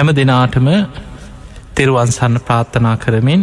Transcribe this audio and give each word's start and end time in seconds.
හැම 0.00 0.10
දෙනාටම 0.14 0.68
තෙරුවන්සන්න 1.74 2.36
ප්‍රාර්ථනා 2.40 2.96
කරමින් 2.96 3.42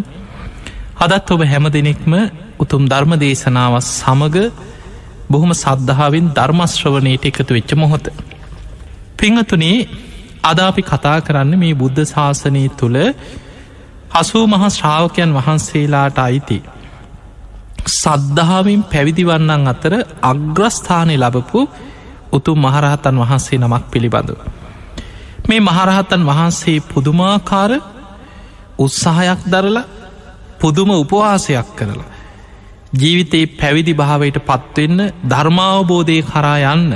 අදත් 1.00 1.28
ඔබ 1.30 1.42
හැම 1.44 1.66
දෙනෙක්ම 1.70 2.14
උතුම් 2.58 2.84
ධර්ම 2.86 3.14
දේශනාව 3.16 3.74
සමඟ 3.80 4.38
බොහොම 5.30 5.52
සද්ධාවෙන් 5.56 6.26
ධර්මශ්‍රවනයට 6.32 7.26
එකතු 7.26 7.52
වෙච්ච 7.52 7.72
මොහොත. 7.76 8.06
පිංහතුනේ 9.18 9.88
අදාපි 10.44 10.82
කතා 10.84 11.18
කරන්න 11.20 11.54
මේ 11.56 11.74
බුද්ධ 11.74 12.02
ශාසනය 12.06 12.64
තුළ 12.72 12.98
හසූ 14.14 14.46
මහා 14.48 14.70
ශ්‍රාවකයන් 14.72 15.32
වහන්සේලාට 15.38 16.18
අයිති. 16.20 16.60
සද්ධාවෙන් 17.94 18.82
පැවිදිවන්නන් 18.86 19.68
අතර 19.68 19.94
අග්‍රස්ථානය 20.24 21.16
ලබපු 21.16 21.60
උතුම් 22.32 22.58
මහරහතන් 22.60 23.16
වහන්සේ 23.18 23.58
නමක් 23.58 23.84
පිළිබඳව. 23.92 24.57
මේ 25.48 25.62
මහරහතන් 25.62 26.24
වහන්සේ 26.26 26.80
පුදුමාකාර 26.86 27.72
උත්සාහයක් 28.80 29.42
දරලා 29.46 29.90
පුදුම 30.60 30.90
උපවාසයක් 30.94 31.70
කරලා. 31.76 32.10
ජීවිතයේ 32.94 33.52
පැවිදි 33.54 33.94
භාවයට 33.94 34.38
පත්වෙන්න 34.42 35.00
ධර්මාවබෝධය 35.26 36.18
කරා 36.24 36.58
යන්න 36.68 36.92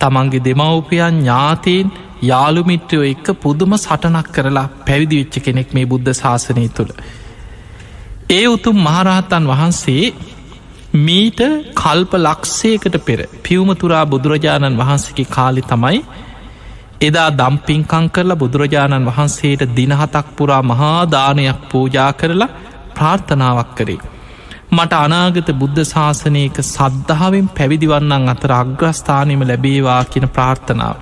තමන්ගේ 0.00 0.44
දෙමවපියන් 0.44 1.16
ඥාතීන් 1.18 1.92
යාළුමිට්‍රයෝ 2.22 3.04
එක්ක 3.04 3.26
පුදුම 3.38 3.72
සටනක් 3.76 4.28
කරලා 4.30 4.66
පැවිදි 4.86 5.20
වෙච්ච 5.20 5.36
කෙනෙක් 5.40 5.68
මේ 5.72 5.86
බුද්ධ 5.86 6.12
ශාසනය 6.14 6.68
තුළ. 6.70 6.92
ඒ 8.30 8.46
උතුම් 8.48 8.76
මහරහතන් 8.80 9.44
වහන්සේ 9.46 10.04
මීට 10.98 11.40
කල්ප 11.74 12.12
ලක්ෂයකට 12.18 12.96
පෙර 13.00 13.20
පියවමතුරා 13.42 14.04
බුදුරජාණන් 14.06 14.78
වහන්සේගේ 14.78 15.28
කාලි 15.28 15.62
තමයි 15.64 15.98
එදා 17.00 17.30
දම්පින්කං 17.32 18.06
කරලා 18.10 18.36
බුදුරජාණන් 18.36 19.06
වහන්සේට 19.06 19.62
දිනහතක් 19.76 20.26
පුරා 20.36 20.62
මහාදානයක් 20.62 21.60
පූජා 21.70 22.12
කරලා 22.12 22.54
ප්‍රාර්ථනාවක් 22.94 23.70
කරේ. 23.74 24.00
මට 24.70 24.92
අනාගත 24.96 25.48
බුද්ධ 25.54 25.82
ශාසනයක 25.84 26.56
සද්ධාවෙන් 26.64 27.48
පැවිදිවන්නන් 27.48 28.28
අතර 28.28 28.52
අග්‍රස්ථානයම 28.52 29.42
ලැබේවා 29.42 30.02
කියන 30.04 30.26
ප්‍රාර්ථනාව. 30.28 30.96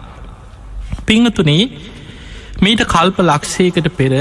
පිංහතුනේ 1.07 1.65
මීට 2.59 2.83
කල්ප 2.85 3.19
ලක්ෂයකට 3.21 3.89
පෙර 3.93 4.13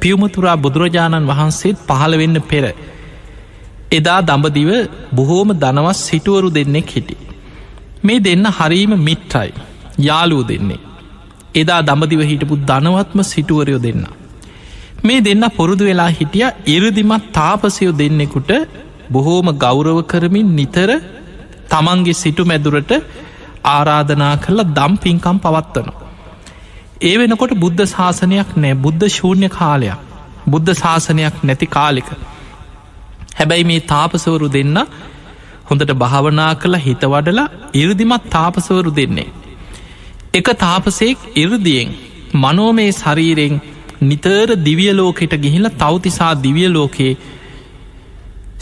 පියවමතුරා 0.00 0.56
බුදුරජාණන් 0.56 1.30
වහන්සේත් 1.30 1.78
පහළ 1.86 2.14
වෙන්න 2.18 2.42
පෙර. 2.42 2.64
එදා 3.92 4.20
දඹදිව 4.22 4.70
බොහෝම 5.12 5.50
දනවස් 5.54 6.00
සිටුවරු 6.06 6.48
දෙන්නෙක් 6.50 6.88
හිටි. 6.88 7.16
මේ 8.02 8.20
දෙන්න 8.20 8.46
හරීම 8.50 8.92
මිට්ටයි 9.00 9.50
යාලූ 9.98 10.44
දෙන්නේ. 10.44 10.80
එදා 11.54 11.80
දඹදිව 11.82 12.22
හිටපු 12.22 12.56
ධනවත්ම 12.62 13.20
සිටුවරයෝ 13.22 13.82
දෙන්න. 13.82 14.04
මේ 15.04 15.20
දෙන්න 15.20 15.44
පොරුදු 15.50 15.84
වෙලා 15.84 16.10
හිටිය 16.10 16.46
ඉරදිමත් 16.66 17.26
තාපසයෝ 17.32 17.92
දෙන්නෙකුට 17.92 18.52
බොහෝම 19.10 19.48
ගෞරව 19.56 19.98
කරමින් 20.02 20.54
නිතර 20.56 20.90
තමන්ගේ 21.68 22.14
සිටු 22.14 22.44
මැදුරට 22.44 22.92
ආරාධනා 23.66 24.34
කරලා 24.36 24.70
දම් 24.70 24.94
පින්කම් 24.96 25.38
පවත්වනවා. 25.38 25.98
ඒ 27.00 27.14
වෙනකොට 27.18 27.54
බුද්ධ 27.54 27.84
ශාසනයක් 27.86 28.50
නෑ 28.56 28.74
බුද්ධ 28.76 29.06
ශූන්‍ය 29.08 29.48
කාලයක් 29.50 29.98
බුද්ධ 30.46 30.72
ශාසනයක් 30.74 31.36
නැති 31.42 31.66
කාලික. 31.68 32.08
හැබැයි 33.38 33.64
මේ 33.64 33.80
තාපසවරු 33.86 34.48
දෙන්න 34.48 34.78
හොඳට 35.70 35.92
භාවනා 35.94 36.52
කළ 36.54 36.76
හිත 36.78 37.04
වඩලා 37.06 37.50
ඉරදිමත් 37.74 38.24
තාපසවරු 38.30 38.92
දෙන්නේ. 38.92 39.28
එක 40.34 40.48
තාපසෙක් 40.56 41.18
ඉරදියෙන් 41.36 41.88
මනෝමේ 42.34 42.92
ශරීරෙන් 42.92 43.54
නිතර 44.02 44.54
දිවිය 44.58 44.92
ලෝකෙට 44.92 45.34
ගිහිල 45.36 45.66
තවතිසා 45.74 46.34
දිවිය 46.36 46.68
ලෝකයේ 46.68 47.16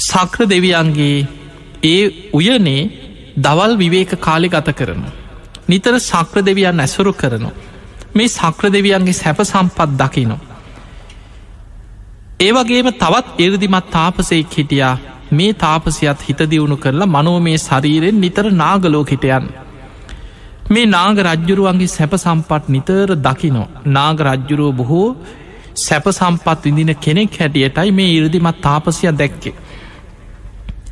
සක්‍ර 0.00 0.47
දෙවියන්ගේ 0.47 1.27
ඒ 1.84 2.03
උයනේ 2.32 2.82
දවල් 3.38 3.76
විවේක 3.76 4.16
කාලෙ 4.19 4.48
ගත 4.48 4.69
කරන. 4.72 5.04
නිතර 5.69 5.94
සක්‍ර 6.00 6.38
දෙවියන් 6.42 6.81
ඇසුරු 6.81 7.12
කරනු. 7.15 7.50
මේ 8.15 8.28
සක්‍ර 8.31 8.65
දෙවියන්ගේ 8.71 9.12
සැප 9.15 9.44
සම්පත් 9.44 9.91
දකිනවා. 9.98 10.41
ඒවගේම 12.41 12.92
තවත් 12.94 13.26
එරදිමත් 13.41 13.87
තාපසයෙක් 13.92 14.53
හිටියා 14.54 14.97
මේ 15.32 15.53
තාපසියත් 15.54 16.21
හිත 16.22 16.41
දියුණු 16.50 16.76
කරලා 16.78 17.15
මනෝ 17.15 17.38
මේ 17.41 17.59
ශරීරෙන් 17.60 18.21
නිතර 18.21 18.47
නාගලෝකිටයන්. 18.54 19.67
මේ 20.68 20.86
නාග 20.86 21.18
රජ්ජුරුවන්ගේ 21.26 21.88
සැප 21.88 22.14
සම්පත් 22.16 22.64
නිතර 22.68 23.08
දකිනෝ 23.18 23.66
නාග 23.88 24.18
රජ්ජුරුව 24.26 24.70
බොහෝ 24.72 25.06
සැප 25.76 26.06
සම්පත් 26.10 26.64
විඳින 26.66 26.92
කෙනෙක් 26.96 27.38
හැටියටයි 27.38 27.90
මේ 27.92 28.10
ඉරදිමත් 28.14 28.58
තාපසිය 28.62 29.12
දැක්කේ. 29.12 29.54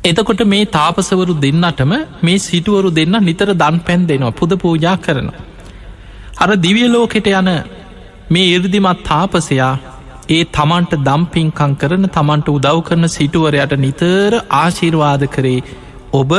එතකොට 0.03 0.41
මේ 0.45 0.65
තාපසවරු 0.71 1.35
දෙන්නටම 1.37 1.93
මේ 2.23 2.37
සිටුවරු 2.39 2.89
දෙන්න 2.91 3.17
නිතර 3.21 3.49
දන් 3.55 3.77
පැන් 3.81 4.07
දෙනවා 4.07 4.33
පුද 4.33 4.51
පූජා 4.57 4.97
කරන. 4.99 5.29
අර 6.37 6.49
දිවියලෝකෙට 6.57 7.29
යන 7.33 7.51
මේ 8.29 8.47
ඉරදිමත් 8.51 9.03
තාපසයා 9.05 9.73
ඒ 10.29 10.43
තමන්ට 10.51 10.93
දම්පින්කං 11.01 11.73
කරන 11.75 12.05
තමන්ට 12.09 12.47
උදව් 12.49 12.79
කරන 12.81 13.05
සිටුවරයට 13.09 13.73
නිතර 13.79 14.31
ආශිර්වාද 14.55 15.23
කරේ 15.29 15.59
ඔබ 16.13 16.31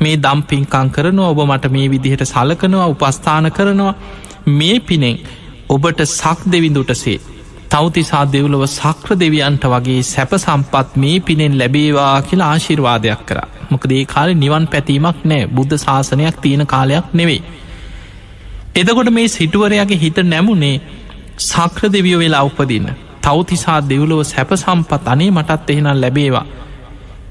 මේ 0.00 0.16
දම්පින්කං 0.18 0.88
කරනවා 0.90 1.28
ඔබ 1.28 1.40
මට 1.44 1.70
මේ 1.70 1.88
විදිහට 1.88 2.24
සලකනවා 2.26 2.88
උපස්ථාන 2.88 3.52
කරනවා 3.52 3.94
මේ 4.50 4.76
පිනෙන් 4.82 5.20
ඔබට 5.68 6.00
සක් 6.06 6.38
දෙවිඳුටසේ 6.52 7.18
තවතිසා 7.70 8.22
දෙව්ලොව 8.26 8.62
සක්‍ර 8.68 9.10
දෙවියන්ට 9.16 9.64
වගේ 9.66 10.02
සැප 10.04 10.32
සම්පත් 10.36 10.96
මේ 10.96 11.18
පිනෙන් 11.20 11.58
ලැබේවා 11.58 12.14
කියලා 12.22 12.48
ආශිර්වාදයක් 12.48 13.20
කර 13.28 13.38
මොකදේ 13.70 14.00
කාල 14.06 14.30
නිවන් 14.36 14.66
පැතීමක් 14.66 15.20
නෑ 15.24 15.50
බුද්ධ 15.50 15.76
ශාසනයක් 15.78 16.40
තියෙන 16.40 16.64
කාලයක් 16.66 17.12
නෙවෙයි. 17.12 17.42
එදකොට 18.74 19.10
මේ 19.10 19.28
සිටුවරයාගේ 19.28 19.98
හිත 19.98 20.18
නැමුණේ 20.24 20.74
සක්‍ර 21.44 21.84
දෙවිය 21.88 22.16
වෙලා 22.18 22.42
උපදින්න 22.44 22.90
තවතිසා 23.22 23.78
දෙව්ලොව 23.84 24.20
සැප 24.24 24.50
සම්පත් 24.56 25.04
අනේ 25.08 25.30
මටත් 25.30 25.70
එහෙනම් 25.70 26.00
ලැබේවා. 26.00 26.46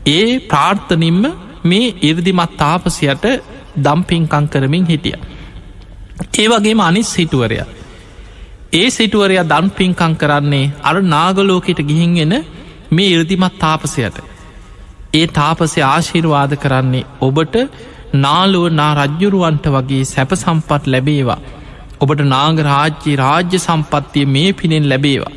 ඒ 0.08 0.40
ප්‍රාර්ථනින්ම 0.42 1.24
මේ 1.64 1.96
ඉර්දිමත් 2.02 2.58
තාපසියට 2.58 3.26
දම්පින්කං 3.78 4.48
කරමින් 4.48 4.86
හිටිය. 4.86 5.18
ඒ 6.40 6.48
වගේම 6.48 6.80
අනිස් 6.82 7.14
සිටුවරය. 7.14 7.60
ඒ 8.74 8.90
සිටුවරයා 8.90 9.44
දන් 9.44 9.68
පින්කං 9.72 10.16
කරන්නේ 10.16 10.72
අර 10.84 10.96
නාගලෝකෙට 11.08 11.80
ගිහින්ගෙන 11.82 12.34
මේ 12.92 13.10
ඉර්දිමත් 13.10 13.56
තාපසයට. 13.60 14.18
ඒ 15.14 15.28
තාපසය 15.30 15.80
ආශිර්වාද 15.84 16.54
කරන්නේ 16.56 17.08
ඔබට 17.22 17.56
නාලුව 18.16 18.66
නා 18.72 18.92
රජ්ජුරුවන්ට 18.96 19.66
වගේ 19.68 20.04
සැප 20.06 20.32
සම්පත් 20.36 20.84
ලැබේවා. 20.86 21.40
ඔබට 22.02 22.22
නාග 22.26 22.60
රාජ්‍ය 22.62 23.16
රාජ්‍ය 23.16 23.58
සම්පත්තිය 23.60 24.26
මේ 24.28 24.52
පිනෙන් 24.54 24.90
ලැබේවා. 24.90 25.34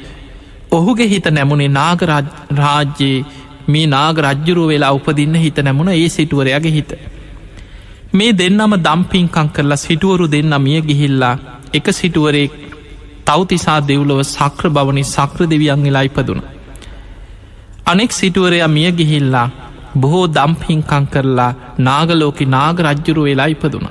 ඔහුගේ 0.73 1.09
හිත 1.09 1.27
නැමුණේ 1.31 1.71
නාග 1.71 2.03
රාජ්‍යයේ 2.11 3.25
මේ 3.67 3.87
නාග 3.87 4.19
රජ්ජුරුව 4.19 4.69
වෙලා 4.69 4.93
උපදින්න 4.93 5.35
හිත 5.37 5.59
නැමුණ 5.59 5.93
ඒ 5.93 6.09
සිටුවරයාගේ 6.09 6.73
හිත. 6.73 6.93
මේ 8.13 8.33
දෙන්නම 8.33 8.75
දම්පින්කං 8.79 9.49
කරලා 9.49 9.77
සිටුවරු 9.77 10.27
දෙන්න 10.29 10.55
මිය 10.61 10.81
ගිහිල්ලා 10.83 11.35
එක 11.75 11.87
සිටුවරේ 11.93 12.47
තවතිසා 13.27 13.81
දෙව්ලොව 13.83 14.21
සක්‍ර 14.27 14.69
බවනි 14.69 15.05
සක්‍ර 15.07 15.41
දෙවියන් 15.47 15.83
වෙලා 15.83 16.03
ඉපදුන. 16.03 16.41
අනෙක් 17.87 18.13
සිටුවරයා 18.13 18.69
මිය 18.69 18.91
ගිහිල්ලා 18.93 19.49
බොහෝ 19.97 20.27
දම්පින්කං 20.29 21.07
කරලා 21.07 21.51
නාගලෝකි 21.81 22.45
නාග 22.47 22.81
රජ්ජුරු 22.81 23.23
වෙලා 23.23 23.47
ඉපදුන. 23.47 23.87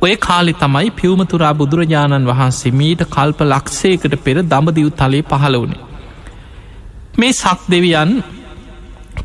ඔය 0.00 0.14
කාලි 0.18 0.52
තමයි 0.54 0.88
පියවමතුරා 0.92 1.54
බුදුරජාණන් 1.54 2.28
වහන්සේ 2.30 2.72
මීට 2.72 3.02
කල්ප 3.08 3.40
ලක්ෂයකට 3.44 4.14
පෙර 4.24 4.36
දඹදිව් 4.44 4.88
තලේ 4.92 5.22
පහළ 5.22 5.56
වුණේ. 5.56 5.84
මේ 7.18 7.32
සක් 7.32 7.60
දෙවියන් 7.70 8.10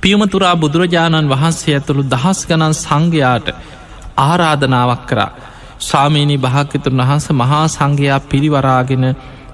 පියමතුරා 0.01 0.55
බුදුරජාණන් 0.55 1.29
වහන්සේ 1.29 1.73
ඇතුළු 1.75 2.03
දහස් 2.05 2.39
ගණන් 2.47 2.75
සංඝයාට 2.75 3.47
ආරාධනාවක් 4.19 5.03
කරා 5.05 5.31
ස්වාමීණී 5.79 6.37
භාක්‍යතුන් 6.37 7.01
වහන්ස 7.01 7.27
මහා 7.33 7.65
සංඝයා 7.67 8.19
පිරිවරාගෙන 8.25 9.05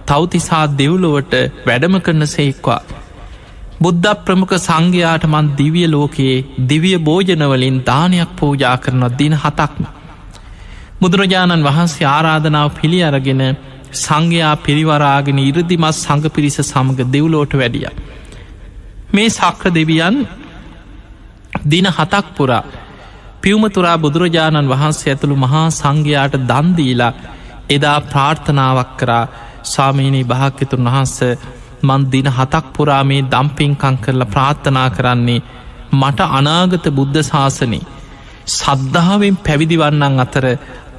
තවතිසා 0.07 0.65
දෙව්ලොවට 0.73 1.33
වැඩම 1.67 1.95
කරන 1.99 2.23
සේක්වා. 2.27 2.81
බුද්ධ 3.81 4.15
ප්‍රමුඛ 4.21 4.55
සංඝයාට 4.59 5.25
මන් 5.25 5.47
දිවිය 5.57 5.87
ලෝකයේ 5.87 6.45
දිවිය 6.69 6.97
භෝජනවලින් 6.99 7.77
දානයක් 7.85 8.31
පූජා 8.35 8.75
කරනොත් 8.77 9.17
දින 9.19 9.35
හතක්ම. 9.35 9.83
බුදුරජාණන් 11.01 11.67
වහන්සේ 11.67 12.07
ආරාධනාව 12.07 12.69
පිළි 12.77 12.99
අරගෙන 13.03 13.43
සංඝයා 13.95 14.55
පිරිවරාගෙන 14.57 15.39
ඉරදිමත් 15.41 15.95
සඟ 15.95 16.29
පිරිස 16.29 16.57
සමඟ 16.63 17.11
දෙව්ලෝට 17.13 17.53
වැඩිය. 17.53 17.89
මේ 19.07 19.29
සක්‍ර 19.29 19.67
දෙවියන් 19.71 20.15
දින 21.65 21.87
හතක් 21.87 22.25
පුරා 22.35 22.63
පියවමතුරා 23.41 23.97
බුදුරජාණන් 23.97 24.69
වහන්සේ 24.69 25.11
ඇතුළු 25.11 25.37
මහා 25.37 25.67
සංඝයාට 25.71 26.35
දන්දීලා 26.43 27.13
එදා 27.69 27.99
ප්‍රාර්ථනාවක් 28.03 28.91
කරා 28.97 29.29
ස්වාමීනී 29.65 30.25
භාක්‍යතුන් 30.25 30.87
වහන්ස 30.87 31.17
මන් 31.83 32.01
දින 32.11 32.27
හතක් 32.29 32.65
පුරා 32.73 33.03
මේ 33.03 33.21
දම්පින්කං 33.25 33.97
කරලා 33.97 34.27
ප්‍රාර්ථනා 34.27 34.89
කරන්නේ 34.89 35.45
මට 35.93 36.19
අනාගත 36.31 36.85
බුද්ධ 36.91 37.23
ශාසනී 37.23 37.83
සද්ධාවෙන් 38.47 39.35
පැවිදිවන්නන් 39.37 40.19
අතර 40.19 40.45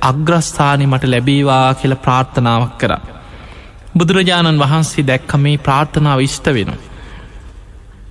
අග්‍රස්ථානය 0.03 0.85
මට 0.87 1.05
ලැබේවා 1.07 1.75
කියල 1.75 1.95
ප්‍රාර්ථනාවක් 1.97 2.75
කර. 2.79 2.93
බුදුරජාණන් 3.97 4.61
වහන්සේ 4.61 5.05
දැක්ක 5.05 5.33
මේ 5.39 5.59
ප්‍රාර්ථනාව 5.59 6.21
ඉෂ්ට 6.21 6.47
වෙන. 6.55 6.73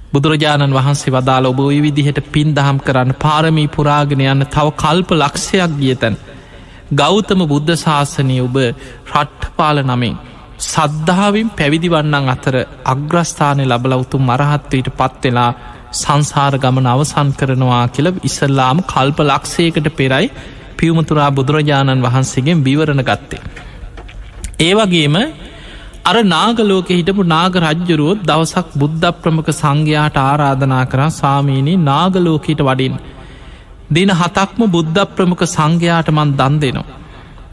බුදුරජාණන් 0.07 0.73
වහන්සේ 0.73 1.13
වදාළ 1.13 1.47
ඔබ 1.47 1.59
ඔය 1.61 1.77
විදිහට 1.81 2.19
පින් 2.29 2.49
දහම් 2.53 2.79
කරන්න 2.81 3.13
පාරමී 3.17 3.67
පුරාගෙන 3.69 4.23
යන්න 4.25 4.47
තව 4.47 4.67
කල්ප 4.75 5.09
ලක්ෂයක් 5.13 5.71
ගියතැන්. 5.77 6.15
ගෞතම 6.93 7.41
බුද්ධ 7.45 7.73
ශාසනය 7.77 8.37
ඔබ 8.41 8.57
රට්ටපාල 9.13 9.79
නමින් 9.83 10.15
සද්ධාවෙන් 10.65 11.49
පැවිදිවන්නන් 11.51 12.29
අතර 12.29 12.55
අග්‍රස්ථානය 12.85 13.65
ලබලවුතු 13.65 14.17
මරහත්වයට 14.21 14.87
පත්වෙලා 14.93 15.51
සංසාර 15.93 16.55
ගමන 16.57 16.87
අවසන් 16.87 17.29
කරනවා 17.33 17.83
කියල 17.89 18.07
ඉස්සල්ලාම 18.21 18.79
කල්ප 18.85 19.19
ලක්ෂයකට 19.21 19.89
පෙරයි 19.93 20.31
පිවමතුරා 20.77 21.29
බුදුරජාණන් 21.31 22.03
වහන්සේගෙන් 22.03 22.63
විවරණ 22.63 23.03
ගත්තේ. 23.03 23.41
ඒවගේම 24.59 25.15
අර 26.07 26.15
නාගලෝක 26.25 26.89
හිටපු 26.89 27.23
නාග 27.25 27.55
රජ්ජරුවොත් 27.61 28.19
දවසක් 28.23 28.67
බුද්ධ 28.73 29.07
ප්‍රමක 29.21 29.49
සංඝයාට 29.53 30.17
ආරාධනා 30.21 30.83
කරා 30.85 31.09
සාමීනී 31.13 31.77
නාගලෝකීට 31.83 32.61
වඩින්. 32.61 32.95
දින 33.89 34.09
හතක්ම 34.11 34.61
බුද්ධ 34.67 35.01
ප්‍රමුඛ 35.07 35.43
සංඝයාට 35.47 36.09
මන් 36.09 36.31
දන් 36.33 36.55
දෙනවා. 36.59 36.97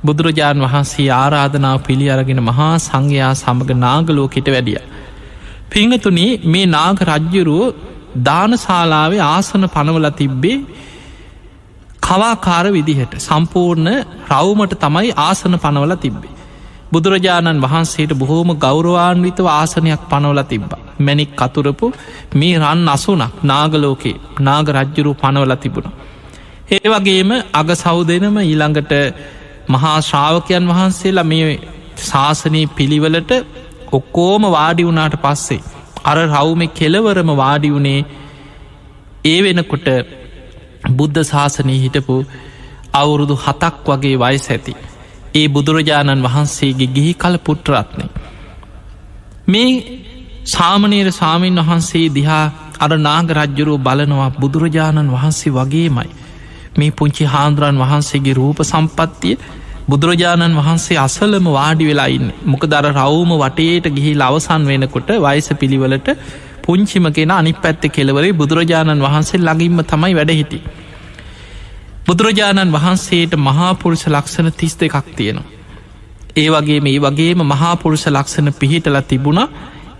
බුදුරජාණන් 0.05 0.65
වහන්සේ 0.65 1.09
ආරාධනාව 1.15 1.79
පිළි 1.83 2.07
අරගෙන 2.11 2.41
මහා 2.43 2.71
සංඝයා 2.79 3.33
සමඟ 3.35 3.73
නාගලෝකට 3.79 4.49
වැඩිය. 4.49 4.81
පිංහතුනි 5.71 6.27
මේ 6.47 6.67
නාග 6.67 7.01
රජ්ජුරුව 7.03 7.75
දානශාලාවේ 8.23 9.25
ආසන 9.27 9.65
පනවල 9.69 10.09
තිබ්බේ 10.13 10.59
කවාකාර 12.03 12.67
විදිහට 12.69 13.15
සම්පූර්ණ 13.19 13.91
රවුමට 14.31 14.75
තමයි 14.79 15.11
ආසන 15.19 15.55
පනවල 15.57 15.97
තිබ්බේ. 15.97 16.34
බුදුරජාණන් 16.93 17.63
වහන්සේට 17.63 18.13
බොහෝම 18.15 18.51
ගෞරවාන්විතව 18.59 19.47
ආසනයක් 19.51 20.03
පනවල 20.11 20.41
තිබ්බ. 20.45 20.71
මැනික් 20.99 21.31
කතුරපු 21.35 21.87
මේ 22.35 22.57
රන් 22.61 22.89
අසුනක් 22.89 23.45
නාගලෝකේ 23.45 24.17
නාග 24.41 24.67
රජ්ජුරු 24.71 25.13
පනවල 25.15 25.55
තිබුණ. 25.57 25.89
ඒ 26.69 26.87
වගේම 26.87 27.31
අග 27.53 27.69
සෞදනම 27.77 28.37
ඊළඟට 28.41 28.93
මහා 29.69 29.97
ශ්‍රාවකයන් 30.01 30.65
වහන්සේලා 30.69 31.25
මේ 31.25 31.53
ශාසනී 32.01 32.67
පිළිවලට 32.69 33.33
ඔක්කෝම 33.93 34.43
වාඩි 34.49 34.87
වුණාට 34.87 35.17
පස්සේ 35.19 35.63
අර 36.05 36.17
රවුම 36.25 36.63
කෙලවරම 36.71 37.31
වාඩි 37.37 37.69
වුණේ 37.71 38.01
ඒ 39.25 39.39
වෙනකොට 39.43 39.89
බුද්ධ 40.93 41.21
ශාසනය 41.25 41.77
හිටපු 41.79 42.17
අවුරුදු 42.95 43.35
හතක් 43.37 43.87
වගේ 43.89 44.17
වයස 44.19 44.47
ඇති. 44.49 44.75
ඒ 45.35 45.47
බුදුරජාණන් 45.49 46.25
වහන්සේගේ 46.25 46.89
ගිහි 46.89 47.13
කල 47.17 47.37
පුට්‍රත්නය. 47.39 48.05
මේ 49.47 49.73
සාමනීර 50.47 51.09
සාමීන් 51.13 51.61
වහන්සේ 51.61 52.07
දිහා 52.11 52.45
අර 52.79 52.91
නාග 52.99 53.29
රජ්ජුරුව 53.33 53.81
බලනවා 53.81 54.31
බුදුරජාණන් 54.37 55.11
වහන්සේ 55.11 55.53
වගේමයි. 55.53 56.11
මේ 56.77 56.91
පුංචි 56.93 57.25
හාන්දුරන් 57.27 57.79
වහන්සේගේ 57.79 58.35
රූප 58.35 58.59
සම්පත්තිය 58.65 59.37
බුදුරජාණන් 59.87 60.57
වහන්සේ 60.57 60.99
අසලම 60.99 61.47
වාඩි 61.51 61.85
වෙලායින්න 61.85 62.31
මොක 62.45 62.63
දර 62.67 62.87
රවුම 62.93 63.33
වටේට 63.37 63.87
ගිහි 63.91 64.13
ලවසන් 64.15 64.63
වෙනකොට 64.65 65.11
වයිස 65.21 65.49
පිළිවලට 65.57 66.09
පුංචිම 66.63 67.07
කෙන 67.13 67.33
අනි 67.33 67.53
පැත්ත 67.57 67.85
කෙලවරේ 67.91 68.33
බුදුරජාණන් 68.35 69.05
වහන්සේ 69.05 69.41
ළඟින්ම 69.41 69.83
තමයි 69.85 70.15
වැඩහිටි. 70.15 70.59
බුදුරජාණන් 72.05 72.73
වහන්සේට 72.73 73.33
මහාපුරුෂ 73.39 74.07
ලක්ෂණ 74.07 74.53
තිස් 74.53 74.75
දෙකක් 74.75 74.97
තියෙනවා. 75.13 75.51
ඒ 76.37 76.49
වගේ 76.51 76.81
මේ 76.81 76.99
වගේම 77.01 77.41
මහාපුරුෂ 77.45 78.07
ලක්ෂණ 78.09 78.53
පිහිටල 78.55 78.99
තිබුණ 79.03 79.41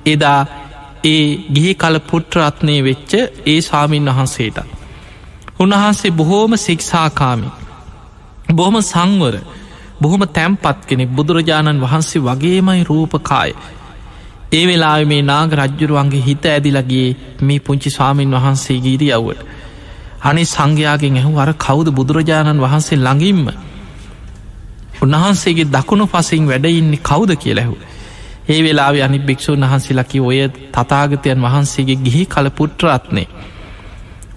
එදා 0.07 0.41
ඒ 1.05 1.25
ගිහි 1.51 1.73
කල 1.77 1.97
පුට්‍රත්නය 2.03 2.77
වෙච්ච 2.83 3.13
ඒ 3.47 3.61
ස්වාමීන් 3.61 4.11
වහන්සේට. 4.11 4.59
උන්වහන්සේ 5.59 6.11
බොහෝම 6.13 6.53
සික්ෂාකාමි. 6.59 7.49
බොහොම 8.51 8.77
සංවර 8.83 9.37
බොහොම 10.01 10.23
තැම්පත් 10.29 10.87
කෙනෙ 10.87 11.05
බුදුරජාණන් 11.09 11.83
වහන්සේ 11.83 12.23
වගේමයි 12.23 12.85
රූපකාය. 12.85 13.51
ඒ 14.53 14.65
වෙලා 14.67 14.99
මේ 15.07 15.23
නාග 15.25 15.53
රජ්ජුරුවන්ගේ 15.55 16.23
හිත 16.23 16.45
ඇදිලගේ 16.47 17.09
මේ 17.43 17.61
පුංචි 17.61 17.91
ස්වාමීන් 17.91 18.35
වහන්සේ 18.35 18.79
ගීරි 18.81 19.13
අව්වට. 19.13 19.54
අනි 20.25 20.45
සංඝයාගෙන් 20.47 21.17
ඇහු 21.17 21.33
අර 21.39 21.51
කවුද 21.57 21.89
බුදුරජාණන් 21.91 22.61
වහන්සේ 22.61 22.99
ළඟින්ම 22.99 23.43
උන්වහන්සේගේ 25.03 25.69
දකුණු 25.69 26.07
පසින් 26.09 26.45
වැඩඉන්නේ 26.45 27.03
කවුද 27.03 27.31
කියලැහු. 27.37 27.75
ඒ 28.47 28.61
වෙලාව 28.61 28.97
අනි 29.01 29.19
භික්‍ෂූන් 29.21 29.63
වහන්සේලකි 29.63 30.19
ඔය 30.23 30.39
තතාගතයන් 30.73 31.41
වහන්සේගේ 31.43 31.99
ගිහි 31.99 32.23
කල 32.27 32.49
පුට්‍රත්නේ. 32.51 33.29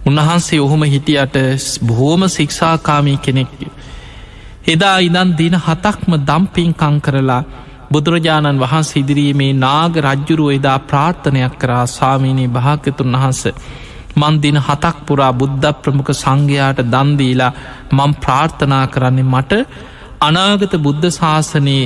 උන්වහන්සේ 0.06 0.60
ඔහොම 0.60 0.84
හිටියට 0.86 1.36
බොහෝම 1.82 2.22
සික්ෂාකාමී 2.30 3.18
කෙනෙක්ය. 3.20 3.68
එදා 4.68 4.98
ඉදන් 5.00 5.30
දින 5.36 5.56
හතක්ම 5.58 6.12
දම්පින්කං 6.22 6.96
කරලා 7.02 7.44
බුදුරජාණන් 7.92 8.60
වහන්සේ 8.60 9.02
ඉදිරීමේ 9.02 9.54
නාග 9.56 9.94
රජ්ජුරුව 10.00 10.50
එදා 10.52 10.80
ප්‍රාර්ථනයක් 10.82 11.54
කරා 11.58 11.86
ස්වාමීනී 11.88 12.48
භාග්‍යතුන් 12.50 13.14
වහන්ස 13.14 13.44
මන් 14.18 14.36
දින 14.40 14.58
හතක් 14.60 14.98
පුරා 15.06 15.32
බුද්ධ 15.34 15.68
ප්‍රමුඛ 15.80 16.14
සංඝයාට 16.14 16.80
දන්දීලා 16.88 17.52
මං 17.94 18.14
ප්‍රාර්ථනා 18.18 18.86
කරන්නේ 18.88 19.28
මට 19.28 19.62
අනාගත 20.22 20.74
බුද්ධ 20.80 21.08
ශාසනයේ 21.12 21.84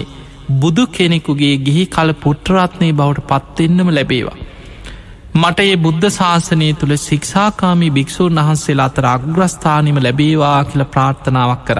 බුදු 0.56 0.86
කෙනෙකුගේ 0.89 1.56
ගිහි 1.60 1.83
කල 1.88 2.12
පුට්‍රාත්නය 2.18 2.89
බවට 2.94 3.28
පත්වෙන්නම 3.30 3.89
ලැබේවා. 3.89 4.38
මට 5.36 5.60
ඒ 5.62 5.75
බුද්ධ 5.78 6.07
ශාසනය 6.12 6.69
තුළ 6.75 6.95
ශික්ෂාකාමී 7.00 7.92
භික්‍ෂූන් 7.92 8.39
වහන්සේලා 8.39 8.88
අතර 8.88 9.06
අග්‍රස්ථානීම 9.07 10.00
ලැබේවා 10.00 10.57
කියල 10.66 10.84
ප්‍රාර්ථනාවක් 10.88 11.63
කර. 11.68 11.80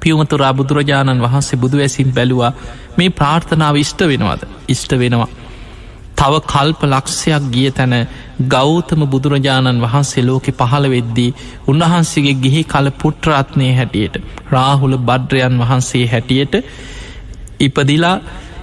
පියවතුරා 0.00 0.52
බුදුරජාණන් 0.54 1.22
වහන්සේ 1.22 1.58
බුදු 1.58 1.78
ඇසින් 1.78 2.12
බැලුවා 2.12 2.52
මේ 2.98 3.10
ප්‍රාර්ථනාව 3.12 3.76
ඉෂ්ට 3.76 4.00
වෙනවාද 4.04 4.42
ඉෂ්ට 4.68 4.92
වෙනවා. 4.94 5.28
තව 6.16 6.40
කල්ප 6.44 6.80
ලක්ෂයක් 6.86 7.44
ගිය 7.50 7.70
තැන 7.72 7.94
ගෞතම 8.46 9.02
බුදුරජාණන් 9.06 9.82
වහන්සේ 9.82 10.24
ලෝකෙ 10.24 10.52
පහළ 10.54 10.86
වෙද්දී 10.88 11.30
උන්වහන්සේගේ 11.66 12.36
ගිහි 12.38 12.62
කල 12.66 12.88
පුට්‍රාත්නය 12.96 13.68
හැටියට 13.74 14.16
රාහුල 14.50 14.96
බඩ්‍රයන් 15.02 15.60
වහන්සේ 15.60 16.04
හැටියට 16.06 16.54
ඉපදිලා 17.60 18.16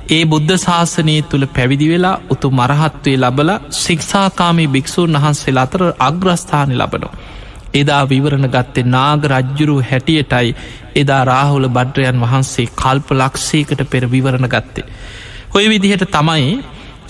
ඒ 0.10 0.24
බුද්ධ 0.26 0.56
ශාසනය 0.58 1.16
තුළ 1.24 1.46
පැවිදි 1.50 1.88
වෙලා 1.88 2.16
උතු 2.30 2.48
මරහත්වේ 2.52 3.18
ලබල 3.18 3.52
ශික්ෂාකාමී 3.76 4.68
භික්‍ෂූන් 4.70 5.18
වහන්සේ 5.18 5.56
අතර 5.58 5.84
අග්‍රස්ථානය 6.02 6.76
ලබනවා. 6.76 7.16
එදා 7.74 8.04
විවරණ 8.06 8.48
ගත්තේ 8.50 8.90
නාග 8.90 9.22
රජ්ජුරු 9.32 9.76
හැටියටයි 9.84 10.50
එදා 10.96 11.24
රාහුල 11.26 11.68
බඩ්‍රයන් 11.70 12.20
වහන්සේ 12.20 12.68
කල්ප 12.76 13.08
ලක්ෂයකට 13.14 13.82
පෙර 13.86 14.04
විවරණ 14.08 14.48
ගත්තේ. 14.48 14.86
ඔය 15.52 15.66
විදිහට 15.70 16.06
තමයි 16.12 16.52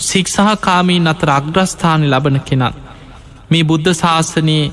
සික්ෂහකාමීන් 0.00 1.06
අතර 1.06 1.30
අග්‍රස්ථානය 1.30 2.06
ලබන 2.06 2.40
කෙනත්. 2.40 2.74
මේ 3.50 3.64
බුද්ධ 3.64 3.92
ශාසනයේ 3.94 4.72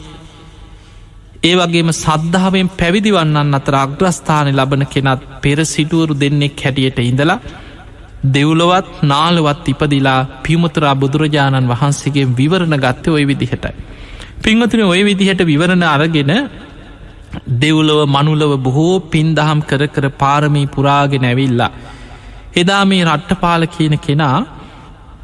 ඒ 1.43 1.55
වගේම 1.55 1.89
සද්ධාවෙන් 1.93 2.69
පැවිදිවන්නන් 2.71 3.53
අතර 3.53 3.75
අග්‍රස්ථානය 3.77 4.51
ලබන 4.51 4.85
කෙනත් 4.85 5.21
පෙර 5.41 5.59
සිටුවරු 5.65 6.13
දෙන්නෙක් 6.15 6.59
හැටියට 6.59 6.99
ඉඳලා 7.01 7.39
දෙව්ලොවත් 8.27 8.89
නාලවත් 9.03 9.65
ඉපදිලා 9.67 10.19
පියමුතරා 10.43 10.95
බුදුරජාණන් 10.95 11.67
වහන්සේගේ 11.67 12.31
විවරණ 12.31 12.77
ගත්ත 12.77 13.07
ඔය 13.09 13.25
විදිහටයි. 13.27 13.73
පිංහතුන 14.43 14.83
ඔය 14.85 15.01
විදිහට 15.03 15.41
විවරණ 15.43 15.83
අරගෙන 15.85 16.31
දෙව්ලොව 17.55 17.99
මනුලව 18.07 18.53
බොහෝ 18.59 18.99
පින්දහම් 19.07 19.59
කර 19.61 19.83
කර 19.87 20.05
පාරමී 20.11 20.67
පුරාගෙන 20.67 21.25
ඇවිල්ලා. 21.25 21.71
එදා 22.55 22.83
මේ 22.85 23.05
රට්ටපාල 23.05 23.63
කියන 23.67 23.95
කෙනා 23.99 24.37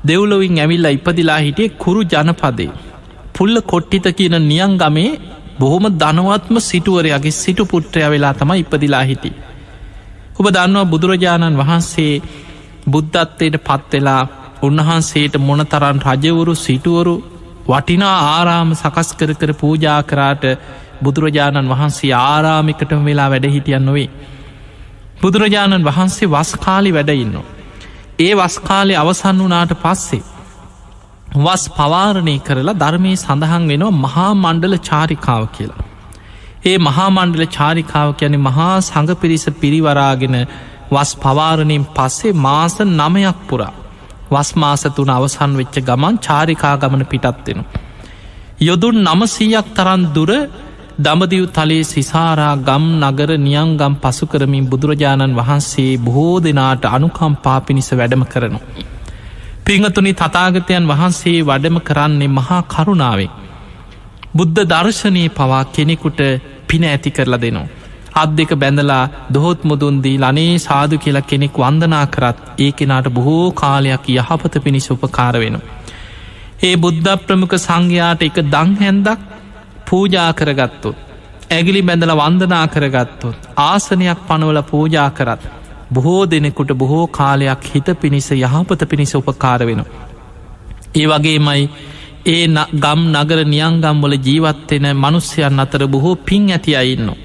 දෙව්ලොවින් 0.07 0.59
ඇවිල්ලා 0.59 0.95
ඉපදිලා 0.97 1.39
හිටිය 1.39 1.69
කුරු 1.77 2.01
ජනපදේ. 2.05 2.71
පුල්ල 3.35 3.55
කොට්ටිත 3.63 4.07
කියන 4.17 4.35
නියන් 4.43 4.73
ගමේ 4.77 5.11
බොහොම 5.59 5.85
ධනවත්ම 5.93 6.57
සිටුවරයාගේ 6.61 7.31
සිටු 7.33 7.63
පුට්‍රය 7.65 8.01
වෙලා 8.05 8.33
තම 8.33 8.51
ඉපදිලා 8.55 9.03
හිටි. 9.03 9.31
ඔබ 10.37 10.45
දන්නවා 10.47 10.85
බුදුරජාණන් 10.85 11.59
වහන්සේ 11.61 12.13
බුද්ධත්වයට 12.87 13.57
පත්වෙලා 13.59 14.21
උන්වහන්සේට 14.61 15.35
මොනතරන් 15.39 15.99
රජවරු 16.05 16.53
සිටුවරු 16.57 17.15
වටිනා 17.67 18.17
ආරාම 18.27 18.69
සකස් 18.73 19.09
කර 19.13 19.31
කර 19.33 19.51
පූජා 19.53 19.99
කරාට 20.03 20.43
බුදුරජාණන් 21.03 21.71
වහන්සේ 21.73 22.13
ආරාමිකටම 22.21 23.01
වෙලා 23.05 23.29
වැඩ 23.29 23.47
හිටියන් 23.47 23.85
නොවේ. 23.85 24.09
බුදුරජාණන් 25.21 25.87
වහන්සේ 25.89 26.29
වස්කාලි 26.29 26.91
වැඩඉන්න. 26.93 27.56
ඒ 28.19 28.33
වස්කාලෙ 28.35 28.93
අවසන් 28.95 29.39
වනාට 29.39 29.73
පස්සේ. 29.75 30.23
වස් 31.37 31.63
පවාරණය 31.69 32.35
කරලා 32.39 32.75
ධර්මය 32.75 33.11
සඳහන් 33.15 33.63
වෙනවා 33.67 33.97
මහා 33.97 34.31
මණ්ඩල 34.35 34.75
චාරිකාව 34.81 35.43
කියලා. 35.47 35.83
ඒ 36.65 36.77
මහා 36.79 37.09
මණ්ඩල 37.09 37.45
චාරිකාව 37.49 38.09
යැන 38.15 38.37
මහා 38.39 38.75
සඟ 38.81 39.11
පිරිස 39.15 39.45
පිරිවරාගෙන 39.61 40.37
වස් 40.91 41.11
පවාරණයෙන් 41.15 41.85
පස්සේ 41.95 42.37
මාස 42.39 42.75
නමයක් 42.91 43.39
පුරා 43.49 43.73
වස් 44.31 44.49
මාස 44.55 44.83
තුන 44.95 45.09
අවසන් 45.09 45.51
වෙච්ච 45.55 45.75
ගමන් 45.81 46.15
චාරිකා 46.19 46.75
ගමන 46.77 47.03
පිටත්වෙන. 47.05 47.59
යොදුන් 48.59 48.97
නමසීයක් 49.05 49.67
තරන් 49.75 50.01
දුර 50.15 50.31
දමදිව් 50.97 51.43
තලේ 51.47 51.83
සිසාරා 51.85 52.53
ගම් 52.59 52.85
නගර 53.01 53.31
නියංගම් 53.39 53.95
පසු 53.95 54.25
කරමින් 54.25 54.63
බුදුරජාණන් 54.65 55.35
වහන්සේ 55.35 55.91
බොහෝ 55.99 56.37
දෙනාට 56.39 56.85
අනුකම් 56.87 57.33
පාපිනිස 57.37 57.89
වැඩම 57.91 58.23
කරනු. 58.25 58.59
පිංහතුනි 59.63 60.13
තතාගතයන් 60.13 60.87
වහන්සේ 60.87 61.35
වඩම 61.41 61.77
කරන්නේ 61.81 62.29
මහා 62.29 62.59
කරුණාවෙන්. 62.65 63.35
බුද්ධ 64.35 64.63
දර්ශනය 64.65 65.23
පවා 65.31 65.63
කෙනෙකුට 65.69 66.19
පින 66.67 66.83
ඇති 66.85 67.11
කරලා 67.11 67.41
දෙනවා. 67.43 67.67
අත් 68.15 68.29
දෙක 68.33 68.51
බැඳලා 68.55 69.03
දොහොත් 69.33 69.61
මුදුන්දී 69.63 70.17
ලනේ 70.17 70.51
සාදු 70.59 70.95
කියලා 70.97 71.25
කෙනෙක් 71.25 71.55
වන්දනා 71.57 72.05
කරත් 72.07 72.37
ඒ 72.57 72.71
කෙනාට 72.71 73.07
බොහෝ 73.11 73.47
කාලයක් 73.53 74.05
යහපත 74.11 74.53
පිණිස 74.63 74.91
උපකාර 74.91 75.35
වෙන. 75.35 75.57
ඒ 76.63 76.75
බුද්ධ 76.77 77.15
ප්‍රමුඛ 77.21 77.57
සංඝයාට 77.59 78.21
එක 78.23 78.37
දං 78.47 78.71
හැන්දක් 78.79 79.19
පූජා 79.87 80.31
කරගත්තුත්. 80.33 80.97
ඇගිලි 81.49 81.81
බැඳල 81.81 82.13
වන්දනා 82.13 82.65
කරගත්තොත්. 82.67 83.37
ආසනයක් 83.57 84.19
පනවල 84.27 84.61
පූජා 84.63 85.09
කරත්. 85.11 85.41
බොහෝ 85.93 86.23
දෙනෙකුට 86.25 86.71
බොහෝ 86.73 87.05
කාලයක් 87.09 87.63
හිත 87.65 87.87
පිණිස 88.01 88.31
යහපත 88.33 88.81
පිණිස 88.89 89.15
උපකාර 89.15 89.61
වෙන. 89.61 89.81
ඒ 90.95 91.07
වගේමයි 91.07 91.63
ඒ 92.25 92.45
ගම් 92.75 93.01
නගර 93.13 93.39
නියංගම්වල 93.45 94.13
ජීවත්වෙන 94.19 94.85
මනුස්්‍යයන් 94.95 95.59
අතර 95.59 95.87
බොහෝ 95.87 96.15
පින් 96.17 96.49
ඇති 96.49 96.75
අඉන්නවා. 96.75 97.17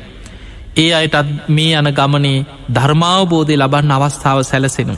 ඒ 0.77 0.91
අයටත් 0.95 1.49
මේ 1.49 1.73
යන 1.75 1.89
ගමනේ 1.93 2.45
ධර්මාවබෝධය 2.75 3.57
ලබන්න 3.57 3.93
අවස්ථාව 3.93 4.39
සැලසෙනු. 4.43 4.95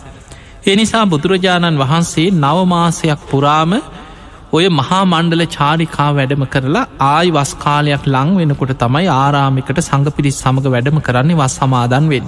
එනිසා 0.66 1.06
බුදුරජාණන් 1.06 1.78
වහන්සේ 1.78 2.28
නවමාසයක් 2.32 3.20
පුරාම 3.30 3.72
ඔය 4.54 4.66
මහා 4.70 5.02
මණ්ඩල 5.04 5.44
චාරිකා 5.48 6.08
වැඩම 6.16 6.44
කරලා 6.46 6.84
ආයි 7.04 7.30
වස්කාලයක් 7.30 8.04
ලං 8.06 8.30
වෙනකොට 8.36 8.72
තමයි 8.78 9.08
ආරාමිකට 9.14 9.80
සඟ 9.80 10.10
පිරිස් 10.16 10.36
සමඟ 10.38 10.68
වැඩම 10.74 10.98
කරන්නේ 11.00 11.38
වස් 11.40 11.56
සමාදන් 11.58 12.06
වෙන්. 12.08 12.26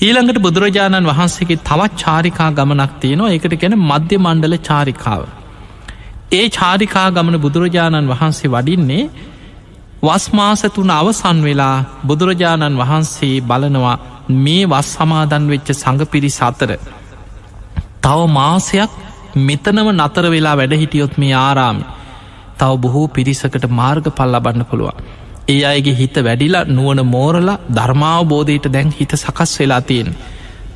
ඊළඟට 0.00 0.38
බුදුරජාණන් 0.38 1.10
වහන්සේගේ 1.10 1.62
තවත් 1.62 1.92
චාරිකා 1.96 2.48
ගමනක් 2.50 2.92
තියෙනවා 3.00 3.32
එකට 3.32 3.54
ගැන 3.56 3.76
මධ්‍ය 3.82 4.16
මණ්ඩල 4.18 4.56
චාරිකාව. 4.60 5.22
ඒ 6.32 6.46
චාරිකා 6.50 7.08
ගමන 7.10 7.36
බුදුරජාණන් 7.40 8.10
වහන්සේ 8.12 8.50
වඩින්නේ 8.50 9.04
වස්මාස 10.02 10.62
තුන 10.70 10.90
අවසන් 10.92 11.38
වෙලා 11.40 11.76
බුදුරජාණන් 12.06 12.80
වහන්සේ 12.80 13.36
බලනවා 13.42 13.96
මේ 14.38 14.64
වස් 14.66 14.88
සමාදන් 14.94 15.44
වෙච්ච 15.48 15.68
සඟ 15.74 16.02
පිරිස් 16.06 16.38
අතර. 16.42 16.70
තව 18.02 18.18
මාසයක් 18.32 19.01
මෙතනව 19.38 19.88
නතර 19.92 20.26
වෙලා 20.30 20.56
වැඩ 20.56 20.74
හිටියොත් 20.74 21.18
මේ 21.18 21.34
ආරාමි. 21.36 21.84
තව 22.58 22.70
බොහෝ 22.78 23.08
පිරිසකට 23.08 23.66
මාර්ග 23.70 24.06
පල් 24.10 24.32
ලබන්න 24.32 24.64
පුළුවන්. 24.64 25.02
ඒ 25.48 25.64
අයගේ 25.64 25.94
හිත 25.94 26.16
වැඩිලා 26.18 26.64
නුවන 26.66 27.00
මෝරලා 27.06 27.58
ධර්මාවබෝධයට 27.74 28.72
දැන් 28.72 28.94
හිත 29.00 29.12
සකස් 29.14 29.58
වෙලා 29.60 29.80
තියෙන්. 29.82 30.14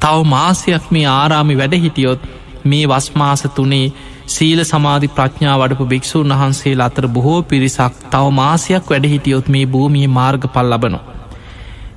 තව 0.01 0.25
මාසයක් 0.27 0.91
මේ 0.91 1.07
ආරාමි 1.11 1.59
වැඩ 1.59 1.75
හිටියොත් 1.77 2.29
මේ 2.65 2.85
වස්මාස 2.87 3.43
තුනේ 3.55 3.93
සීල 4.27 4.61
සමාධි 4.65 5.09
ප්‍රඥා 5.09 5.59
වඩපු 5.59 5.85
භික්‍ෂූන් 5.85 6.33
වහන්සේ 6.33 6.75
අතර 6.81 7.07
බොහෝ 7.09 7.43
පිරිසක් 7.45 8.01
තව 8.11 8.33
මාසයක් 8.33 8.91
වැඩ 8.91 9.07
හිටියොත් 9.07 9.49
මේ 9.49 9.67
භූමිය 9.67 10.09
මාර්ග 10.09 10.49
පල් 10.49 10.73
ලබනු. 10.73 11.01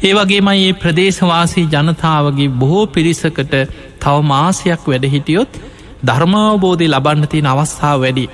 ඒ 0.04 0.14
වගේමයි 0.14 0.68
ඒ 0.68 0.74
ප්‍රදේශවාසී 0.76 1.66
ජනතාවගේ 1.68 2.50
බොහෝ 2.60 2.86
පිරිසකට 2.90 3.56
තව 4.00 4.16
මාසයක් 4.24 4.88
වැඩ 4.88 5.06
හිටියොත් 5.06 5.62
ධර්මාවබෝධය 6.02 6.88
ලබන්න 6.88 7.28
තියෙන 7.28 7.48
අවස්ථාව 7.48 7.98
වැඩි. 8.02 8.26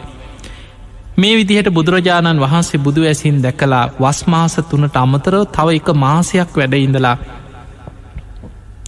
මේ 1.17 1.35
විදිහට 1.35 1.69
බුදුරජාණන් 1.69 2.41
වහන්සේ 2.41 2.79
බුදු 2.79 3.01
ඇසින් 3.03 3.37
දැකලා 3.41 3.85
වස්මාස 3.99 4.55
තුනට 4.63 4.97
අමතරව 4.97 5.41
තව 5.49 5.67
එක 5.71 5.89
මාසයක් 5.97 6.51
වැඩඉඳලා 6.53 7.17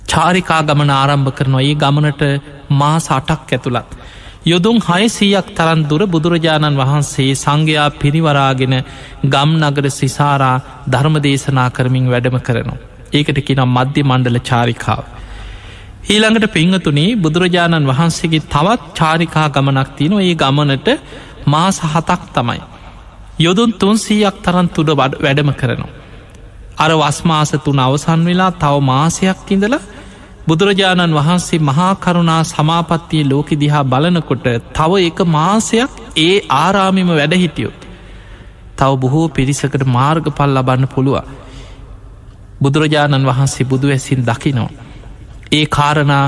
චාරිකා 0.07 0.61
ගමන 0.63 0.91
ආරම්භ 0.91 1.31
කරනවා 1.31 1.63
ඒ 1.63 1.75
ගමනට 1.75 2.23
මා 2.71 2.97
සටක් 2.99 3.49
ඇතුළත්. 3.49 3.89
යොදුම් 4.45 4.77
හයසීයක් 4.81 5.47
තරන් 5.55 5.81
දුර 5.89 6.01
බුදුරජාණන් 6.07 6.77
වහන්සේ 6.77 7.31
සංඝයා 7.35 7.87
පිරිවරාගෙන 7.95 8.75
ගම් 9.25 9.51
නගර 9.61 9.85
සිසාරා 9.91 10.55
ධර්ම 10.87 11.15
දේශනා 11.19 11.69
කරමින් 11.69 12.05
වැඩම 12.09 12.37
කරනවා. 12.39 12.81
ඒකට 13.13 13.39
කිනම් 13.41 13.69
මධ්‍ය 13.69 14.01
මණ්ඩල 14.03 14.39
චාරිකාව. 14.41 15.03
ඊළඟට 16.07 16.47
පිංහතුනේ 16.49 17.15
බුදුරජාණන් 17.17 17.87
වහන්සේගේ 17.87 18.45
තවත් 18.45 18.83
චාරිකා 18.93 19.47
ගමනක් 19.49 19.89
තියෙන 19.95 20.13
ඒ 20.19 20.35
ගමනට 20.35 20.87
මාස 21.45 21.77
හතක් 21.85 22.21
තමයි. 22.33 22.61
යොදුන් 23.39 23.71
තුන්සීයක් 23.75 24.37
තරන් 24.41 24.67
තුඩ 24.69 24.89
වැඩම 24.95 25.51
කරනවා. 25.53 25.95
අර 26.77 26.91
වස්මාස 26.93 27.51
තුන 27.59 27.79
අවසන් 27.79 28.21
වෙලා 28.25 28.51
තව 28.53 28.75
මාසයක් 28.83 29.51
ඉඳලා 29.51 29.81
බුදුරජාණන් 30.47 31.13
වහන්සේ 31.13 31.61
මහා 31.61 31.91
කරුණා 31.97 32.41
සමාපත්තිය 32.45 33.23
ලෝකෙ 33.25 33.55
දිහා 33.57 33.83
බලනකොට 33.85 34.47
තව 34.73 34.91
එක 35.01 35.19
මාසයක් 35.29 35.91
ඒ 36.17 36.35
ආරාමිම 36.55 37.09
වැඩහිටියොත්. 37.11 37.79
තව 38.77 38.91
බොහෝ 38.97 39.27
පිරිසකට 39.29 39.83
මාර්ග 39.89 40.25
පල් 40.31 40.51
ලබන්න 40.55 40.87
පුළුව. 40.87 41.17
බුදුරජාණන් 42.61 43.25
වහන්සේ 43.25 43.65
බුදු 43.65 43.87
ඇසින් 43.89 44.21
දකිනෝ. 44.25 44.69
ඒ 45.51 45.65
කාරණා 45.67 46.25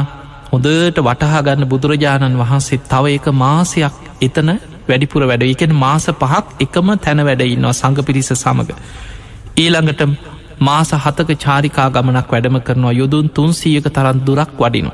හොදට 0.47 0.99
වටහාගන්න 0.99 1.63
බුදුරජාණන් 1.65 2.37
වහන්සේ 2.37 2.79
තව 2.85 3.05
එක 3.11 3.25
මාසයක් 3.35 3.95
එතන 4.21 4.49
වැඩිපුර 4.87 5.23
වැඩ 5.23 5.43
එකෙන 5.45 5.73
මාස 5.75 6.05
පහක් 6.13 6.45
එකම 6.59 6.87
තැන 6.97 7.21
වැඩඉන්නවා 7.21 7.73
සඟ 7.73 7.99
පිරිස 8.01 8.31
සමඟ. 8.33 8.71
ඊළඟට 9.57 10.01
මාස 10.61 10.91
හතක 10.95 11.29
චාරිකා 11.37 11.89
ගමනක් 11.89 12.27
වැඩම 12.27 12.57
කරනවා 12.61 12.93
යොදුන් 12.93 13.27
තුන්සීයක 13.29 13.87
තරන් 13.89 14.17
දුරක් 14.21 14.51
වඩිනු. 14.57 14.91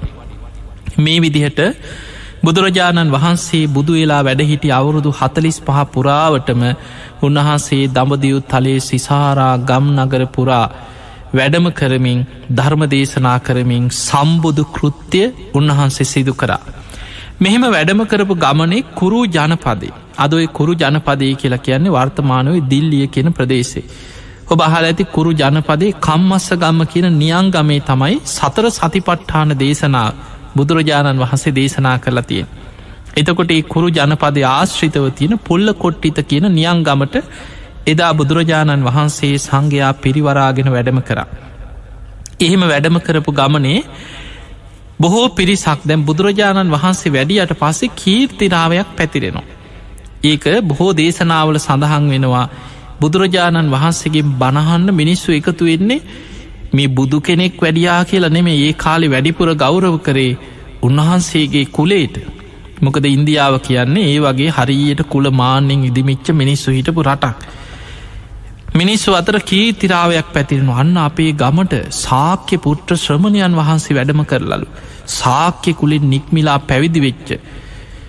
මේ 0.97 1.19
විදිහට 1.19 1.61
බුදුරජාණන් 2.43 3.13
වහන්සේ 3.13 3.63
බුදු 3.69 3.93
වෙලා 3.93 4.23
වැඩහිටි 4.23 4.69
අවුරුදු 4.71 5.11
හතලිස් 5.11 5.57
පහ 5.61 5.79
පුරාවටම 5.93 6.61
උන්වහන්සේ 7.21 7.83
දඹදියු 7.89 8.39
තලේ 8.43 8.79
සිසාරා 8.81 9.55
ගම් 9.59 9.85
නගර 9.97 10.23
පුරා 10.29 10.67
වැඩම 11.35 11.67
කරමින් 11.71 12.19
ධර්ම 12.51 12.83
දේශනා 12.87 13.37
කරමින් 13.39 13.85
සම්බුදු 13.99 14.63
කෘත්‍යය 14.75 15.27
උන්වහන්සේ 15.53 16.05
සිදු 16.05 16.33
කරා. 16.33 16.59
මෙහෙම 17.41 17.65
වැඩම 17.67 18.01
කරපු 18.05 18.35
ගමනේ 18.37 18.83
කුරු 18.95 19.21
ජනපදේ 19.27 19.93
අදොයි 20.17 20.47
කුරු 20.49 20.73
ජනපදය 20.73 21.31
කියලා 21.35 21.59
කියන්නේ 21.59 21.95
වර්තමානවේ 21.95 22.65
දිල්ලිය 22.65 23.07
කියෙන 23.07 23.31
ප්‍රදේශේ. 23.31 23.85
ඔබ 24.47 24.59
අහල 24.61 24.83
ඇති 24.83 25.05
කුරු 25.07 25.31
ජනපදේ 25.33 25.95
කම්මස්ස 25.99 26.47
ගම්ම 26.55 26.81
කියන 26.85 27.07
නියංගමේ 27.15 27.81
තමයි 27.81 28.15
සතර 28.27 28.67
සතිපට්ඨාන 28.71 29.51
දේශනා 29.57 30.09
බුදුරජාණන් 30.55 31.23
වහන්සේ 31.23 31.53
දේශනා 31.53 31.97
කරලා 31.97 32.25
තියෙන්. 32.25 32.47
එතකොට 33.15 33.51
ඒ 33.51 33.61
කුරු 33.65 33.89
ජනපද 33.89 34.37
ආශ්‍රිතව 34.47 35.05
තියෙන 35.11 35.35
පුල්ල 35.39 35.67
කොට්ටිත 35.75 36.19
කියන 36.29 36.47
නියංගමට 36.51 37.15
එදා 37.87 38.13
බුදුරජාණන් 38.13 38.85
වහන්සේ 38.85 39.33
සංඝයා 39.39 39.93
පිරිවරාගෙන 39.95 40.69
වැඩම 40.69 40.99
කරා. 41.01 41.27
එහෙම 42.39 42.63
වැඩම 42.63 42.97
කරපු 42.99 43.31
ගමනේ 43.31 43.79
බොහෝ 44.99 45.27
පිරිසක් 45.31 45.81
දැම් 45.83 46.01
බුදුරජාණන් 46.03 46.71
වහන්සේ 46.71 47.11
වැඩියට 47.11 47.53
පස්සේ 47.55 47.93
කීර්තිරාවයක් 47.93 48.89
පැතිරෙනවා. 48.97 49.45
ඒක 50.23 50.45
බොහෝ 50.63 50.91
දේශනාවල 50.93 51.57
සඳහන් 51.57 52.05
වෙනවා 52.09 52.45
බුදුරජාණන් 53.01 53.71
වහන්සේගේ 53.71 54.25
බණහන්න 54.33 54.87
මිනිස්සු 54.93 55.29
එකතු 55.31 55.65
වෙන්නේ 55.65 56.01
මේ 56.73 56.87
බුදු 56.89 57.17
කෙනෙක් 57.21 57.61
වැඩියා 57.61 57.99
කියලා 58.05 58.31
නෙමේ 58.31 58.57
ඒ 58.61 58.73
කාලි 58.75 59.07
වැඩිපුර 59.07 59.49
ගෞරව 59.55 59.97
කරේ 59.99 60.31
උන්වහන්සේගේ 60.81 61.65
කුලේට 61.67 62.15
මොකද 62.81 63.05
ඉන්දියාව 63.07 63.55
කියන්නේ 63.59 64.07
ඒ 64.07 64.17
වගේ 64.21 64.49
හරියට 64.51 65.01
කුල 65.07 65.29
මාන්‍යෙන් 65.33 65.85
ඉදිමිච්ච 65.85 66.27
මිනිස්සු 66.33 66.71
හිටපු 66.71 67.03
රටක්. 67.03 67.37
මිනිස්සු 68.79 69.11
අතර 69.11 69.35
කීතිරාවයක් 69.49 70.29
පැතිරෙන 70.35 70.71
අන්න 70.73 70.95
අපේ 70.99 71.31
ගමට 71.41 71.75
සාක්‍ය 71.97 72.57
පුට්‍ර 72.57 72.95
ශ්‍රමණයන් 72.95 73.53
වහන්සේ 73.59 73.95
වැඩම 73.97 74.21
කරලලු. 74.31 74.67
සාක්‍ය 75.19 75.71
කුලින් 75.73 76.09
නික්මිලා 76.09 76.59
පැවිදි 76.69 77.01
වෙච්ච. 77.05 77.29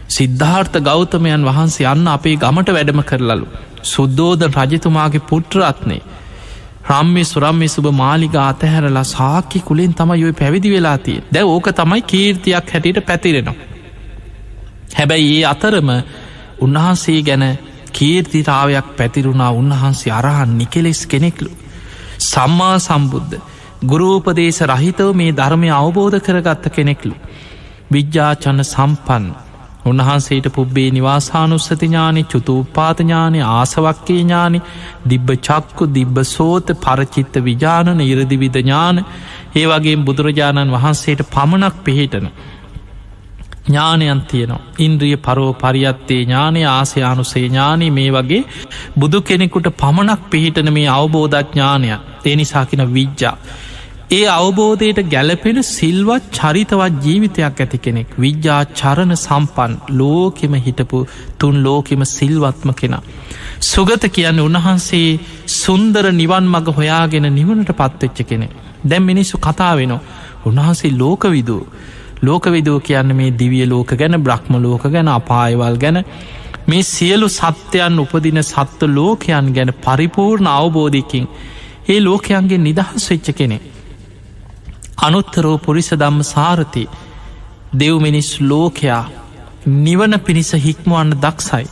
සිද්ධාර්ථ 0.09 0.79
ගෞතමයන් 0.89 1.47
වහන්සේ 1.51 1.87
අන්න 1.87 2.07
අපේ 2.09 2.37
ගමට 2.37 2.75
වැඩම 2.77 3.03
කරලලු. 3.03 3.47
සුද්දෝද 3.85 4.43
රජතුමාගේ 4.49 5.27
පුට්‍රත්නේ 5.31 6.03
රම්මි 6.91 7.23
සුරම්මි 7.25 7.69
සුබ 7.69 7.87
මාලිගා 7.93 8.49
අතහැරලා 8.49 9.07
සාකි 9.07 9.61
කුලෙන් 9.61 9.95
තමයි 9.95 10.19
යොයි 10.23 10.37
පැවිදි 10.41 10.75
වෙලාතිය 10.75 11.19
දැ 11.33 11.45
ඕක 11.45 11.69
තමයි 11.79 12.03
කීර්තියක් 12.05 12.73
හැටියට 12.73 13.01
පැතිරෙනවා. 13.07 13.57
හැබැයි 14.99 15.33
ඒ 15.37 15.47
අතරම 15.53 15.89
උන්වහන්සේ 16.61 17.21
ගැන 17.23 17.45
කීර්තිතාවයක් 17.97 18.89
පැතිරුණා 18.97 19.51
උන්වහන්සේ 19.53 20.13
අරහන් 20.13 20.59
නිකෙලෙස් 20.59 21.01
කෙනෙක්ලු. 21.07 21.51
සම්මා 22.23 22.77
සම්බුද්ධ 22.81 23.41
ගුරූපදේශ 23.85 24.63
රහිතව 24.67 25.09
මේ 25.15 25.33
ධර්මය 25.33 25.69
අවබෝධ 25.73 26.21
කරගත්ත 26.21 26.65
කෙනෙක්ලු. 26.71 27.15
විද්‍යාචන්න 27.89 28.65
සම්පන් 28.65 29.27
උන්වහන්සේට 29.85 30.47
පුබ්බේ 30.51 30.89
නිවාසානුස්සති 30.91 31.77
ඥානි 31.83 32.23
චුතුපාතඥානය 32.25 33.41
ආසවක්කේ 33.49 34.19
ඥානි 34.19 34.61
දිබ්බ 35.11 35.29
චක්කු 35.39 35.85
දිබ්බ 35.91 36.17
සෝත 36.27 36.73
පරචිත්ත 36.77 37.35
විජානන 37.41 38.01
ඉරදිවිධ 38.03 38.59
ඥාන 38.59 38.99
ඒ 39.55 39.67
වගේ 39.67 39.97
බුදුරජාණන් 40.01 40.75
වහන්සේට 40.75 41.23
පමණක් 41.29 41.77
පිහිටන 41.85 42.27
ඥානයන් 43.67 44.21
තියනවා. 44.23 44.65
ඉන්ද්‍රිය 44.79 45.17
පරෝ 45.19 45.53
පරියත්තේ 45.55 46.21
ඥානය 46.23 46.65
ආසයානුසේ 46.69 47.45
ඥානී 47.45 47.91
මේ 47.91 48.11
වගේ 48.13 48.43
බුදු 48.99 49.21
කෙනෙකුට 49.23 49.69
පමණක් 49.77 50.21
පිහිටන 50.31 50.73
මේ 50.73 50.89
අවබෝධඥානය 50.91 51.89
ඒනිසාකින 52.25 52.85
විද්‍යා. 52.95 53.37
ඒ 54.11 54.27
අවබෝධයට 54.31 54.99
ගැලපෙන 55.11 55.57
සිල්වත් 55.69 56.27
චරිතවත් 56.33 56.99
ජීවිතයක් 57.05 57.61
ඇති 57.61 57.79
කෙනෙක් 57.79 58.11
විද්‍යා 58.21 58.61
චරණ 58.73 59.15
සම්පන් 59.17 59.73
ලෝකෙම 59.91 60.55
හිටපු 60.57 61.01
තුන් 61.39 61.57
ලෝකෙම 61.65 62.05
සිල්වත්ම 62.09 62.71
කෙනා. 62.73 63.03
සුගත 63.63 64.05
කියන්න 64.11 64.41
උන්වහන්සේ 64.41 65.09
සුන්දර 65.55 66.05
නිවන් 66.13 66.47
මඟ 66.47 66.71
හොයාගෙන 66.71 67.29
නිවනට 67.31 67.73
පත්වෙච්ච 67.73 68.23
කෙනෙ. 68.29 68.49
දැම් 68.85 69.03
මිනිස්සු 69.03 69.39
කතා 69.39 69.75
වෙනවා. 69.77 70.01
උන්වහන්සේ 70.45 70.93
ලෝකවිදූ. 70.93 71.63
ලෝකවිදෝ 72.23 72.81
කියන්න 72.81 73.15
මේ 73.15 73.31
දිවිය 73.33 73.67
ලෝක 73.67 73.91
ගැන 73.95 74.23
බ්‍රහ්ම 74.23 74.55
ලෝක 74.59 74.83
ගැන 74.89 75.09
අපායවල් 75.11 75.77
ගැන 75.77 75.99
මේ 76.67 76.83
සියලු 76.85 77.29
සත්‍යයන් 77.31 77.99
උපදින 77.99 78.43
සත්ව 78.43 78.89
ලෝකයන් 78.91 79.53
ගැන 79.55 79.73
පරිපූර්ණ 79.77 80.49
අවබෝධයකින් 80.49 81.27
ඒ 81.89 82.01
ලෝකයන්ගේ 82.01 82.59
නිදහස් 82.59 83.11
වෙච්ච 83.11 83.29
කෙනෙ. 83.33 83.59
අනුත්තරෝ 84.99 85.59
පුරිස 85.59 85.91
දම්ම 85.93 86.23
සාරති 86.25 86.89
දෙව්මිනිස් 87.73 88.31
ලෝකයා 88.43 89.05
නිවන 89.67 90.21
පිණිස 90.21 90.53
හික්මුවන්න 90.57 91.13
දක්සයි. 91.23 91.67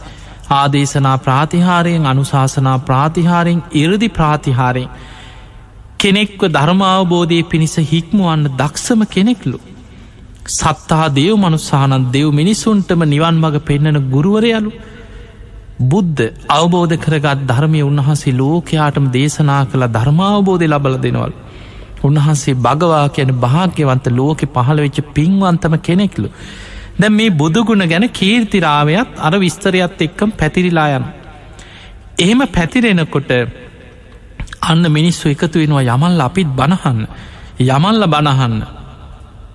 ආදේශනා 0.51 1.19
ප්‍රාතිහාරයෙන් 1.19 2.07
අනුශාසනා 2.07 2.79
ප්‍රාතිහාරයෙන් 2.81 3.63
ඉරදි 3.73 4.09
ප්‍රාතිහාරයෙන් 4.11 4.91
කෙනෙක්ව 5.99 6.43
ධර්මාවබෝධය 6.49 7.43
පිණිස 7.45 7.77
හික්මුවන්න 7.93 8.51
දක්ෂම 8.59 9.01
කෙනෙක්ලු. 9.07 9.59
සත්තා 10.47 11.09
දේව 11.11 11.37
මනුස්සානන් 11.37 12.11
දෙව් 12.13 12.27
මිනිසුන්ටම 12.31 13.03
නිවන් 13.05 13.37
මඟ 13.37 13.61
පෙන්නන 13.61 13.99
ගුරුවරයලු 14.11 14.71
බුද්ධ 15.83 16.21
අවබෝධ 16.51 16.95
කරගත් 16.97 17.47
ධර්මය 17.47 17.81
උන්වහන්සේ 17.83 18.35
ලෝකයාටම 18.35 19.07
දේශනා 19.11 19.63
කළ 19.65 19.87
ධර්මාවබෝධය 19.89 20.69
ලබල 20.69 20.97
දෙනවල්. 20.99 21.33
උන්වහන්සේ 22.03 22.55
භගවා 22.57 23.09
කියන 23.09 23.33
භාග්‍යවන්ත 23.39 24.07
ලෝකෙ 24.11 24.47
පහළ 24.47 24.79
වෙච්ච 24.79 25.01
පින්වන්තම 25.15 25.75
කෙනෙක්ලු. 25.79 26.29
දැ 27.01 27.11
මේ 27.11 27.31
බුදුගුණ 27.33 27.89
ගැන 27.89 28.07
කීර්තිරාවයක් 28.11 29.09
අර 29.19 29.33
විස්තරයත් 29.39 30.01
එක්කම් 30.01 30.31
පැතිරිලා 30.33 30.89
යන. 30.91 31.05
එහෙම 32.19 32.41
පැතිරෙනකොට 32.49 33.31
අන්න 34.63 34.85
මිනිස්සු 34.91 35.27
එකතු 35.29 35.57
වෙනවා 35.59 35.89
යමල් 35.89 36.21
අපිත් 36.21 36.49
බණහන්න 36.53 37.05
යමල්ල 37.67 38.03
බණහන්න 38.07 38.84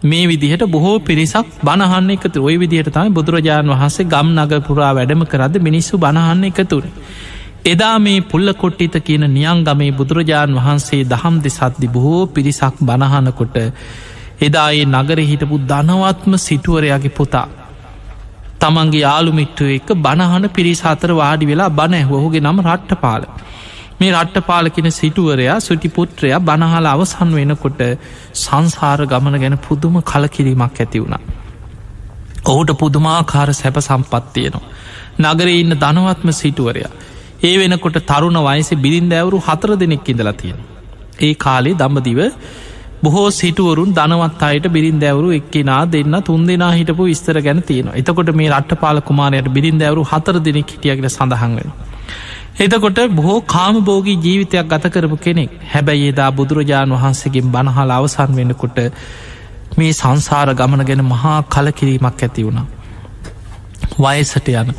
මේ 0.01 0.27
විදිහට 0.27 0.63
බොහෝ 0.67 0.99
පිරිසක් 1.01 1.47
බණහන්න 1.61 2.11
එකතු 2.11 2.39
ඔය 2.41 2.55
විදිහට 2.57 2.89
තමයි 2.89 3.11
බුදුරජාණන් 3.11 3.71
වහන්සේ 3.71 4.05
ගම් 4.05 4.29
නගපුරා 4.35 4.93
වැඩම 4.93 5.25
කරද 5.25 5.59
මිනිස්සු 5.59 5.97
බණහන්න 5.97 6.43
එකතුර. 6.45 6.83
එදා 7.65 7.99
මේ 7.99 8.21
පුල්ල 8.23 8.53
කොට්ටිත 8.55 8.95
කියන 9.01 9.25
නියංගමේ 9.29 9.91
බුදුරජාණන් 9.93 10.55
වහන්සේ 10.57 11.03
දහම් 11.05 11.41
දෙසද්දි 11.41 11.87
බොහෝ 11.89 12.21
පිරිසක් 12.27 12.79
බණහනකොට 12.81 13.57
එදා 14.41 14.69
ඒ 14.71 14.85
නගර 14.87 15.19
හිටපු 15.21 15.59
ධනවත්ම 15.65 16.37
සිටුවරයාගේ 16.37 17.11
පුතා. 17.11 17.47
තමන්ගේ 18.59 19.01
යාළුමිට්ටුව 19.01 19.69
එක 19.69 19.89
බණහන 19.97 20.45
පිරිස 20.49 20.81
අතර 20.85 21.11
වාඩි 21.13 21.45
වෙලා 21.45 21.69
බණ 21.71 21.95
ඇහුවහුගේ 21.95 22.41
නම 22.41 22.63
රට්ට 22.65 23.01
පාල. 23.01 23.27
මේ 23.99 24.11
රට්ටපාලකින 24.13 24.91
සිටුවරයා 24.91 25.59
සුටි 25.61 25.89
පුත්‍රයා 25.89 26.39
බණහල 26.41 26.87
අවසන් 26.87 27.31
වෙනකොට 27.33 27.81
සංසාර 28.35 29.01
ගමන 29.05 29.35
ගැන 29.37 29.57
පුදුම 29.59 29.95
කලකිරීමක් 30.03 30.77
ඇති 30.77 30.99
වුණා. 30.99 31.21
ඔහුට 32.45 32.71
පුදුමාකාර 32.77 33.49
සැප 33.53 33.77
සම්පත්තියනවා. 33.79 34.65
නගර 35.23 35.47
ඉන්න 35.53 35.75
ධනවත්ම 35.75 36.31
සිටුවරයා. 36.33 36.91
ඒ 37.41 37.55
වෙනකොට 37.57 37.99
තරුණ 38.05 38.39
වයස 38.45 38.71
බිරින්ද 38.77 39.13
ඇවරු 39.13 39.37
හතර 39.41 39.71
දෙනෙක් 39.75 40.09
ඉඳලා 40.09 40.35
තියෙන. 40.35 40.59
ඒ 41.19 41.33
කාලේ 41.35 41.75
දම්බදිව 41.75 42.19
බොහෝ 43.03 43.27
සිටුවරුන් 43.31 43.91
දනවත් 43.93 44.41
අයට 44.43 44.65
බිරින් 44.69 44.97
දැවරු 44.97 45.29
එක්කෙනා 45.31 45.83
දෙන්න 45.87 46.15
තුන් 46.23 46.41
දෙනා 46.47 46.71
හිටපු 46.71 47.03
විස්තර 47.03 47.37
ගැන 47.41 47.61
තියෙන 47.63 47.91
එතකොට 47.95 48.31
මේ 48.33 48.49
රට්ට 48.51 48.79
පාල 48.79 48.97
කුමාරයට 49.01 49.47
බිරින් 49.49 49.77
දැවරු 49.77 50.03
හතර 50.05 50.35
දෙනෙක් 50.41 50.69
හිටියගෙන 50.69 51.09
සඳහන්වෙන. 51.09 51.71
එතකොට 52.57 52.99
බොහෝ 53.11 53.41
කාමබෝගී 53.47 54.17
ජීවිතයක් 54.17 54.67
ගත 54.67 54.89
කරපු 54.89 55.17
කෙනෙක් 55.17 55.51
හැබැයි 55.67 56.07
එදා 56.07 56.29
බුදුරජාණන් 56.31 56.95
වහන්සේගෙන් 56.95 57.51
බණහල 57.51 57.91
අවසන් 57.91 58.35
වෙනකොට 58.35 58.79
මේ 59.77 59.91
සංසාර 59.93 60.49
ගමන 60.53 60.83
ගැන 60.85 61.03
මහා 61.05 61.37
කලකිරීමක් 61.47 62.19
ඇති 62.19 62.45
වුණා. 62.45 62.65
වයසට 63.97 64.49
යන 64.53 64.73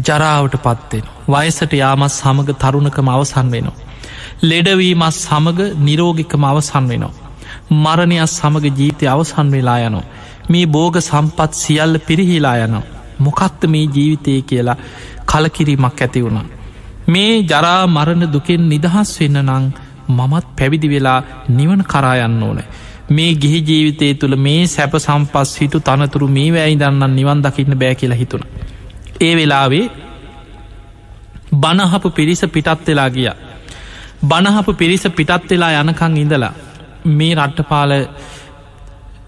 ජරාවට 0.00 0.56
පත්වෙන. 0.58 1.04
වයසට 1.28 1.72
යාමත් 1.74 2.12
සමඟ 2.12 2.52
තරුණකම 2.56 3.08
අවසන් 3.08 3.50
වෙනවා. 3.50 3.76
ලෙඩවීමත් 4.42 5.16
සමඟ 5.16 5.62
නිරෝගිකම 5.80 6.44
අවසන් 6.44 6.88
වෙනවා. 6.88 7.14
මරණයක් 7.76 8.28
සමඟ 8.28 8.66
ජීවිතය 8.72 9.06
අවසන් 9.08 9.48
වෙලා 9.50 9.78
යනවා. 9.80 10.04
මේ 10.48 10.66
බෝග 10.68 11.00
සම්පත් 11.00 11.52
සියල්ල 11.54 11.98
පිරිහිලා 12.00 12.56
යනවා. 12.58 12.84
මොකක්ද 13.20 13.62
මේ 13.68 13.86
ජීවිතය 13.90 14.42
කියලා 14.42 14.82
කලකිරීමක් 15.26 16.00
ඇති 16.00 16.22
වුණා. 16.22 16.46
මේ 17.06 17.42
ජරා 17.44 17.86
මරණ 17.86 18.32
දුකෙන් 18.32 18.62
නිදහස් 18.68 19.10
වෙන්න 19.20 19.38
නං 19.42 19.66
මමත් 20.08 20.46
පැවිදි 20.58 20.88
වෙලා 20.88 21.18
නිවන 21.50 21.82
කරායන්න 21.84 22.42
ඕන. 22.42 22.60
මේ 23.08 23.34
ගිහි 23.34 23.60
ජීවිතය 23.62 24.08
තුළ 24.14 24.36
මේ 24.36 24.62
සැප 24.66 24.94
සම්පස් 24.96 25.50
හිතු 25.60 25.80
තනතුරු 25.80 26.28
මේ 26.28 26.48
වැයි 26.52 26.78
දන්න 26.78 27.14
නිවන් 27.14 27.42
දකින්න 27.42 27.78
බෑ 27.78 27.94
කියලා 27.94 28.18
හිතුන. 28.18 28.42
ඒ 29.20 29.34
වෙලාවේ 29.36 29.84
බණහපු 31.54 32.10
පිරිස 32.10 32.42
පිටත් 32.48 32.86
වෙලා 32.86 33.10
ගිය. 33.10 33.30
බණහපු 34.22 34.72
පිරිස 34.74 35.04
පිටත් 35.10 35.50
වෙලා 35.50 35.72
යනකං 35.82 36.16
ඉඳලා 36.16 36.54
මේ 37.08 37.34
රට්ටපාල 37.34 37.92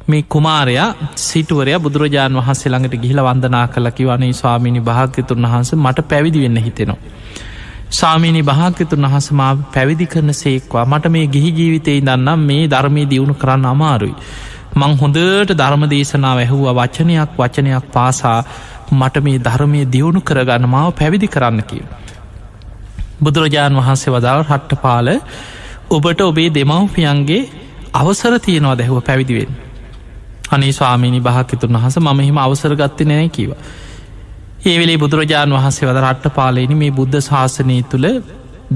මේ 0.09 0.23
කුමාරයා 0.25 0.88
සිටුවරය 1.17 1.79
බුදුරජාණන් 1.79 2.41
වහන්සේ 2.41 2.73
ළඟට 2.73 3.03
ගිහිල 3.03 3.21
වන්දනා 3.23 3.67
කළ 3.69 3.91
කිවනේ 3.93 4.33
ස්වාමිනි 4.33 4.81
භාග්‍යතුන් 4.83 5.43
වහන්ස 5.45 5.71
මට 5.77 6.09
පැවිදි 6.11 6.43
වෙන්න 6.43 6.59
හිතෙනවා. 6.59 7.01
සාමීනි 7.90 8.42
භාග්‍යතුන් 8.42 9.05
වහසමා 9.05 9.53
පැවිදි 9.72 10.07
කරන 10.07 10.33
සේක්වා 10.35 10.85
මට 10.85 11.09
මේ 11.09 11.27
ගිහි 11.27 11.51
ජීවිතයි 11.53 12.01
දන්නම් 12.01 12.40
මේ 12.42 12.64
ධර්මය 12.66 13.05
දියුණු 13.07 13.35
කරන්න 13.35 13.64
අමාරුයි. 13.66 14.14
මං 14.77 14.96
හොඳට 14.96 15.53
ධර්ම 15.53 15.85
දේශනාව 15.88 16.38
ඇහුව 16.38 16.66
වචනයක් 16.70 17.38
වචනයක් 17.38 17.87
පාසා 17.92 18.40
මට 18.92 19.22
මේ 19.22 19.38
ධර්මය 19.40 19.81
දියුණු 19.87 20.20
කරගන්න 20.22 20.68
මාව 20.68 20.90
පැවිදි 20.92 21.29
කරන්න 21.29 21.62
කිව. 21.62 21.85
බුදුරජාණන් 23.22 23.81
වහන්සේ 23.81 24.12
වදාව 24.12 24.42
හට්ට 24.42 24.83
පාල 24.83 25.09
ඔබට 25.90 26.20
ඔබේ 26.22 26.51
දෙමව්පියන්ගේ 26.51 27.42
අවසර 27.94 28.38
තියෙනවා 28.40 28.77
දැහුව 28.77 29.01
පැවිදිවෙන්. 29.03 29.51
අනේ 30.51 30.72
ස්වාමීනි 30.72 31.20
භාකිතුන් 31.22 31.72
වහස 31.74 31.96
මම 31.98 32.20
හිම 32.20 32.38
අවසර 32.38 32.72
ගත්ති 32.77 33.05
නෑ 33.05 33.29
කිව. 33.31 33.51
ඒවෙලේ 34.61 34.99
බුදුරජාණන් 34.99 35.55
වහන්සේ 35.55 35.87
වද 35.88 36.01
රට්ට 36.01 36.35
පාලනි 36.35 36.75
මේ 36.75 36.90
බුද්ධ 36.90 37.18
ශාසනය 37.21 37.77
තුළ 37.83 38.07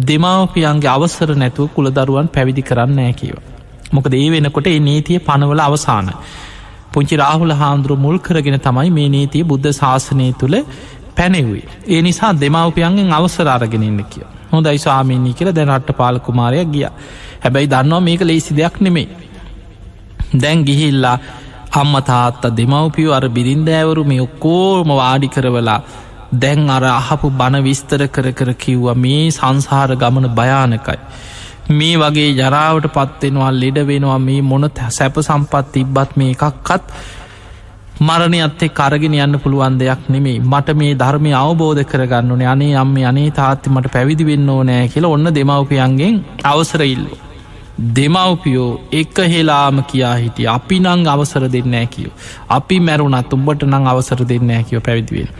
දෙමවපියන්ගේ 0.02 0.90
අවසර 0.90 1.30
නැතුව 1.34 1.72
කුළදරුවන් 1.74 2.28
පැවිදි 2.28 2.62
කරන්න 2.62 2.94
නෑ 2.94 3.12
කියව. 3.12 3.36
මොකද 3.92 4.14
ඒ 4.14 4.28
වෙනකොට 4.30 4.66
ඒ 4.66 4.78
නීතිය 4.80 5.18
පනවල 5.20 5.60
අවසාන. 5.60 6.12
පුංචි 6.92 7.16
රාහුල 7.16 7.54
හාමුදුරුව 7.54 7.98
මුල් 7.98 8.18
කරගෙන 8.18 8.58
තමයි 8.60 8.90
මේ 8.90 9.08
නීතිය 9.08 9.42
බුද්ධ 9.44 9.72
ශාසනය 9.72 10.28
තුළ 10.34 10.56
පැනෙවුයි. 11.16 11.64
ඒ 11.86 12.02
නිසා 12.02 12.32
දෙමවපියන්ගෙන් 12.34 13.12
අවසරාරගෙනන්න 13.12 14.00
කිය. 14.06 14.24
හොඳයි 14.52 14.78
ස්වාමීනී 14.78 15.34
කියල 15.34 15.50
දැ 15.52 15.66
රට්ට 15.66 15.96
පාලකුමාරයක් 15.96 16.68
ගිය. 16.68 16.88
හැබැයි 17.40 17.68
දන්නවා 17.68 18.02
මේක 18.02 18.22
ලේසි 18.22 18.56
දෙයක් 18.56 18.80
නෙමේ. 18.80 19.08
දැන් 20.34 20.64
ගිහිල්ලා 20.64 21.18
අම්ම 21.72 21.94
තාත්ත 22.02 22.42
දෙමවපියෝ 22.56 23.14
අර 23.14 23.26
බිරින්දෑවරු 23.28 24.02
මේ 24.04 24.20
ඔක්කෝම 24.20 24.90
වාඩි 24.92 25.28
කරවලා 25.28 25.80
දැන් 26.34 26.70
අර 26.70 26.84
අහපු 26.90 27.30
බණ 27.32 27.64
විස්තර 27.64 28.02
කර 28.08 28.26
කර 28.32 28.50
කිව්ව 28.54 28.86
මේ 28.96 29.22
සංසාර 29.30 29.90
ගමන 29.96 30.28
භයානකයි. 30.30 30.98
මේ 31.70 31.96
වගේ 31.96 32.28
ජරාවට 32.34 32.86
පත්වෙනවා 32.88 33.50
ලෙඩ 33.54 33.78
වෙනවා 33.86 34.18
මේ 34.18 34.40
මොන 34.42 34.68
සැප 34.90 35.18
සම්පත් 35.20 35.64
තිබ්බත් 35.72 36.16
මේ 36.16 36.30
එකක්කත් 36.30 36.84
මරණය 38.00 38.38
අත්තේ 38.40 38.70
කරගෙන 38.70 39.16
යන්න 39.16 39.40
පුළුවන් 39.40 39.80
දෙයක් 39.80 40.06
නෙමේ 40.08 40.38
මට 40.42 40.76
මේ 40.76 40.94
ධර්මය 40.96 41.32
අවබෝධ 41.34 41.82
කරගන්නනේ 41.86 42.48
අනේ 42.48 42.72
අම්ම 42.76 42.96
අනේ 43.10 43.28
තාත්ති 43.32 43.70
මට 43.70 43.92
පැවිදි 43.92 44.26
වෙන්න 44.26 44.48
ඕනෑ 44.50 44.88
කියලා 44.88 45.14
ඔන්න 45.16 45.34
දෙමවපියන්ගෙන් 45.34 46.24
අවසරඉල්ලෝ. 46.44 47.31
දෙමවපියෝ 47.78 48.80
එක 48.92 49.16
හෙලාම 49.28 49.82
කියා 49.84 50.14
හිටිය 50.16 50.48
අපි 50.48 50.78
නං 50.80 51.06
අවසර 51.06 51.44
දෙන්නෑ 51.52 51.86
කියෝ. 51.86 52.12
අපි 52.48 52.80
මැරුණත් 52.80 53.32
උඹට 53.32 53.64
නං 53.64 53.86
අවසර 53.86 54.24
දෙන්නෑ 54.28 54.64
කියෝ 54.64 54.80
පැවිදිවෙන. 54.80 55.30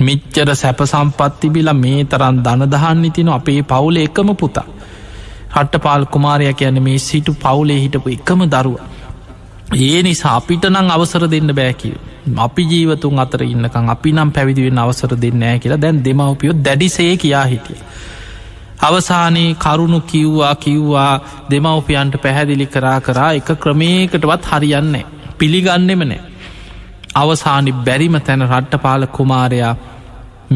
මිච්චර 0.00 0.54
සැප 0.54 0.80
සම්පත්තිබිලා 0.84 1.74
මේ 1.74 2.04
තරන් 2.04 2.40
දනදහන්න 2.44 3.04
ඉතින 3.04 3.28
අපේ 3.28 3.62
පවුල 3.64 3.96
එකම 3.96 4.34
පුතා. 4.36 4.66
හට්ට 5.54 5.82
පාල් 5.82 6.06
කුමාරය 6.06 6.52
කියන 6.54 6.82
මේ 6.82 6.98
සිටු 6.98 7.36
පවුලේ 7.36 7.80
හිටපු 7.80 8.08
එකම 8.08 8.42
දරුව. 8.46 8.80
ඒ 9.78 10.02
නිසා 10.02 10.34
අපිට 10.36 10.64
නං 10.70 10.90
අවසර 10.90 11.28
දෙන්න 11.30 11.54
බෑකිව. 11.54 11.94
අපි 12.38 12.62
ජීවතුන් 12.64 13.18
අතර 13.18 13.42
ඉන්නකං 13.44 13.90
අපි 13.90 14.12
නම් 14.12 14.32
පැවිදිවෙන් 14.32 14.78
අවසර 14.78 15.12
දෙන්නෑ 15.22 15.58
කියලා 15.58 15.80
දැන් 15.80 16.04
දෙමවපියෝ 16.04 16.56
දැඩිසේ 16.64 17.16
කියා 17.16 17.44
හිටිය. 17.44 17.78
අවසානයේ 18.86 19.54
කරුණු 19.54 20.00
කිව්වා 20.02 20.54
කිව්වා 20.56 21.12
දෙමවපියන්ට 21.50 22.14
පැහැදිලි 22.22 22.66
කරා 22.66 22.98
කරා 23.00 23.32
එක 23.32 23.50
ක්‍රමයකටවත් 23.62 24.48
හරියන්නේ 24.52 25.04
පිළිගන්නෙම 25.38 26.02
නෑ. 26.04 26.20
අවසානි 27.14 27.72
බැරිම 27.86 28.16
තැන 28.20 28.44
රට්ටපාල 28.46 29.06
කුමාරයා 29.16 29.74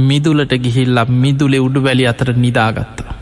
මිදුලට 0.08 0.52
ගිහිල්ල 0.64 0.98
මිදුලේ 1.16 1.64
උඩු 1.66 1.84
වැලි 1.84 2.06
අතර 2.06 2.30
නිදාගත්තා. 2.36 3.18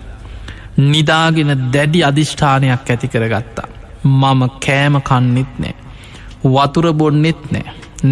නිදාගෙන 0.84 1.52
දැඩි 1.74 2.04
අධිෂ්ඨානයක් 2.04 2.90
ඇති 2.90 3.08
කරගත්තා. 3.08 3.68
මම 4.12 4.42
කෑම 4.66 4.96
කන්නෙත් 5.02 5.52
නෑ. 5.58 5.74
වතුර 6.46 6.86
බොන්නෙත් 6.94 7.42
නෑ. 7.52 7.66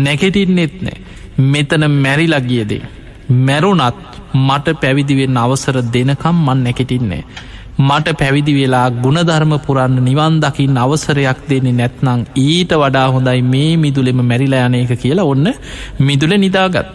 නැකෙටින්නෙත් 0.05 0.77
නෑ. 0.83 0.99
මෙතන 1.53 1.85
මැරිලගියදේ. 1.97 2.83
මැරුණත් 3.29 3.97
මට 4.35 4.81
පැවිදිවෙන්න 4.81 5.37
අවසර 5.37 5.77
දෙනකම් 5.95 6.37
මන් 6.37 6.65
නැකෙටින්නේ. 6.65 7.25
මට 7.79 8.19
පැවිදි 8.19 8.53
වෙලා 8.55 8.91
ගුණධර්ම 8.93 9.53
පුරන්න 9.59 9.97
නිවන් 10.05 10.35
දකිින් 10.41 10.77
අවසරයක් 10.77 11.39
දෙන්නේ 11.49 11.73
නැත්නං 11.73 12.21
ඊට 12.37 12.73
වඩා 12.73 13.09
හොඳයි 13.09 13.43
මේ 13.45 13.77
මිදුලෙම 13.77 14.21
මැරිලා 14.23 14.67
යනයක 14.69 14.93
කියලා 14.97 15.25
ඔන්න 15.25 15.47
මිදුල 15.99 16.33
නිදාගත්ත. 16.37 16.95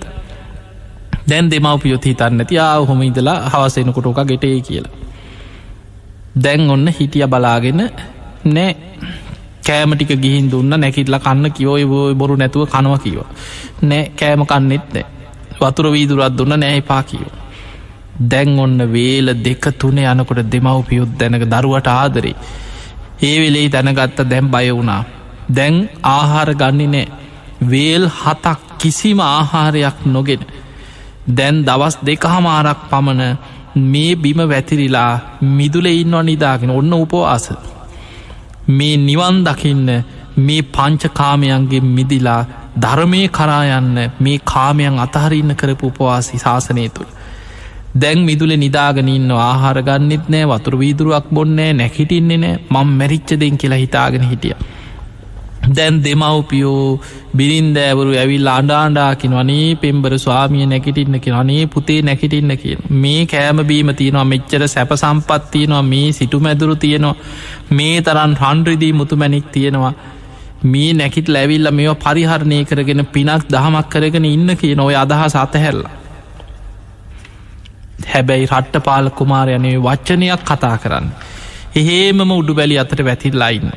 දැන් 1.29 1.51
දෙමවපියොත් 1.51 2.05
හිතන්න 2.05 2.39
ඇති 2.39 2.59
ආ 2.59 2.79
හොම 2.81 3.01
ඉදලා 3.01 3.37
හවසෙනකොටෝක 3.49 4.21
ගෙටේ 4.25 4.61
කියලා. 4.61 4.93
දැන් 6.35 6.69
ඔන්න 6.69 6.87
හිටිය 6.89 7.27
බලාගෙන 7.27 7.81
නෑ 8.45 8.75
කෑමටික 9.67 10.11
ගිහින් 10.21 10.51
දුන්න 10.51 10.69
නැකිටල 10.77 11.19
කන්න 11.19 11.51
කිවෝය 11.51 11.83
බොරු 12.15 12.35
නැතුව 12.35 12.67
කනව 12.67 12.93
කිව. 13.03 13.19
නෑ 13.81 14.03
කෑම 14.15 14.45
කන්නෙත් 14.45 14.93
නෑ 14.93 15.18
වතුර 15.61 15.87
වීදුරත් 15.91 16.37
දුන්න 16.37 16.55
නෑ 16.55 16.81
පා 16.81 17.03
කියෝ. 17.03 17.33
දැන් 18.21 18.59
ඔන්න 18.59 18.79
වේල 18.93 19.27
දෙක 19.45 19.63
තුනේ 19.79 20.11
යනකොට 20.13 20.41
දෙමවපියුත් 20.51 21.11
දැනක 21.19 21.45
දරුවට 21.45 21.87
ආදරේ. 21.89 22.35
ඒ 23.21 23.35
වෙලේ 23.41 23.67
දැනගත්ත 23.69 24.19
දැම් 24.31 24.47
බය 24.47 24.67
වුණා. 24.69 25.03
දැන් 25.49 25.75
ආහාර 26.05 26.49
ගන්නි 26.53 26.87
නෑ. 26.87 27.07
වේල් 27.63 28.05
හතක් 28.19 28.59
කිසිම 28.77 29.19
ආහාරයක් 29.21 29.97
නොගෙන. 30.05 30.43
දැන් 31.29 31.55
දවස් 31.65 31.95
දෙක 32.03 32.23
හමාරක් 32.25 32.79
පමණ 32.89 33.37
මේ 33.83 34.15
බිම 34.15 34.39
වැතිරිලා 34.43 35.11
මිදුල 35.49 35.85
ඉන්නවා 35.87 36.23
නිදාගෙන 36.23 36.71
ඔන්න 36.71 36.93
උපවාස. 36.95 37.45
මේ 38.67 38.97
නිවන් 38.99 39.37
දකින්න 39.43 39.89
මේ 40.37 40.61
පංචකාමයන්ගේ 40.67 41.87
මිදිලා 41.87 42.41
ධර්මය 42.77 43.21
කරායන්න 43.29 43.95
මේ 44.19 44.39
කාමයන් 44.45 44.99
අතහරඉන්න 44.99 45.55
කරපු 45.55 45.87
උපවාසි 45.87 46.37
ශාසනය 46.37 46.89
තුළ. 46.89 47.11
දැන් 47.95 48.19
මිදුල 48.21 48.51
නිදාගනන්න 48.55 49.31
ආහාරගන්නෙත් 49.41 50.25
නෑ 50.27 50.49
වතුර 50.51 50.75
වීදුරුවක් 50.77 51.31
බොන්නෑ 51.31 51.71
නැහිටින්නේ 51.73 52.37
නෑ 52.37 52.59
මං 52.69 52.91
මැරිච්චදෙන් 52.93 53.57
කියලා 53.57 53.77
හිතාගෙන 53.77 54.29
හිටිය. 54.29 54.55
දැන් 55.69 55.95
දෙමව්පියෝ 56.03 56.99
බිරින්දෑවරු 57.37 58.11
ඇවිල් 58.13 58.47
අඩාණ්ඩාකින 58.47 59.33
වනේ 59.33 59.75
පෙම්බර 59.75 60.13
ස්වාමිය 60.17 60.65
නැකිටින්න 60.65 61.19
කිය 61.19 61.33
අනේ 61.33 61.63
පුතේ 61.67 61.99
නැකිටින්න 62.01 62.53
කිය 62.57 62.77
මේ 62.97 63.25
කෑමබීම 63.25 63.91
තියෙනවා 63.95 64.25
මෙච්චර 64.25 64.67
සැප 64.67 64.93
සම්පත්තියනවා 64.95 65.83
මේ 65.83 66.07
සිටු 66.11 66.39
මැදුරු 66.39 66.75
තියෙනවා 66.75 67.15
මේ 67.71 67.97
තරන් 68.01 68.33
හන්රිදී 68.35 68.93
මුතුමැනික් 68.93 69.51
තියෙනවා 69.51 69.93
මේ 70.63 70.93
නැකිට 70.93 71.29
ලැවිල්ල 71.29 71.71
මෙ 71.71 71.85
පරිහරණය 71.95 72.65
කරගෙන 72.65 73.05
පිනක් 73.05 73.47
දහමක් 73.49 73.89
කරගෙන 73.89 74.25
ඉන්න 74.25 74.55
කිය 74.55 74.75
නොය 74.75 74.95
අදහස් 74.95 75.35
අතහැල්ලා. 75.35 75.91
හැබැයි 78.13 78.45
රට්ට 78.45 78.83
පාල 78.83 79.09
කුමාරයනේ 79.09 79.77
වච්චනයක් 79.77 80.43
කතා 80.43 80.77
කරන්න. 80.77 81.07
එහෙමම 81.75 82.31
උඩු 82.31 82.53
බැලි 82.53 82.77
අතට 82.77 83.05
වැතිල්ලයින්න. 83.05 83.71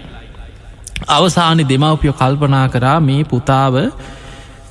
අවසානි 1.09 1.69
දෙමවපියෝ 1.69 2.15
කල්පනා 2.15 2.69
කරා 2.69 3.01
මේ 3.01 3.25
පුතාව 3.25 3.75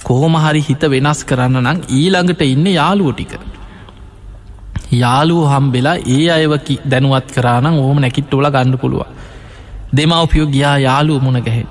කොහොම 0.03 0.35
හරි 0.35 0.61
හිත 0.69 0.83
වෙනස් 0.89 1.23
කරන්න 1.23 1.63
නම් 1.63 1.81
ඊළඟට 1.89 2.41
ඉන්න 2.41 2.67
යාළුව 2.67 3.15
ටික. 3.15 3.33
යාළුව 4.91 5.43
හම්බෙලා 5.47 5.97
ඒ 6.15 6.29
අයවකි 6.29 6.81
දැනුවත් 6.91 7.27
කරානම් 7.35 7.75
ඕහම 7.79 7.99
නැකිට්ටෝල 7.99 8.47
ගණඩ 8.49 8.81
පුළුව. 8.81 9.05
දෙමවපියෝ 9.95 10.51
ගියා 10.55 10.77
යාළුව 10.77 11.23
මුණ 11.23 11.43
ගැහෙන්. 11.45 11.69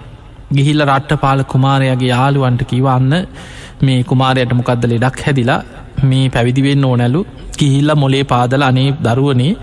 ගිහිල්ල 0.57 0.83
රට්ට 0.89 1.21
පාල 1.25 1.43
කුමාරයාගේ 1.53 2.11
යාළුවන්ට 2.15 2.65
කිවන්න 2.71 3.15
මේ 3.87 4.01
කුමාරයට 4.11 4.53
මොකක්ද 4.59 4.85
ලෙඩක් 4.93 5.21
හැදිලා 5.27 5.61
මේ 6.11 6.25
පැවිදිවෙන්න 6.35 6.85
ඕනැලු 6.85 7.21
කිහිල්ල 7.59 7.93
මොලේ 8.03 8.25
පාදල 8.33 8.65
අනේ 8.71 8.91
දරුවනේ 9.07 9.55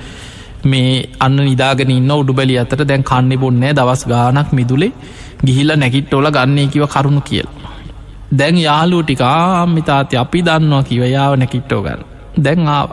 මේ 0.66 0.92
අන්න 1.20 1.38
නිදාගෙන 1.40 1.92
ඉන්න 1.92 2.12
උඩුබැලි 2.12 2.56
අතර 2.64 2.82
දැන් 2.84 3.04
කන්නේ 3.04 3.38
බොන්නෑ 3.38 3.74
දවස් 3.74 4.04
ගානක් 4.06 4.52
මිදුලේ. 4.52 4.92
ගිහිල්ල 5.46 5.72
නැකිට්ටෝල 5.76 6.28
ගන්නේ 6.32 6.68
කිව 6.68 6.84
කරුණු 6.88 7.22
කියල්. 7.22 7.48
දැන් 8.32 8.58
යාලුව 8.58 9.02
ටිකාමිතාති 9.04 10.18
අපි 10.18 10.40
දන්නවා 10.42 10.84
කිව 10.84 11.04
යාව 11.08 11.34
නැකිට්ටෝ 11.36 11.82
ගන්න. 11.82 12.02
දැන් 12.38 12.68
ආව. 12.70 12.90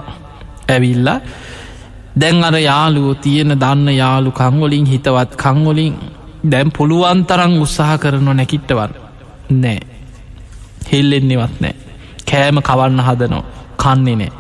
ඇවිල්ල 0.69 1.09
දැන් 2.17 2.45
අර 2.45 2.57
යාලුව 2.61 3.09
තියෙන 3.23 3.53
දන්න 3.57 3.89
යාලු 3.95 4.31
කංගොලින් 4.33 4.87
හිතවත් 4.87 5.31
කංගොලින් 5.37 5.95
දැම් 6.45 6.71
පුළුවන් 6.71 7.21
තරං 7.25 7.53
උත්සාහ 7.59 7.99
කරන 7.99 8.29
නැකිට්ටවන්න 8.33 8.93
නෑ. 9.55 9.81
හෙල්ලෙන්නේවත් 10.91 11.61
නෑ. 11.61 11.75
කෑම 12.25 12.59
කවන්න 12.61 13.01
හදනෝ 13.01 13.45
කන්නේ 13.77 14.17
නෑ. 14.17 14.33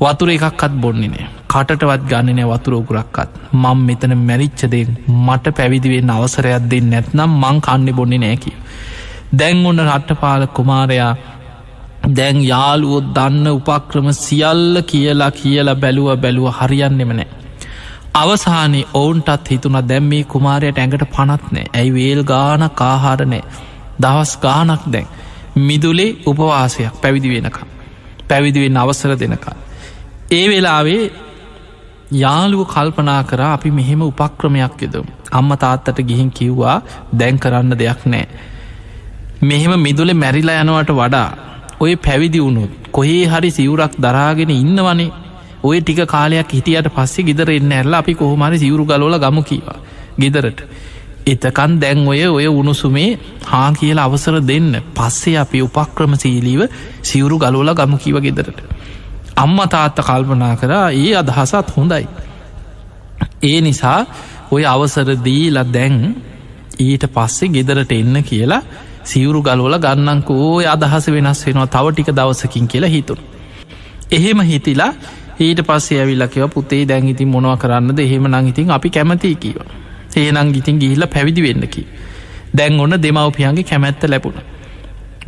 වතුර 0.00 0.30
එකක්කත් 0.30 0.74
බොන්නේ 0.76 1.08
නෑ. 1.08 1.26
කටටවත් 1.48 2.04
ගන්න 2.10 2.36
නෑ 2.36 2.50
වතුර 2.52 2.74
උගුරක්කත් 2.74 3.40
මං 3.54 3.80
මෙතන 3.86 4.14
මැරිච්චදෙන් 4.20 4.92
මට 5.18 5.56
පැවිදිවෙන්න 5.56 6.10
අවසරයක් 6.10 6.70
දෙන්න 6.70 6.90
නැත්නම් 6.90 7.40
මං 7.42 7.60
කන්නේ 7.60 7.94
බොන්නේ 7.94 8.20
නෑකි 8.20 8.52
දැන් 9.32 9.66
ඔන්න 9.66 9.84
රට්ටපාල 9.86 10.46
කුමාරයා 10.50 11.12
දැන් 12.10 12.38
යාළුවොත් 12.44 13.12
දන්න 13.16 13.46
උපක්‍රම 13.48 14.08
සියල්ල 14.14 14.82
කියලා 14.84 15.30
කියලා 15.32 15.74
බැලුව 15.76 16.16
බැලුව 16.18 16.48
හරියන්නෙම 16.58 17.12
නෑ. 17.12 17.39
අවසානයේ 18.14 18.86
ඔවුන්ටත් 18.94 19.50
හිතුන 19.50 19.76
දැම් 19.88 20.04
මේ 20.04 20.24
කුමාරයට 20.24 20.78
ඇඟට 20.78 21.04
පනත්නෑ 21.08 21.66
ඇයි 21.72 21.94
වේල් 21.94 22.22
ගාන 22.24 22.70
කාහාරනෑ 22.72 23.42
දවස් 24.00 24.32
ගානක් 24.38 24.86
දැන්. 24.92 25.06
මිදුලේ 25.58 26.16
උපවාසයක් 26.26 27.00
පැවිදි 27.02 27.28
වෙනකම් 27.30 27.68
පැවිදිවෙන්න 28.28 28.76
අවසර 28.76 29.12
දෙනකා. 29.16 29.56
ඒ 30.30 30.46
වෙලාවේ 30.48 31.02
යාළුව 32.14 32.62
කල්පනා 32.66 33.22
කර 33.22 33.40
අපි 33.46 33.70
මෙහෙම 33.70 34.02
උපක්‍රමයක් 34.02 34.82
යුදම්. 34.82 35.06
අම්ම 35.32 35.50
තාත්තට 35.56 36.02
ගිහින් 36.02 36.30
කිව්වා 36.30 36.76
දැන් 37.14 37.38
කරන්න 37.38 37.78
දෙයක් 37.78 38.02
නෑ. 38.06 38.26
මෙහෙම 39.42 39.74
මිදුලෙ 39.78 40.14
මැරිලා 40.14 40.60
යනවට 40.62 40.92
වඩා 40.92 41.28
ඔය 41.80 41.92
පැවිදි 41.98 42.42
වුණුත් 42.42 42.72
කොහේ 42.92 43.24
හරි 43.26 43.50
සිවුරක් 43.50 43.94
දරාගෙන 43.98 44.50
ඉන්නවනේ. 44.52 45.10
ඔය 45.62 45.80
ටික 45.80 46.00
කාලයක් 46.06 46.50
හිටියට 46.50 46.88
පස්සේ 46.90 47.24
ගෙදර 47.24 47.50
එන්න 47.50 47.72
ඇල්ල 47.72 47.94
අපි 47.94 48.14
කොහොමරි 48.14 48.58
සිවරු 48.58 48.84
ගලෝල 48.86 49.18
ගම 49.18 49.42
කීවා 49.42 49.78
ගෙදරට. 50.18 50.60
එතකන් 51.26 51.72
දැන් 51.78 52.06
ඔය 52.06 52.22
ඔය 52.28 52.46
උණුසුමේ 52.48 53.18
හා 53.44 53.68
කියලා 53.72 54.06
අවසර 54.06 54.40
දෙන්න. 54.42 54.72
පස්සේ 54.94 55.36
අපි 55.36 55.62
උපක්‍රමසීලීව 55.62 56.62
සිවරු 57.02 57.38
ගලෝල 57.38 57.74
ගම 57.74 57.98
කීව 57.98 58.16
ගෙදරට. 58.20 58.58
අම්ම 59.36 59.58
තාත්ත 59.68 60.00
කල්පනා 60.00 60.54
කරා 60.56 60.86
ඒ 60.94 61.14
අදහසත් 61.16 61.76
හොඳයි. 61.76 62.06
ඒ 63.42 63.60
නිසා 63.60 64.00
ඔය 64.50 64.62
අවසරදීලා 64.66 65.66
දැන් 65.68 65.98
ඊට 66.78 67.04
පස්සේ 67.08 67.48
ගෙදරට 67.50 67.92
එන්න 67.92 68.22
කියලා 68.22 68.62
සිවරු 69.04 69.42
ගලෝල 69.42 69.76
ගන්නංකෝ 69.78 70.60
අදහස 70.66 71.06
වෙනස් 71.08 71.40
වෙනවා 71.46 71.66
තව 71.68 71.86
ටික 71.90 72.10
දවසකින් 72.10 72.66
කියලා 72.66 72.88
හිතුන් 72.88 73.20
එහෙම 74.10 74.40
හිතිලා 74.42 74.92
ඊට 75.40 75.60
පස්සේ 75.62 76.00
ඇවිල්ලකව 76.00 76.48
පුතේ 76.50 76.82
දැන් 76.84 77.08
ඉතින් 77.08 77.28
මොනව 77.28 77.56
කරන්නද? 77.58 77.98
එහෙම 77.98 78.26
නං 78.28 78.48
ඉතින් 78.48 78.70
අපි 78.70 78.90
කැමති 78.90 79.34
කීව 79.36 79.58
ඒනං 80.16 80.54
ඉතින් 80.54 80.78
ගිහිල්ල 80.78 81.06
පැවිදි 81.08 81.42
වෙන්නකි 81.42 81.84
දැන් 82.54 82.80
ඔන්න 82.80 82.96
දෙමවපියන්ගේ 82.98 83.64
කැමැත්ත 83.64 84.04
ලැබුණ. 84.04 84.40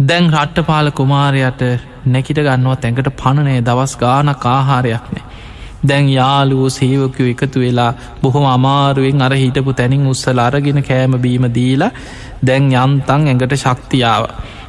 දැන් 0.01 0.31
රට්ට 0.31 0.67
පාල 0.67 0.91
කුමාරයට 0.93 1.63
නැකිට 2.07 2.39
ගන්නවා 2.39 2.77
තැඟට 2.77 3.11
පණනය 3.17 3.61
දවස් 3.61 3.95
ගාන 3.97 4.35
කාහාරයක්නේ 4.37 5.25
දැන් 5.85 6.09
යාලුවෝ 6.11 6.71
සේවකයෝ 6.71 7.29
එකතු 7.29 7.61
වෙලා 7.61 7.93
බොහොම 8.23 8.47
අමාරුවෙන් 8.47 9.23
අර 9.23 9.35
හිටපු 9.35 9.73
තැනින් 9.73 10.07
උත්සල 10.07 10.39
අරගෙන 10.39 10.83
කෑම 10.83 11.15
බීම 11.19 11.47
දීලා 11.55 11.91
දැන් 12.47 12.69
යන්තන් 12.75 13.13
ඇඟට 13.23 13.57
ශක්තියාව. 13.57 14.25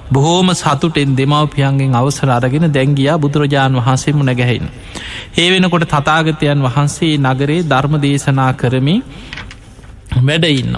බොහෝම 0.08 0.50
සතුටෙන් 0.54 1.16
දෙමවපියන්ගෙන් 1.16 1.96
අවසර 1.96 2.30
අරගෙන 2.30 2.68
දැංගියා 2.70 3.18
බුදුරජාණන් 3.18 3.78
වහන්සේ 3.78 4.14
මුණ 4.14 4.32
ගැහෙන්. 4.32 4.70
ඒ 5.36 5.50
වෙනකොට 5.52 5.86
තතාගතයන් 5.88 6.62
වහන්සේ 6.62 7.18
නගරේ 7.20 7.62
ධර්ම 7.64 7.96
දේශනා 7.98 8.54
කරමි 8.54 8.96
වැඩඉන්න. 10.20 10.76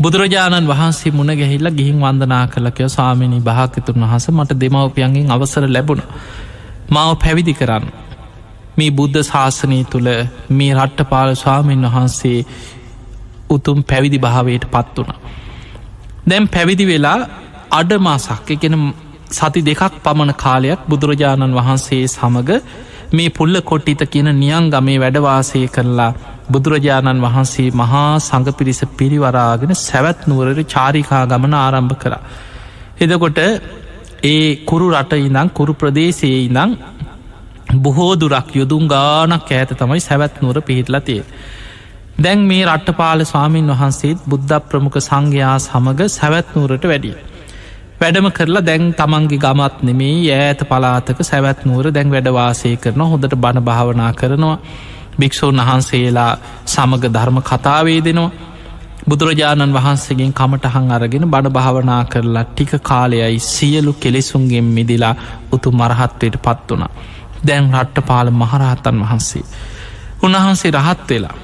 බුදුරජාණන් 0.00 0.66
වහන්සේ 0.66 1.12
මුණ 1.12 1.32
ගැහිල්ල 1.32 1.70
ගිහින් 1.70 1.98
වන්දනා 1.98 2.44
කලකය 2.48 2.88
සාමිනි 2.88 3.40
භාකතුන් 3.40 4.00
වහස 4.02 4.28
මට 4.30 4.60
දෙමවපියන්ගෙන් 4.60 5.30
අවසර 5.30 5.64
ලැබුණ. 5.68 6.02
මාව 6.88 7.16
පැවිදි 7.16 7.54
කරන්න. 7.54 7.84
මේ 8.76 8.90
බුද්ධ 8.90 9.20
ශාසනය 9.22 9.80
තුළ 9.84 10.08
මේ 10.50 10.72
රට්ටපාල 10.74 11.30
ස්වාමීන් 11.34 11.84
වහන්සේ 11.86 12.38
උතුම් 13.50 13.78
පැවිදි 13.84 14.18
භාවයට 14.18 14.64
පත් 14.70 14.96
වුණ. 14.98 15.12
දැම් 16.26 16.44
පැවිදි 16.48 16.84
වෙලා 16.86 17.18
අඩමාසක් 17.70 18.50
එකෙන 18.50 18.76
සති 19.30 19.60
දෙකක් 19.62 19.82
පමණ 20.00 20.32
කාලයක් 20.34 20.80
බුදුරජාණන් 20.88 21.54
වහන්සේ 21.54 22.04
සමඟ 22.08 22.52
මේ 23.12 23.30
පුල්ල 23.30 23.56
කොට්ටිත 23.62 24.02
කියන 24.06 24.28
නියන් 24.34 24.70
ගමේ 24.70 24.98
වැඩවාසය 24.98 25.60
කරලා 25.68 26.12
බුදුරජාණන් 26.48 27.20
වහන්සේ 27.20 27.68
මහා 27.72 28.06
සඟ 28.18 28.48
පිරිස 28.52 28.80
පිරිවරාගෙන 28.94 29.74
සැවැත් 29.78 30.26
නුවරට 30.26 30.60
චාරිකා 30.68 31.22
ගමන 31.26 31.54
ආරම්භ 31.56 31.96
කර. 31.96 32.14
එදකොට 32.98 33.38
ඒ 34.24 34.46
kuරු 34.64 34.86
රට 34.92 35.20
ඉඳං 35.20 35.48
කුරු 35.50 35.72
ප්‍රදේශයේ 35.74 36.40
ඉඳං 36.40 36.76
බොහෝ 37.76 38.12
දුරක් 38.16 38.50
යොදුම් 38.52 38.84
ගානක් 38.88 39.50
ඇත 39.52 39.72
තමයි 39.74 40.00
සැවැත් 40.00 40.42
නුවර 40.42 40.58
පිහිටලතිය. 40.62 41.22
දැන් 42.18 42.40
මේ 42.42 42.62
රට්ටපාල 42.66 43.20
ස්වාමීන් 43.24 43.72
වහන්සේත් 43.72 44.18
බුද්ධ 44.26 44.60
ප්‍රමුඛ 44.64 45.00
සංඝයා 45.00 45.56
සමඟ 45.60 46.08
සැවැත් 46.10 46.48
නුවරට 46.54 46.84
වැඩිය. 46.84 47.18
වැඩම 48.00 48.28
කරලා 48.30 48.62
දැන් 48.62 48.84
තමන්ගේ 48.94 49.38
ගමත් 49.38 49.82
නෙමේ 49.82 50.12
ඈත 50.34 50.60
පලාතක 50.64 51.18
සැවැත් 51.22 51.64
නුවර 51.64 51.86
දැන් 51.90 52.10
වැඩවාසය 52.10 52.76
කරන 52.76 53.02
හොඳට 53.04 53.34
බණ 53.36 53.64
භාවනා 53.64 54.12
කරනවා 54.14 54.56
භික්‍ෂූන් 55.18 55.60
වහන්සේලා 55.60 56.30
සමග 56.66 57.02
ධර්ම 57.08 57.38
කතාවේ 57.42 57.98
දෙනවා 58.00 58.30
බුදුරජාණන් 59.06 59.74
වහන්සේගෙන් 59.74 60.32
කමටහන් 60.32 60.90
අරගෙන 60.90 61.26
බඩ 61.26 61.50
භාවනා 61.50 62.02
කරලා 62.04 62.44
ටික 62.46 62.72
කාලයයි 62.82 63.38
සියලු 63.40 63.92
කෙලෙසුන්ගෙන් 63.94 64.66
මිදිලා 64.66 65.14
උතු 65.52 65.72
මරහත්වයට 65.72 66.36
පත් 66.38 66.68
වනා. 66.70 66.90
දැන් 67.46 67.68
රට්ට 67.74 68.06
පාල 68.06 68.30
මහරහතන් 68.32 69.02
වහන්සේ. 69.02 69.44
උන්වහන්සේ 70.22 70.72
රහත් 70.72 71.08
වෙලා. 71.08 71.36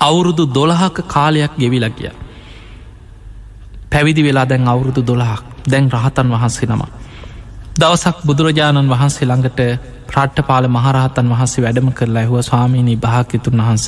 අවුරුදු 0.00 0.44
දොළහක 0.50 0.96
කාලයක් 1.06 1.52
ගෙවිලා 1.56 1.90
කිය. 1.90 2.12
පැවිදි 3.90 4.22
වෙලා 4.22 4.46
දැන් 4.46 4.68
අවුරුදු 4.68 5.02
දොළහක් 5.02 5.42
දැන් 5.66 5.90
රහතන් 5.90 6.28
වහන්සේ 6.28 6.68
නම. 6.68 6.82
දවසක් 7.78 8.16
බුදුරජාණන් 8.22 8.88
වහන්සේ 8.88 9.26
ළඟට 9.26 9.60
ප්‍රට්ටපාල 10.08 10.64
මහරහතන් 10.68 11.26
වහන්සේ 11.28 11.64
වැඩම 11.64 11.90
කරලා 11.92 12.22
ඇහුව 12.22 12.40
ස්වාමීණී 12.42 12.98
භාකිතුන් 12.98 13.60
වහන්ස 13.60 13.86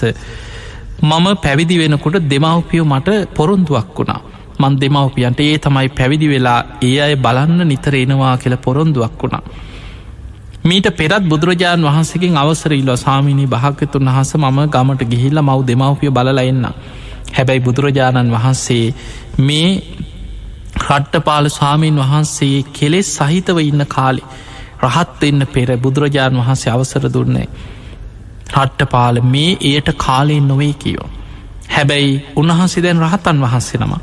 මම 1.03 1.27
පැවිදි 1.37 1.79
වෙනකොට 1.79 2.17
දෙමවපියෝ 2.25 2.87
මට 2.87 3.09
පොරොන්දුවක් 3.35 3.89
වුණා 3.97 4.21
මන් 4.61 4.75
දෙමවපියන්ට 4.77 5.41
ඒ 5.41 5.59
තමයි 5.59 5.89
පැවිදි 5.91 6.27
වෙලා 6.29 6.61
ඒ 6.83 6.97
අය 7.01 7.15
බලන්න 7.17 7.61
නිතර 7.67 7.95
එනවා 7.97 8.37
කියල 8.37 8.57
පොරොන්දුවක් 8.59 9.15
වුණා 9.19 9.43
මීට 10.63 10.87
පෙරත් 10.93 11.25
බුදුරජාණන් 11.25 11.85
වහන්සකින් 11.85 12.37
අවසරල්ල 12.37 12.91
සාමිනී 12.97 13.47
භාගතුන් 13.49 14.05
වහස 14.07 14.33
මම 14.37 14.59
ගමට 14.69 15.07
ගිහිල්ල 15.07 15.41
මව් 15.41 15.61
දෙමවපිය 15.65 16.11
බලලඉන්න. 16.11 16.67
හැබැයි 17.31 17.61
බුදුරජාණන් 17.61 18.33
වහන්සේ 18.33 18.95
මේ 19.41 19.71
රට්ටපාල 20.81 21.49
ස්වාමීන් 21.51 21.99
වහන්සේ 21.99 22.57
කෙලෙස් 22.73 23.09
සහිතව 23.17 23.59
ඉන්න 23.61 23.85
කාලි 23.89 24.23
රහත් 24.83 25.23
එන්න 25.23 25.47
පෙර 25.49 25.77
බුදුරජාණන් 25.79 26.41
වහන්සේ 26.41 26.73
අවසර 26.73 27.05
දුන්නේ. 27.09 27.49
රට්ටපාල 28.55 29.17
මේ 29.25 29.57
එයට 29.63 29.89
කාලයෙන් 29.97 30.49
නොවේ 30.49 30.75
කියෝ. 30.75 31.09
හැබැයි 31.71 32.13
උන්වහන්සේ 32.37 32.83
දැන් 32.83 33.01
රහතන් 33.01 33.41
වහන්සේ 33.41 33.81
නම 33.81 33.95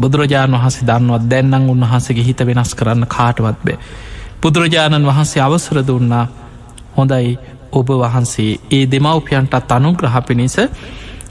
බුදුරජාණන් 0.00 0.56
වහන්සේ 0.56 0.86
දන්නුවත් 0.86 1.30
දැන්නම් 1.30 1.70
උන්වහන්සගේ 1.70 2.24
හිත 2.24 2.40
වෙනස් 2.42 2.74
කරන්න 2.74 3.06
කාටවත් 3.08 3.58
බේ. 3.64 3.78
බුදුරජාණන් 4.42 5.06
වහන්සේ 5.06 5.42
අවසර 5.42 5.78
දුන්නා 5.82 6.26
හොඳයි 6.96 7.38
ඔබ 7.72 7.88
වහන්සේ 7.94 8.52
ඒ 8.70 8.84
දෙමවපියන්ටත් 8.86 9.72
අනුග්‍රහ 9.72 10.16
පිණිස 10.22 10.56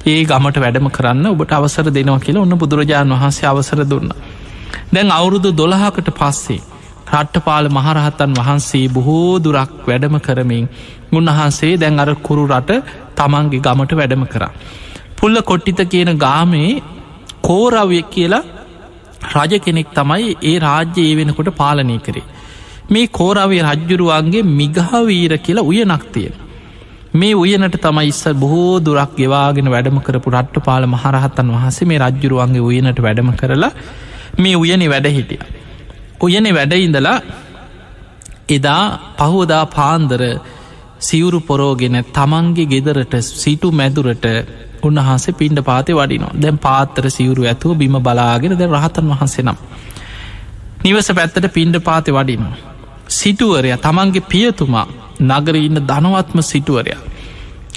ඒ 0.05 0.21
ගමට 0.23 0.57
වැඩම 0.57 0.87
කරන්න 0.89 1.27
ඔබට 1.27 1.51
අවසර 1.51 1.87
දෙනවා 1.89 2.19
කියලා 2.19 2.41
ඔන්න 2.41 2.55
බුදුරජාණන් 2.55 3.15
වහන්සේ 3.15 3.47
අවසර 3.47 3.79
දුන්න. 3.85 4.09
දැන් 4.93 5.11
අවුරුදු 5.11 5.49
දොළහකට 5.53 6.09
පස්සේ 6.13 6.59
රට්ටපාල 7.11 7.67
මහරහත්තන් 7.69 8.35
වහන්සේ 8.39 8.83
බොහෝ 8.89 9.31
දුරක් 9.39 9.73
වැඩම 9.87 10.17
කරමින් 10.19 10.67
උන්වහන්සේ 11.11 11.73
දැන් 11.77 11.99
අර 11.99 12.09
කුරු 12.21 12.43
රට 12.51 12.79
තමන්ගේ 13.15 13.63
ගමට 13.67 13.91
වැඩම 13.93 14.25
කරා. 14.25 14.51
පුල්ල 15.17 15.41
කොට්ටිත 15.43 15.81
කියන 15.89 16.11
ගාමේ 16.17 16.71
කෝරවයක් 17.41 18.07
කියලා 18.09 18.43
රජ 19.35 19.53
කෙනෙක් 19.59 19.89
තමයි 19.93 20.31
ඒ 20.43 20.55
රාජ්‍ය 20.59 21.01
ඒ 21.01 21.13
වෙනකොට 21.15 21.51
පාලනය 21.55 21.99
කරේ. 21.99 22.25
මේ 22.89 23.07
කෝරාවේ 23.09 23.61
රජ්ජුරුවන්ගේ 23.63 24.49
මිගහවීර 24.53 25.33
කියලා 25.39 25.65
උයනක් 25.65 26.03
තියෙන. 26.13 26.35
මේ 27.15 27.35
උයනට 27.35 27.75
තමයි 27.77 28.07
ඉස්ස 28.07 28.23
බොහෝ 28.35 28.79
දුරක් 28.79 29.11
ගෙවාගෙන 29.17 29.67
වැඩම 29.69 29.99
කරපු 29.99 30.29
රට්ට 30.31 30.65
පාල 30.65 30.83
මහරහත්තන් 30.85 31.51
වහසේ 31.55 31.87
මේ 31.87 31.99
රජ්ජුරුවන්ගේ 31.99 32.65
උයනට 32.69 32.99
වැඩම 32.99 33.29
කරලා 33.33 33.71
මේ 34.39 34.55
උයනෙ 34.55 34.87
වැඩ 34.89 35.07
හිටිය. 35.09 35.39
උයනෙ 36.21 36.51
වැඩඉඳලා 36.53 37.17
එදා 38.49 38.83
පහෝදා 39.19 39.63
පාන්දර 39.67 40.23
සිවුරු 40.99 41.39
පොරෝගෙන 41.41 41.97
තමන්ගේ 42.13 42.69
ගෙදරට 42.73 43.15
සිටු 43.21 43.71
මැදුරට 43.71 44.27
උන්වහන්සේ 44.83 45.37
පින්ඩ 45.39 45.59
පාති 45.61 45.93
වඩිනවා 45.93 46.35
දැන් 46.35 46.59
පාත්තර 46.59 47.09
සිවුරු 47.09 47.43
ඇතුව 47.45 47.77
බිම 47.77 47.97
බලාගෙන 47.99 48.57
ද 48.57 48.69
රහතන් 48.69 49.09
වහන්සේ 49.13 49.45
නම්. 49.45 49.57
නිවස 50.83 51.09
පැත්තට 51.11 51.47
පින්ඩ 51.53 51.77
පාති 51.79 52.11
වඩිනවා. 52.11 52.55
සිටුවරය 53.09 53.75
තමන්ගේ 53.79 54.27
පියතුමා 54.29 54.87
නගර 55.21 55.55
ඉන්න 55.57 55.79
ධනවත්ම 55.83 56.39
සිටුවරයා. 56.43 57.01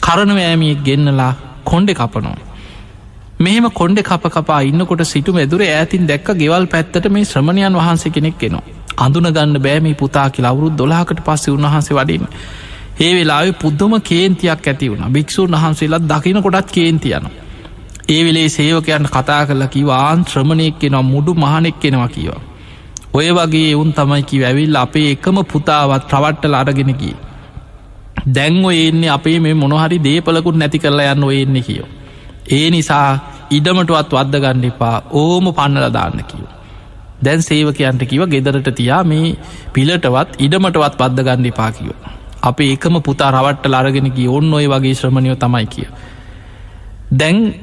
කරනවෑමියෙක් 0.03 0.81
ගෙන්නලා 0.85 1.33
කොන්්ඩෙ 1.65 1.95
කපනෝ 1.95 2.37
මෙහෙම 3.41 3.67
කොන්්ඩෙ 3.73 4.03
කප 4.03 4.31
කපා 4.31 4.61
ඉන්නකොට 4.63 5.03
සිටු 5.05 5.33
ඇදුර 5.35 5.63
ඇතින් 5.65 6.07
දැක්ක 6.07 6.29
ගෙවල් 6.37 6.65
පැත්තට 6.67 7.09
මේ 7.09 7.25
ශ්‍රමණයන් 7.25 7.75
වහන්සේ 7.75 8.11
කෙනෙක් 8.11 8.39
කෙනවා 8.39 8.65
අඳුන 8.99 9.29
ගන්න 9.29 9.59
බෑමි 9.59 9.95
පුතා 9.95 10.29
කියලා 10.31 10.51
අවුරුත් 10.51 10.79
දොලාකට 10.79 11.21
පස්සේ 11.21 11.53
උන්වහන්සේ 11.53 11.97
වඩින් 11.97 12.25
ඒ 13.01 13.13
වෙලාවේ 13.15 13.55
පුද්දම 13.55 13.93
කේන්තියක් 14.03 14.67
ඇති 14.67 14.91
වුණ. 14.91 15.05
භික්‍ෂූන් 15.09 15.55
වහන්සේලත් 15.55 16.05
දකින 16.05 16.43
කොටත් 16.43 16.71
කේන්තියන 16.71 17.29
ඒ 18.09 18.21
වෙලේ 18.25 18.49
සේවකයන්ට 18.49 19.11
කතා 19.11 19.43
කරලා 19.47 19.69
කිවාන් 19.69 20.21
ශ්‍රමණයෙක් 20.25 20.79
කෙනවා 20.79 21.05
මුඩු 21.05 21.35
මහනෙක් 21.37 21.77
කෙනවා 21.79 22.09
කියවා 22.09 22.43
ඔය 23.13 23.29
වගේ 23.33 23.71
එවුන් 23.71 23.93
තමයිකි 23.93 24.41
වැැවිල් 24.41 24.77
අපේ 24.77 25.09
එකම 25.11 25.37
පුතාවත් 25.45 26.03
ප්‍රවට්ටල 26.11 26.55
අරගෙනකි. 26.57 27.11
දැන්ව 28.27 28.67
එන්නේ 28.73 29.11
අපේ 29.11 29.39
මේ 29.41 29.55
මොනහරි 29.55 29.99
දේපලකුත් 29.99 30.57
නැති 30.57 30.79
කරලා 30.79 31.13
යන්න 31.15 31.25
ඔයෙන්නේ 31.25 31.63
කියෝ. 31.63 31.89
ඒ 32.51 32.71
නිසා 32.71 33.09
ඉඩමටුවත් 33.51 34.13
වද්ද 34.13 34.43
ගණ්ඩිපා 34.45 34.97
ඕම 35.13 35.53
පන්නල 35.53 35.93
දාන්න 35.93 36.25
කියෝ. 36.31 36.53
දැන් 37.25 37.43
සේවකයන්ට 37.43 38.05
කිව 38.11 38.23
ගෙදරට 38.27 38.69
තියා 38.75 39.03
මේ 39.05 39.37
පිලටවත් 39.73 40.39
ඉඩමටවත් 40.39 40.95
පද්ද 41.01 41.27
ගණ්ඩිපා 41.29 41.71
කියෝ. 41.73 41.99
අප 42.43 42.61
එකම 42.61 43.01
පුතා 43.03 43.31
රවට්ට 43.31 43.67
ලරගෙනකි 43.67 44.29
ඔන්න 44.29 44.55
ඔය 44.55 44.67
වගේ 44.67 44.95
ශ්‍රමණයෝ 44.95 45.37
තමයි 45.37 45.67
කිය. 45.67 45.89
දැන් 47.21 47.55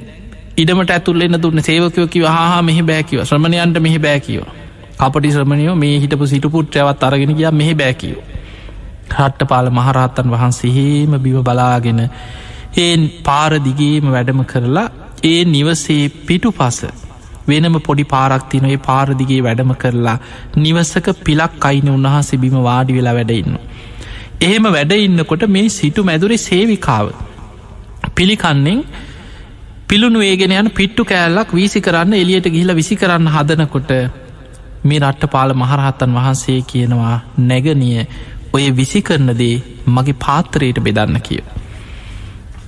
ඉඩමට 0.57 0.91
ඇතුල්ලෙන්න 0.91 1.41
දුන්න 1.41 1.61
සේවකයෝ 1.61 2.07
කිව 2.07 2.25
හා 2.27 2.61
මෙහි 2.61 2.83
බෑකිව 2.83 3.23
ශ්‍රමණයන්ට 3.23 3.79
මෙහි 3.79 3.99
බෑකිවා 3.99 4.53
කපටි 4.99 5.31
ශ්‍රමණයෝ 5.31 5.75
මේ 5.75 5.99
හිටපු 5.99 6.27
සිටපුට්‍රයවත් 6.27 7.03
අරගෙන 7.03 7.35
කිය 7.35 7.51
මෙහි 7.51 7.73
බෑකිව. 7.75 8.15
රට්ට 9.11 9.47
පාල 9.47 9.69
මහරහත්තන් 9.71 10.29
වහන්සේහේම 10.29 11.15
බිව 11.19 11.37
බලාගෙන 11.41 12.01
ඒ 12.77 12.93
පාරදිගේම 13.23 14.07
වැඩම 14.09 14.41
කරලා 14.45 14.87
ඒ 15.23 15.39
නිවසේ 15.47 16.03
පිටු 16.23 16.51
පස 16.51 16.79
වෙනම 17.47 17.77
පොඩි 17.79 18.05
පාරක්තිනොේ 18.05 18.77
පාරදිගේ 18.79 19.41
වැඩම 19.41 19.71
කරලා 19.75 20.17
නිවසක 20.57 21.07
පිලක් 21.21 21.65
අයින 21.65 21.89
උන්වහන්සේ 21.89 22.37
බිම 22.37 22.57
වාඩි 22.61 22.93
වෙලා 22.93 23.15
වැඩඉන්න. 23.15 23.57
එහෙම 24.41 24.65
වැඩ 24.67 24.93
ඉන්නකොට 24.97 25.43
මේ 25.47 25.67
සිටු 25.69 26.03
මැදුරේ 26.03 26.39
සේවිකාව 26.39 27.07
පිළිකන්නෙන් 28.15 28.79
පිළුණු 29.87 30.19
ඒගෙන 30.21 30.53
යන 30.53 30.69
පිට්ටු 30.71 31.05
කෑල්ලක් 31.05 31.49
වීසි 31.51 31.81
කරන්න 31.81 32.13
එලියට 32.15 32.47
ගිහිල 32.47 32.71
විසි 32.73 32.95
කරන්න 32.95 33.27
හදනකොට 33.29 33.91
මේ 34.83 34.99
රට්ටපාල 35.01 35.53
මහරහත්තන් 35.55 36.11
වහන්සේ 36.13 36.59
කියනවා 36.63 37.15
නැගනිය 37.43 38.07
ඔය 38.55 38.65
විසි 38.71 39.01
කරනදේ 39.01 39.55
මගේ 39.89 40.19
පාත්තරයට 40.19 40.79
බෙදන්න 40.81 41.19
කිය. 41.21 41.43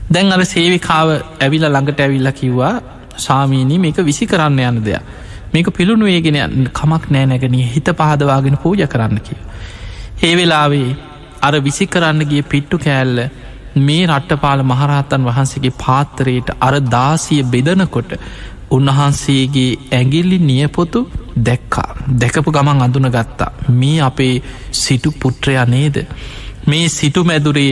දැන් 0.10 0.32
අර 0.32 0.44
සේවිකාව 0.46 1.10
ඇවිල 1.16 1.66
ළඟට 1.66 2.00
ඇවිල්ල 2.00 2.32
කිව්වා 2.34 2.76
සාමීනී 3.18 3.80
මේක 3.80 4.00
විසි 4.04 4.26
කරන්න 4.26 4.60
යන 4.62 4.80
දෙයක් 4.84 5.04
මේක 5.54 5.70
පිළුණු 5.72 6.08
ඒගෙන 6.08 6.40
කමක් 6.72 7.04
නෑ 7.10 7.26
නැගනී 7.26 7.68
හිත 7.68 7.92
පහදවාගෙන 7.94 8.58
පූජ 8.58 8.84
කරන්න 8.86 9.20
කිය. 9.20 9.40
ඒ 10.24 10.34
වෙලාවේ 10.36 10.90
අර 11.42 11.54
විසි 11.62 11.88
කරන්න 11.88 12.22
ගිය 12.26 12.44
පිට්ටු 12.44 12.80
කෑල්ල 12.80 13.20
මේ 13.80 14.04
රට්ටපාල 14.08 14.64
මහරහත්තන් 14.64 15.28
වහන්සේගේ 15.28 15.78
පාත්තරයට 15.78 16.50
අර 16.60 16.76
දාසිය 16.90 17.42
බෙදනකොට 17.46 18.12
උන්වහන්සේගේ 18.72 19.72
ඇගිල්ලි 19.92 20.38
නියපොතු 20.42 21.02
දැක්කා. 21.40 21.90
දැකපු 22.20 22.52
ගමන් 22.52 22.82
අඳුන 22.82 23.10
ගත්තා 23.10 23.52
මේ 23.72 24.00
අපේ 24.02 24.34
සිටු 24.74 25.12
පුට්‍රයා 25.14 25.66
නේද? 25.68 25.98
මේ 26.68 26.86
සිටු 26.90 27.24
මැදුරේ 27.24 27.72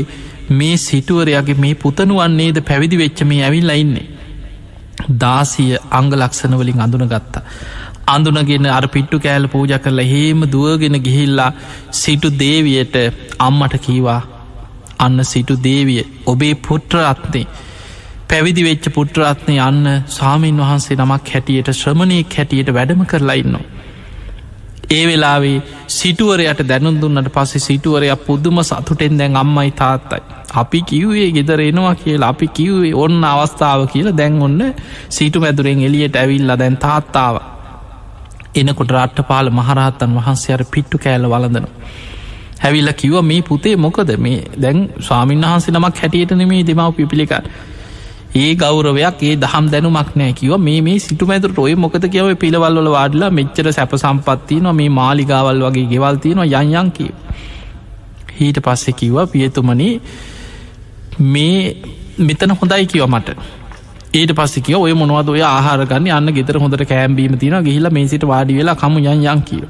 මේ 0.51 0.75
සිටුවරයාගේ 0.79 1.57
මේ 1.57 1.75
පුතනුවන්නේද 1.75 2.57
පැවිදි 2.61 2.97
වෙච්ච 2.97 3.23
මේ 3.23 3.41
ඇවිල්ල 3.43 3.73
ඉන්නේ? 3.75 4.07
දාසිය 5.15 5.71
අංග 5.91 6.11
ලක්ෂණවලින් 6.13 6.81
අඳුන 6.81 7.07
ගත්තා 7.07 7.43
අඳුනගෙන 8.07 8.65
අර 8.67 8.85
පිට්ටු 8.87 9.19
කෑල 9.19 9.47
පූජ 9.47 9.73
කරලා 9.77 10.05
හෙම 10.05 10.41
දුවගෙන 10.47 10.97
ගිහිල්ලා 10.99 11.51
සිටු 11.93 12.29
දේවියට 12.39 12.95
අම්මට 13.39 13.75
කීවා 13.79 14.21
අන්න 14.99 15.19
සිටු 15.25 15.55
දේවිය 15.59 16.03
ඔබේ 16.25 16.53
පුට්‍රරත්නේ 16.57 17.45
පැවිදි 18.29 18.61
වෙච්ච 18.65 18.85
පුට්‍රරත්නය 18.95 19.55
යන්න 19.61 19.87
සාමීන් 20.09 20.61
වහන්සේ 20.61 20.97
නමක් 20.97 21.33
හැටියට 21.33 21.69
ශ්‍රමණයෙක් 21.73 22.37
හැටියට 22.37 22.69
වැඩම 22.73 23.01
කරලා 23.05 23.35
ඉන්නවා. 23.35 23.65
ඒ 24.89 25.03
වෙලාවේ 25.07 25.57
සිටුවරයට 25.89 26.61
දැනුන් 26.69 26.97
දුන්නට 27.01 27.29
පස්සේ 27.35 27.65
සිටුවරයක් 27.67 28.25
පුද්දුම 28.27 28.61
සතුටෙන් 28.63 29.19
දැන් 29.19 29.37
අම්මයි 29.37 29.71
තාත්තයි. 29.73 30.21
අපි 30.53 30.81
කිව්වේ 30.81 31.29
ගෙදර 31.31 31.61
එනවා 31.61 31.95
කියලා 31.95 32.29
අපි 32.29 32.47
කිව්වේ 32.49 32.93
ඔන්න 32.95 33.23
අවස්ථාව 33.23 33.85
කියලා 33.93 34.17
දැන් 34.17 34.41
ඔන්න 34.41 34.61
සිටු 35.09 35.39
මැදුරෙන් 35.39 35.85
එලියට 35.87 36.15
ඇවිල්ලා 36.15 36.57
දැන් 36.57 36.77
තාත්තාව. 36.77 37.35
එනකොට 38.55 38.91
රට්ටපාල 38.91 39.49
මහරහත්තන් 39.51 40.17
වහන්සේ 40.17 40.55
අර 40.55 40.63
පිට්ටු 40.73 40.97
කෑල්ල 40.97 41.29
වලඳනවා. 41.29 41.73
හැවිල්ල 42.63 42.93
කිව 42.93 43.15
මේ 43.23 43.41
පුතේ 43.43 43.75
මොකද 43.77 44.11
මේ 44.17 44.43
දැන් 44.61 44.83
ස්වාමීන් 45.01 45.41
වහන්සේ 45.43 45.73
නමක් 45.73 45.95
හැටියට 45.97 46.31
නෙමේ 46.33 46.61
දෙමව 46.63 46.91
පිපිලික 46.97 47.33
ඒ 48.35 48.55
ගෞරවයක් 48.55 49.21
ඒ 49.23 49.35
දහම් 49.43 49.67
දැනුමක් 49.73 50.09
නෑ 50.19 50.33
කිව 50.39 50.53
මේ 50.59 50.79
මේ 50.85 50.99
සිටු 50.99 51.25
මැතුරට 51.25 51.59
ඔය 51.59 51.75
මොකද 51.75 52.05
කියව? 52.13 52.31
පිළවල්ල 52.43 52.89
වාඩලා 52.95 53.29
මෙච්චර 53.39 53.67
සැප 53.71 53.93
සම්පත්තියන 53.95 54.67
මේ 54.79 54.89
මාලිගාවල් 54.99 55.61
වගේ 55.67 55.85
ගෙවල්තියන 55.91 56.41
යන්යන් 56.45 56.89
කිව 56.97 57.13
හීට 58.39 58.59
පස්සෙ 58.65 58.91
කිව්වා 58.93 59.27
පියතුමනි 59.27 59.87
මේ 61.33 61.59
මෙතන 62.19 62.51
හොඳයි 62.59 62.85
කිව 62.87 63.07
මට. 63.07 63.37
ඒට 64.13 64.31
පස්සික 64.33 64.67
ඔය 64.77 64.93
මොනවද? 64.93 65.29
ඔය 65.29 65.41
ආහාරගන්න 65.43 66.11
අන්න 66.17 66.35
ගෙතර 66.37 66.59
හොඳට 66.59 66.85
කෑම්බීම 66.91 67.39
තින 67.39 67.57
ගහිලා 67.63 67.91
මේ 67.91 68.07
සිට 68.07 68.27
වාඩි 68.33 68.59
වෙලා 68.59 68.75
කමු. 68.75 68.99
යන් 68.99 69.25
යන් 69.25 69.41
කියව 69.49 69.65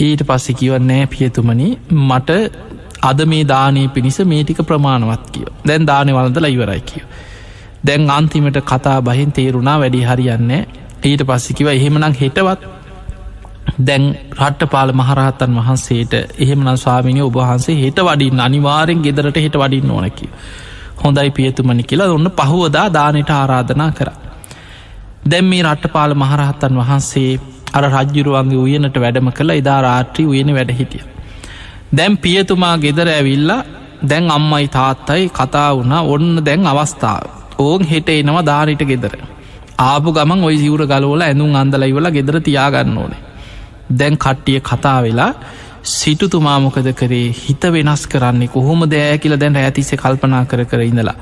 ඊට 0.00 0.28
පස්සෙ 0.28 0.58
කිවන්නෑ 0.60 1.06
පියතුමනි 1.06 1.68
මට 1.90 2.30
අද 3.02 3.20
මේ 3.26 3.44
දානය 3.44 3.88
පිණිස 3.88 4.18
මේටික 4.32 4.64
ප්‍රමාණවත් 4.70 5.28
කියව 5.34 5.52
දැන් 5.68 5.86
දානය 5.86 6.12
වලදල 6.12 6.54
ඉවරයි 6.54 6.82
කියව. 6.90 7.06
දැන් 7.82 8.10
අන්තිමට 8.10 8.58
කතා 8.64 8.98
බහින් 9.02 9.32
තේරුණා 9.32 9.78
වැඩි 9.78 10.02
හරියන්නේ 10.02 10.62
ඊට 11.02 11.22
පස්සිකිව 11.24 11.66
එහෙමනං 11.68 12.14
හෙටවත් 12.14 12.60
දැන් 13.78 14.04
රට්ටපාල 14.38 14.92
මහරහත්තන් 14.92 15.56
වහන්සේට 15.56 16.14
එහෙමන 16.36 16.68
ස්වාමිනි 16.76 17.22
ඔබහන්සේ 17.22 17.76
හෙට 17.76 17.98
වඩින් 18.00 18.40
අනිවාරෙන් 18.40 19.00
ගෙදරට 19.00 19.36
හෙට 19.36 19.56
වඩින්න 19.56 19.90
ඕනකි. 19.90 20.28
හොඳයි 20.96 21.30
පියතුමනි 21.30 21.82
කියලා 21.84 22.10
ඔන්න 22.10 22.30
පහුවදා 22.32 22.86
දානයට 22.90 23.30
ආරාධනා 23.30 23.90
කර. 23.92 24.08
දැම් 25.24 25.46
මේ 25.46 25.62
රට්ටපාල 25.64 26.14
මහරහත්තන් 26.14 26.74
වහන්සේ 26.76 27.40
අර 27.72 27.84
රජ්ජුරුවන්ගේ 27.86 28.62
උයනට 28.64 28.96
වැඩම 28.96 29.28
කළ 29.32 29.50
එදා 29.52 29.80
රාත්‍රී 29.80 30.26
උයන 30.26 30.54
වැඩ 30.54 30.72
හිටිය. 30.72 31.04
දැම් 31.92 32.16
පියතුමා 32.18 32.74
ගෙදර 32.78 33.08
ඇවිල්ලා 33.10 33.62
දැන් 34.02 34.30
අම්මයි 34.30 34.66
තාත්තයි 34.70 35.30
කතා 35.30 35.70
වුණා 35.72 36.02
ඔන්න 36.04 36.44
දැන් 36.44 36.66
අවස්ථාව 36.66 37.41
ඕන් 37.64 37.84
හෙට 37.84 38.08
එනවා 38.10 38.44
ධාරිට 38.44 38.84
ගෙදර. 38.84 39.14
ආපු 39.80 40.12
ගමන් 40.12 40.44
ඔයි 40.44 40.58
සිවර 40.58 40.82
ගලෝල 40.86 41.22
ඇඳුම් 41.22 41.56
අන්දලයිවල 41.56 42.08
ගෙදර 42.10 42.36
තියාගන්න 42.40 42.98
ඕනේ. 42.98 43.22
දැන් 43.90 44.16
කට්ටිය 44.16 44.60
කතා 44.62 44.98
වෙලා 45.02 45.32
සිටුතුමාමොකද 45.84 46.88
කරේ 46.94 47.26
හිත 47.38 47.64
වෙනස් 47.70 48.04
කරන්නේ 48.06 48.48
කොහොම 48.48 48.84
දෑ 48.88 49.18
කියල 49.18 49.36
දැන් 49.36 49.58
ඇතිසේ 49.58 49.98
කල්පනා 49.98 50.44
කර 50.44 50.64
කර 50.64 50.80
ඉඳලා. 50.82 51.18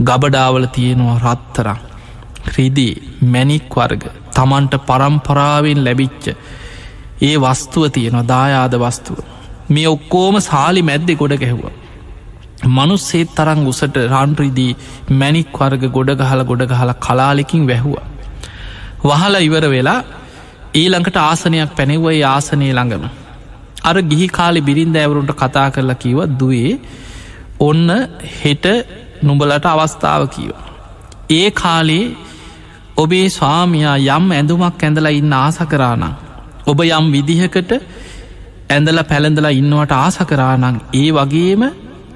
ගබඩාවල 0.00 0.66
තියෙනවා 0.68 1.18
රත්තරම්. 1.20 1.80
රිදී 2.48 2.94
මැනික් 3.24 3.76
වර්ග 3.76 4.04
තමන්ට 4.32 4.74
පරම්පරාවෙන් 4.88 5.84
ලැබිච්ච 5.84 6.24
ඒ 7.22 7.36
වස්තුව 7.38 7.84
තියෙනවා 7.90 8.28
දායාද 8.28 8.74
වස්තුව 8.76 9.18
මේ 9.68 9.88
ඔක්කෝම 9.88 10.36
සාලි 10.40 10.82
මැද්දෙ 10.82 11.14
ගොඩ 11.14 11.34
ගැහුව 11.36 11.64
මනුස්සේත් 12.68 13.34
තරං 13.34 13.66
උසට 13.66 13.96
රන්රිදී 14.04 14.76
මැනික් 15.12 15.52
වර්ග 15.54 15.84
ගොඩ 15.90 16.10
ගහල 16.16 16.42
ගොඩ 16.44 16.64
ගහල 16.68 16.92
කලාලෙකින් 16.98 17.66
වැැහුව 17.66 17.96
වහල 19.04 19.36
ඉවර 19.40 19.66
වෙලා 19.68 20.00
ඊළඟට 20.74 21.16
ආසනයක් 21.18 21.76
පැනෙව්වයි 21.76 22.22
ආසනය 22.24 22.68
ළඟම 22.70 23.04
අර 23.84 23.96
ගිහි 24.04 24.26
කාලි 24.30 24.60
බිරින්ද 24.62 24.96
ඇවරුන්ට 24.96 25.32
කතා 25.34 25.68
කරලා 25.70 25.98
කිව 25.98 26.18
දුවේ 26.34 26.74
ඔන්න 27.60 27.88
හෙට 28.34 28.66
නුඹලට 29.22 29.66
අවස්ථාව 29.66 30.22
කීව 30.28 30.52
ඒ 31.30 31.48
කාලේ 31.52 32.04
ඔබේ 32.96 33.26
ස්වාමයා 33.30 33.96
යම් 34.10 34.26
ඇඳුමක් 34.30 34.82
ඇඳලා 34.82 35.12
ඉන්න 35.12 35.32
ආස 35.34 35.58
කරානං. 35.64 36.04
ඔබ 36.66 36.80
යම් 36.80 37.06
විදිහකට 37.12 37.72
ඇඳල 38.70 38.98
පැළඳලා 39.04 39.52
ඉන්නවට 39.52 39.92
ආස 39.94 40.18
කරානං 40.24 40.80
ඒ 40.94 41.08
වගේම 41.12 41.62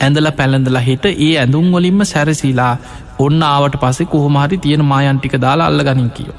ඇඳල 0.01 0.29
පැළඳලා 0.39 0.85
හෙට 0.89 1.05
ඒ 1.07 1.33
ඇඳුම් 1.37 1.67
වලින්ම 1.73 2.01
සැරසිලා 2.05 2.73
ඔන්න 3.19 3.43
ආවට 3.45 3.77
පසේ 3.83 4.07
කොහොමහරි 4.07 4.59
තියෙන 4.59 4.85
මායන්ටික 4.85 5.35
දාලා 5.41 5.69
අල්ල 5.71 5.83
ගනින් 5.89 6.11
කියෝ. 6.11 6.39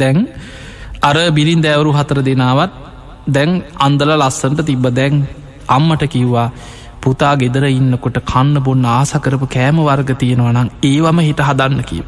දැන් 0.00 0.18
අර 1.02 1.16
බිරින් 1.36 1.62
දැවරු 1.62 1.92
හතර 1.92 2.20
දෙනාවත් 2.28 2.72
දැන් 3.28 3.50
අන්දල 3.78 4.12
ලස්සන්ට 4.16 4.66
තිබ්බ 4.66 4.86
දැන් 4.90 5.16
අම්මට 5.68 6.04
කිව්වා 6.14 6.48
පුතා 7.02 7.34
ගෙදර 7.36 7.64
ඉන්නකොට 7.70 8.18
කන්න 8.30 8.56
බොන්න 8.60 8.86
ආසකරපු 8.90 9.46
කෑම 9.48 9.78
වර්ග 9.80 10.10
තියෙනවනම් 10.22 10.68
ඒවම 10.82 11.18
හිට 11.20 11.42
හදන්න 11.48 11.82
කියව. 11.90 12.06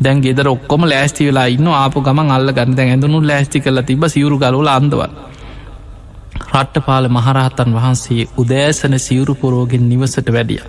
දැන් 0.00 0.22
ගෙදර 0.24 0.48
ඔක්කොම 0.48 0.84
ලෑස්ති 0.84 1.26
වෙලා 1.28 1.48
ඉන්න 1.56 1.68
ආපු 1.74 2.00
ගමන් 2.00 2.30
අල්ල 2.36 2.52
ගන්න 2.56 2.76
දැන් 2.78 2.90
ඇඳනු 2.92 3.20
ලෑස්ති 3.22 3.60
කල 3.60 3.80
තිබ 3.88 4.04
සිවරු 4.14 4.38
ගලුල 4.38 4.70
අන්දව 4.70 5.02
රට්ටපාල 6.46 7.06
මහරහතන් 7.08 7.70
වහන්සේ 7.72 8.28
උදෑසන 8.38 8.98
සිවරු 8.98 9.34
පොරෝගෙන් 9.34 9.88
නිවසට 9.88 10.28
වැඩිය. 10.30 10.60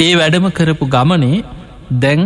ඒ 0.00 0.12
වැඩම 0.14 0.48
කරපු 0.50 0.86
ගමනේ 0.86 1.44
දැන් 1.96 2.22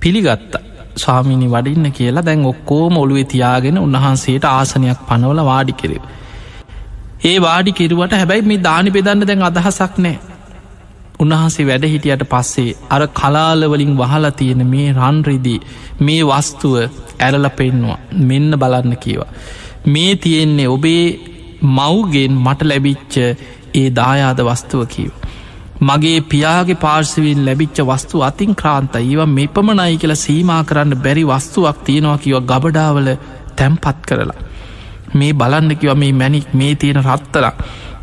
පිළිගත්ත 0.00 0.54
ස්වාමිනි 0.96 1.48
වඩින්න 1.48 1.92
කියලා 1.92 2.24
දැන් 2.24 2.44
ඔක්කෝ 2.44 2.84
මොළුවේ 2.90 3.24
තියාගෙන 3.26 3.78
උන්වහන්සේට 3.78 4.44
ආසනයක් 4.46 5.00
පනවල 5.08 5.40
වාඩි 5.44 5.72
කෙරෙව. 5.74 6.02
ඒ 7.24 7.38
වාඩි 7.40 7.72
කිරුවට 7.72 8.14
හැබැයි 8.14 8.44
මේ 8.44 8.60
දානි 8.60 8.90
බෙදන්න 8.90 9.26
දැන් 9.26 9.42
අදහසක් 9.42 9.98
නෑ 9.98 10.18
උන්වහන්සේ 11.18 11.66
වැඩ 11.66 11.84
හිටියට 11.86 12.24
පස්සේ 12.26 12.76
අර 12.90 13.02
කලාලවලින් 13.10 13.92
වහලා 13.96 14.32
තියෙන 14.32 14.62
මේ 14.66 14.88
රන්රිදී 14.92 15.58
මේ 16.00 16.22
වස්තුව 16.24 16.74
ඇරල 17.20 17.48
පෙන්වා 17.50 17.98
මෙන්න 18.22 18.58
බලන්න 18.58 18.96
කියවා. 18.96 19.30
මේ 19.86 20.16
තියෙන්නේ 20.16 20.68
ඔබේ 20.68 21.04
මව්ගෙන් 21.60 22.32
මට 22.36 22.62
ලැබිච්ච 22.62 23.14
ඒ 23.74 23.88
දායාද 23.90 24.40
වස්තුව 24.40 24.86
කීව. 24.86 25.12
මගේ 25.80 26.20
පියාගේ 26.22 26.74
පාර්සවින් 26.76 27.44
ලැබිච්ච 27.46 27.78
වස්තු 27.82 28.22
අතින් 28.22 28.54
ක්‍රාන්ත 28.54 28.94
ඒව 28.96 29.20
මේ 29.28 29.48
පමණයි 29.48 29.96
කියලා 29.96 30.16
සීමා 30.16 30.62
කරන්න 30.64 31.02
බැරි 31.04 31.24
වස්තුවක් 31.26 31.78
තියෙනවා 31.84 32.18
කිව 32.18 32.36
ගබඩාවල 32.42 33.08
තැම්පත් 33.56 33.98
කරලා. 34.06 34.40
මේ 35.14 35.32
බලන්න 35.32 35.76
කිව 35.76 35.96
මේ 35.96 36.12
මැනික් 36.12 36.54
මේ 36.54 36.74
තියෙන 36.74 37.02
රත්තර 37.04 37.46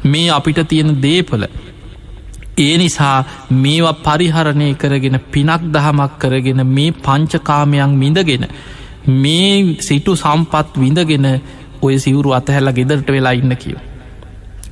මේ 0.04 0.30
අපිට 0.30 0.60
තියෙන 0.68 1.02
දේපල 1.02 1.44
ඒ 2.58 2.74
නිසා 2.78 3.18
මේවා 3.54 4.00
පරිහරණය 4.06 4.68
කරගෙන 4.74 5.20
පිනක් 5.32 5.64
දහමක් 5.74 6.12
කරගෙන 6.20 6.62
මේ 6.68 6.92
පංචකාමයන් 7.00 7.96
මිඳගෙන 7.96 8.46
මේ 9.16 9.76
සිටු 9.80 10.16
සම්පත් 10.16 10.70
විඳගෙන 10.76 11.28
ඔය 11.82 11.96
සිවුරු 12.06 12.36
අතහැල්ල 12.38 12.72
ගෙදරට 12.80 13.10
වෙලා 13.16 13.36
ඉන්න 13.40 13.56
කියව. 13.64 13.80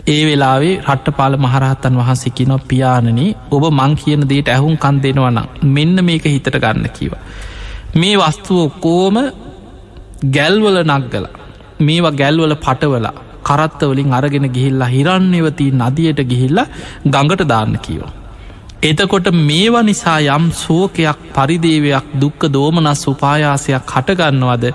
ඒ 0.08 0.22
වෙලාවේ 0.28 0.76
රට්ටපාල 0.86 1.34
මහරහත්තන් 1.46 2.00
වහන්සේ 2.00 2.36
කිනො 2.38 2.58
පියාණන 2.70 3.22
ඔබ 3.52 3.64
මං 3.72 3.94
කියන 4.02 4.24
දේට 4.32 4.50
ඇහුම් 4.54 4.76
කන් 4.84 4.98
දෙනවනම් 5.04 5.48
මෙන්න 5.76 5.98
මේක 6.10 6.26
හිතට 6.34 6.56
ගන්න 6.56 6.88
කිව. 6.98 7.14
මේ 7.96 8.16
වස්තුව 8.22 8.62
කෝම 8.86 9.18
ගැල්වල 10.36 10.78
නක්ගල 10.86 11.26
මේවා 11.80 12.18
ගැල්වල 12.22 12.54
පටවලා 12.66 13.16
කරත්තවලින් 13.44 14.14
අරගෙන 14.14 14.48
ගිහිල්ලා 14.56 14.94
හිරන්නේවතිී 14.96 15.76
නදියට 15.82 16.22
ගිහිල්ලා 16.32 16.68
ගඟට 17.06 17.44
දාන්න 17.52 17.76
කියෝ. 17.86 18.12
එතකොට 18.80 19.28
මේවා 19.34 19.84
නිසා 19.84 20.20
යම් 20.22 20.52
සෝකයක් 20.54 21.22
පරිදේවයක් 21.36 22.10
දුක්ක 22.22 22.42
දෝමනස් 22.48 23.08
උපායාසයක් 23.08 23.92
හටගන්නවද 23.92 24.66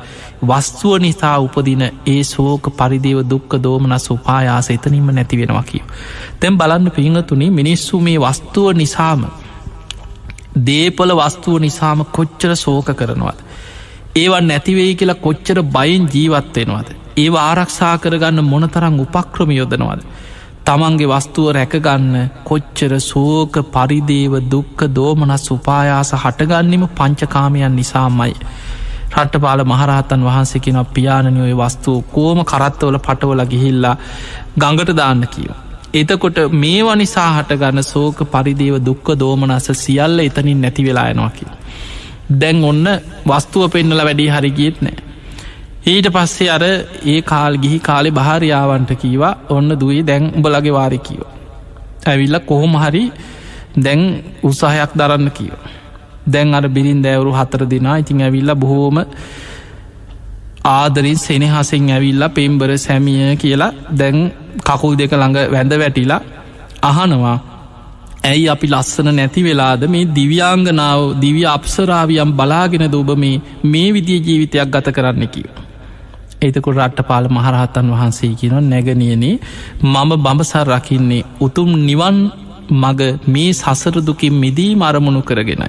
වස්තුව 0.43 0.95
නිසා 0.99 1.37
උපදින 1.39 1.83
ඒ 2.07 2.23
සෝක 2.25 2.65
පරිදේව 2.73 3.19
දුක්ක 3.31 3.53
දෝමනස් 3.59 4.11
උපායාස 4.11 4.71
එතනින්ම 4.71 5.07
නැති 5.09 5.37
වෙනවා 5.37 5.63
කියව. 5.63 5.85
තැම් 6.41 6.59
බලන්න 6.59 6.91
පිංහතුනි 6.91 7.51
මිනිස්සු 7.51 8.01
මේ 8.01 8.19
වස්තුව 8.19 8.73
නිසාම 8.73 9.23
දේපල 10.67 11.15
වස්තුව 11.15 11.61
නිසාම 11.61 12.05
කොච්චර 12.07 12.57
සෝක 12.57 12.91
කරනවද. 12.93 13.39
ඒවා 14.17 14.41
නැතිවෙයි 14.41 14.95
කියලා 14.95 15.23
කොච්චර 15.23 15.63
බයින් 15.69 16.11
ජීවත්වෙනවාද. 16.15 16.89
ඒ 17.17 17.31
ආරක්ෂා 17.41 17.95
කරගන්න 17.99 18.45
මොනතරං 18.45 19.01
උපක්‍රම 19.01 19.51
යොදනවාද. 19.53 20.03
තමන්ගේ 20.65 21.09
වස්තුව 21.09 21.47
රැකගන්න 21.51 22.13
කොච්චර 22.45 22.93
සෝක 23.03 23.55
පරිදේව 23.71 24.35
දුක්ක 24.47 24.81
දෝමනස් 24.91 25.47
උපායාස 25.51 26.13
හටගන්නෙම 26.15 26.85
පංචකාමයන් 26.91 27.75
නිසාමයි. 27.77 28.35
රට්ටපාල 29.15 29.63
මහරහතන් 29.65 30.23
වහන්සේකෙන 30.23 30.79
පියාණනයෝය 30.95 31.55
වස්තුූ 31.55 31.99
කෝම 32.11 32.39
කරත්තවල 32.45 32.99
පටවල 32.99 33.43
ගිහිල්ලා 33.47 33.97
ගඟට 34.59 34.97
දාන්න 34.97 35.25
කියව. 35.29 35.53
එතකොට 35.95 36.39
මේවා 36.55 36.97
නිසා 36.97 37.31
හටගන්න 37.33 37.85
සෝක 37.85 38.19
පරිදේව 38.27 38.77
දුක්ක 38.81 39.07
දෝමනස 39.17 39.69
සියල්ල 39.75 40.19
එතනින් 40.21 40.61
නැති 40.61 40.85
වෙලා 40.85 41.09
යනවා 41.11 41.31
කිය. 41.31 41.51
දැන් 42.39 42.65
ඔන්න 42.65 42.87
වස්තුව 43.27 43.71
පෙන්නල 43.71 44.01
වැඩි 44.01 44.29
හරිගියත් 44.29 44.79
නෑ. 44.81 45.12
ඊට 45.85 46.09
පස්සේ 46.09 46.49
අර 46.49 46.63
ඒ 47.05 47.21
කාල් 47.23 47.55
ගිහි 47.57 47.79
කාලෙ 47.81 48.11
භාරයාවන්ට 48.13 48.91
කීවා 48.95 49.35
ඔන්න 49.49 49.71
දුවේ 49.75 50.03
දැන් 50.03 50.25
උඹලගේ 50.31 50.73
වාරි 50.73 50.99
කියව. 51.01 51.23
ඇවිල්ල 52.07 52.39
කොහොම 52.43 52.75
හරි 52.77 53.05
දැන් 53.77 54.01
උත්සාහයක් 54.43 54.93
දරන්න 54.95 55.31
කියව. 55.31 55.55
දැන් 56.27 56.55
අර 56.55 56.69
බිරින් 56.69 57.01
දෑවරු 57.03 57.33
හතර 57.33 57.63
දෙනා 57.67 57.97
ඉතින් 57.97 58.23
ඇවිල්ල 58.23 58.55
බොහෝම 58.57 58.99
ආදරින් 60.67 61.19
සෙනහසෙන් 61.19 61.91
ඇවිල්ලා 61.91 62.29
පෙම්බර 62.31 62.71
සැමිය 62.79 63.37
කියලා 63.37 63.73
දැන් 63.93 64.19
කකුල් 64.61 64.95
දෙක 64.97 65.13
ළඟ 65.13 65.39
වැඳ 65.51 65.73
වැටිලා 65.75 66.21
අහනවා 66.83 67.39
ඇයි 68.25 68.47
අපි 68.49 68.67
ලස්සන 68.69 69.09
නැති 69.13 69.43
වෙලාද 69.43 69.83
මේ 69.87 70.05
දිව්‍යාංගනාව 70.13 71.01
දිවිය 71.17 71.47
අප්සරාවියම් 71.49 72.31
බලාගෙන 72.33 72.87
දූබ 72.89 73.11
මේ 73.17 73.43
මේ 73.65 73.89
විදිිය 73.93 74.21
ජීවිතයක් 74.21 74.71
ගත 74.71 74.89
කරන්න 74.93 75.27
කිව. 75.29 75.51
එතකොට 76.43 76.79
රට්ටපාල 76.79 77.27
මහරහතන් 77.29 77.91
වහන්සේ 77.93 78.33
කියන 78.35 78.57
නැගනියනේ 78.67 79.35
මම 79.85 80.11
බඹසර 80.19 80.69
රකින්නේ 80.69 81.25
උතුම් 81.41 81.71
නිවන් 81.81 82.19
මග 82.75 83.01
මේ 83.29 83.51
සසරදුකින් 83.55 84.35
මිදී 84.35 84.73
මරමුණු 84.75 85.23
කරගෙනයි. 85.23 85.69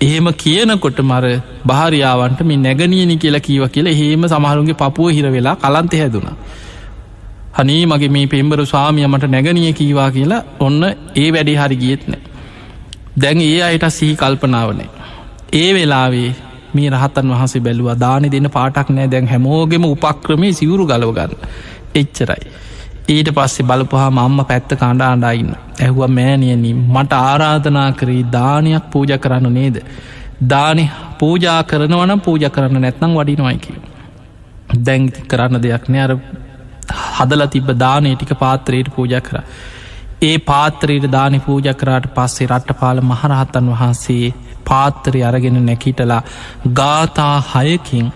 එහෙම 0.00 0.26
කියනකොට 0.34 0.98
මර 1.02 1.26
භාරයාවන්ට 1.66 2.40
මේ 2.42 2.56
නැගනියනි 2.58 3.16
කියලා 3.16 3.40
කීව 3.40 3.64
කියලා 3.68 3.94
හෙම 3.94 4.26
සමහරුන්ගේ 4.26 4.74
පපුුව 4.74 5.10
හිර 5.10 5.26
වෙලා 5.28 5.56
කලන්තෙ 5.56 5.96
හැදුන. 5.96 6.28
හනේ 7.56 7.82
මගේ 7.86 8.10
මේ 8.10 8.26
පෙම්බර 8.26 8.60
ස්වාමියමට 8.66 9.26
නැගනිය 9.28 9.72
කීවා 9.72 10.10
කියලා 10.10 10.42
ඔන්න 10.60 10.82
ඒ 11.16 11.28
වැඩි 11.32 11.54
හරි 11.54 11.76
ගියත්නෑ. 11.76 12.22
දැන් 13.16 13.40
ඒ 13.42 13.60
අයට 13.62 13.86
සිහි 13.90 14.16
කල්පනාවනේ. 14.16 14.88
ඒ 15.52 15.70
වෙලාවේ 15.74 16.30
මේ 16.74 16.90
රහතන් 16.90 17.32
වහන්සේ 17.32 17.64
බැලුව 17.66 17.90
දාන 17.98 18.28
දෙන 18.34 18.50
පාටක් 18.56 18.90
නෑ 18.90 19.08
දැන් 19.08 19.28
හැමෝගෙම 19.28 19.86
උපක්‍රමේ 19.86 20.52
සිවුරු 20.52 20.86
ගලවගන්න 20.86 21.32
එච්චරයි. 21.94 22.42
ඊට 23.08 23.28
පස්සේ 23.30 23.66
බලපුහා 23.66 24.10
මම්ම 24.10 24.44
පැත්ත 24.44 24.70
කණ්ඩ 24.74 25.06
අඩයින්න 25.06 25.54
ඇහුව 25.80 26.02
මෑනියන 26.10 26.66
මට 26.88 27.22
ආරාධනා 27.22 27.88
කරී 27.94 28.22
දානයක් 28.32 28.84
පූජ 28.92 29.18
කරන්න 29.18 29.54
නේද. 29.54 29.76
දානි 30.44 30.90
පූජා 31.18 31.60
කරනවනම් 31.64 32.20
පූජ 32.20 32.48
කරන්න 32.50 32.80
නැත්නම් 32.80 33.14
වඩිනවයි 33.14 33.58
කිය. 33.58 33.78
දැන් 34.84 35.12
කරන්න 35.28 35.62
දෙයක් 35.62 35.86
නෑ 35.88 36.04
අර 36.06 36.12
හදල 37.18 37.46
තිබ 37.48 37.68
දානය 37.78 38.14
ටික 38.14 38.32
පාත්‍රයට 38.38 38.88
පූජ 38.96 39.14
කර. 39.20 39.36
ඒ 40.22 40.36
පාත්‍රයට 40.40 41.06
දානි 41.12 41.38
පූජ 41.40 41.68
කරාට 41.74 42.08
පස්සේ 42.16 42.48
රට්ටපාල 42.48 43.00
මහරහත්තන් 43.02 43.70
වහන්සේ 43.72 44.34
පාත්තරය 44.64 45.22
අරගෙන 45.22 45.58
නැකිටලා 45.62 46.22
ගාථා 46.74 47.36
හයකින් 47.52 48.12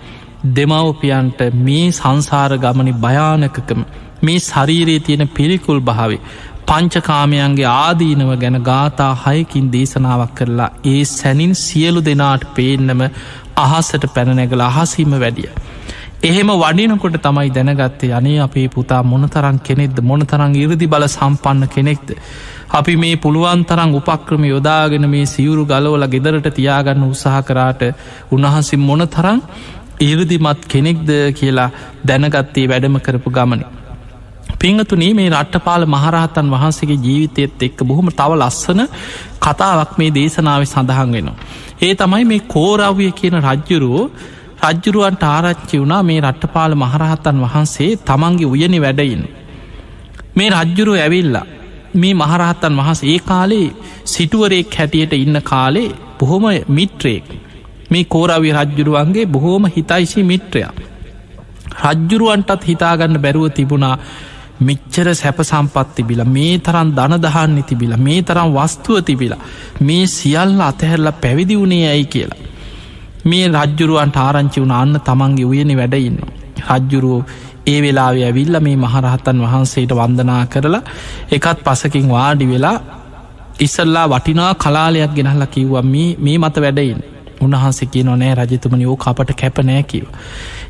දෙමවපියන්ට 0.53 1.41
මේ 1.61 1.87
සංසාර 1.93 2.53
ගමනි 2.59 2.93
භයානකකම 2.99 3.81
මේ 4.23 4.39
ශරීරයේ 4.43 5.01
තියෙන 5.01 5.29
පිළිකුල් 5.31 5.81
භාවේ 5.83 6.21
පංචකාමයන්ගේ 6.67 7.69
ආදීනව 7.69 8.31
ගැන 8.37 8.59
ගාථා 8.63 9.13
හයකින් 9.21 9.73
දේශනාවක් 9.73 10.33
කරලා 10.35 10.71
ඒ 10.87 11.03
සැනින් 11.11 11.55
සියලු 11.57 12.01
දෙනාට 12.03 12.43
පේන්නම 12.55 13.03
අහසට 13.59 14.05
පැනනැගල 14.15 14.63
අහසීම 14.63 15.15
වැඩිය. 15.17 15.51
එහෙම 16.21 16.49
වඩිනකොට 16.53 17.16
තමයි 17.19 17.51
දැනගත්තේ 17.51 18.12
අනේ 18.12 18.39
අපේ 18.41 18.69
පුතා 18.69 19.03
මොනතරං 19.05 19.59
කෙනෙක්ද 19.61 19.99
මොනතරං 20.03 20.55
ඉරදි 20.57 20.87
බල 20.87 21.05
සම්පන්න 21.07 21.69
කෙනෙක්ද. 21.69 22.09
අපි 22.71 22.97
මේ 22.97 23.16
පුළුවන් 23.16 23.62
තරං 23.64 23.95
උපක්‍රම 23.95 24.45
යොදාගෙන 24.45 25.07
මේ 25.07 25.27
සිවුරු 25.27 25.64
ගලවල 25.64 26.05
ගෙදරට 26.07 26.49
තියාගන්න 26.53 27.05
උත්සාහ 27.05 27.43
කරාට 27.43 27.83
උන්වහන්සේ 28.31 28.79
මොන 28.79 29.05
තරං 29.09 29.39
ඉරදිමත් 30.03 30.66
කෙනෙක්ද 30.66 31.11
කියලා 31.33 31.71
දැනගත්තේ 32.05 32.66
වැඩම 32.66 32.99
කරපු 32.99 33.31
ගමන. 33.31 33.62
පිංහතුනේ 34.59 35.12
මේ 35.14 35.29
රට්ටපාල 35.31 35.87
මහරහතන් 35.87 36.51
වහන්සේගේ 36.51 36.99
ජීවිතයත් 36.99 37.62
එක්ක 37.62 37.85
බොහොම 37.85 38.11
තව 38.12 38.31
ලස්සන 38.37 38.83
කතාවක් 39.39 39.93
මේ 39.99 40.11
දේශනාව 40.11 40.64
සඳහන් 40.64 41.12
වෙනවා. 41.12 41.37
ඒ 41.81 41.95
තමයි 41.95 42.25
මේ 42.25 42.43
කෝරව්ය 42.49 43.09
කියන 43.12 43.39
රජ්ජුරුවෝ 43.41 44.05
රජ්ජුරුවන්ට 44.61 45.23
ආරච්චි 45.25 45.79
වුණා 45.79 46.03
මේ 46.03 46.21
රට්ටපාල 46.21 46.73
මහරහතන් 46.77 47.43
වහන්සේ 47.43 47.91
තමන්ගේ 48.03 48.47
උයනි 48.47 48.79
වැඩයින්. 48.81 49.23
මේ 50.37 50.49
රජ්ජුරුව 50.53 50.97
ඇවිල්ලා 50.97 51.47
මේ 51.95 52.15
මහරහත්තන් 52.15 52.79
වහස 52.79 53.01
ඒ 53.05 53.19
කාලේ 53.21 53.69
සිටුවරෙක් 54.05 54.75
හැටියට 54.75 55.13
ඉන්න 55.15 55.41
කාලේ 55.43 55.91
බොහොම 56.19 56.45
මිත්‍රයෙක් 56.71 57.29
මේ 57.91 58.05
කෝරවි 58.07 58.51
රජ්ජුරුවන්ගේ 58.55 59.27
බොහෝම 59.29 59.65
හිතයිසි 59.67 60.23
මිත්‍රයා. 60.25 60.73
රජ්ජුරුවන්ටත් 61.85 62.63
හිතාගන්න 62.65 63.17
බැරුව 63.19 63.47
තිබුණා 63.51 63.97
මෙච්චර 64.61 65.15
සැප 65.15 65.39
සම්පත් 65.43 65.89
තිබිල 65.95 66.23
මේ 66.27 66.59
තරම් 66.59 66.89
දනදහන්න 66.93 67.65
තිබිල 67.65 67.97
මේ 67.99 68.21
තරම් 68.23 68.51
වස්තුව 68.53 69.03
තිබිලා 69.03 69.43
මේ 69.81 70.05
සියල්ල 70.09 70.61
අතහැරලා 70.63 71.13
පැවිදි 71.15 71.59
වුණේ 71.59 71.85
ඇයි 71.89 72.07
කියලා. 72.07 72.41
මේ 73.31 73.47
රජ්ජුරුවන්ට 73.51 74.18
ආරංචි 74.18 74.62
වුණ 74.62 74.74
අන්න 74.74 74.95
තමන්ගේ 75.03 75.51
උයනි 75.51 75.79
වැඩඉන්න. 75.81 76.18
රජ්ජුරුවෝ 76.68 77.22
ඒ 77.66 77.79
වෙලාවේ 77.83 78.24
ඇවිල්ල 78.24 78.57
මේ 78.61 78.76
මහරහතන් 78.76 79.45
වහන්සේට 79.45 79.93
වන්දනා 79.93 80.43
කරලා 80.47 80.83
එකත් 81.33 81.59
පසකින් 81.64 82.09
වාඩි 82.09 82.47
වෙලා 82.47 82.76
ඉස්සල්ලා 83.61 84.07
වටිනා 84.09 84.53
කලාලයක් 84.55 85.14
ගෙනහල්ල 85.14 85.47
කිව්වා 85.49 85.85
මේ 85.93 86.39
මත 86.39 86.57
වැඩයින් 86.59 87.01
උන්හන්සේ 87.41 88.05
නොනෑ 88.05 88.35
රජතුමනි 88.37 88.87
ඕ 88.87 88.99
අපට 89.07 89.33
කැපනෑ 89.41 89.83
කිව. 89.83 90.07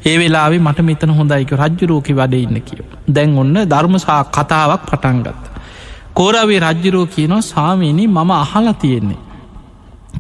ඒ 0.05 0.17
වෙලාවේ 0.19 0.59
මට 0.59 0.87
මෙතන 0.89 1.11
හොඳයික 1.11 1.53
රජ්ජුරෝකි 1.53 2.17
වැඩ 2.17 2.35
ඉන්න 2.35 2.63
කියව. 2.63 2.85
දැන් 3.15 3.39
ඔන්න 3.39 3.55
ධර්මසා 3.67 4.21
කතාවක් 4.27 4.83
පටන්ගත්ත. 4.91 5.43
කෝරාවේ 6.15 6.61
රජ්ජුරෝ 6.61 7.07
කියනවා 7.07 7.43
සාමීනි 7.45 8.07
මම 8.09 8.31
අහලා 8.37 8.75
තියෙන්නේ. 8.75 9.28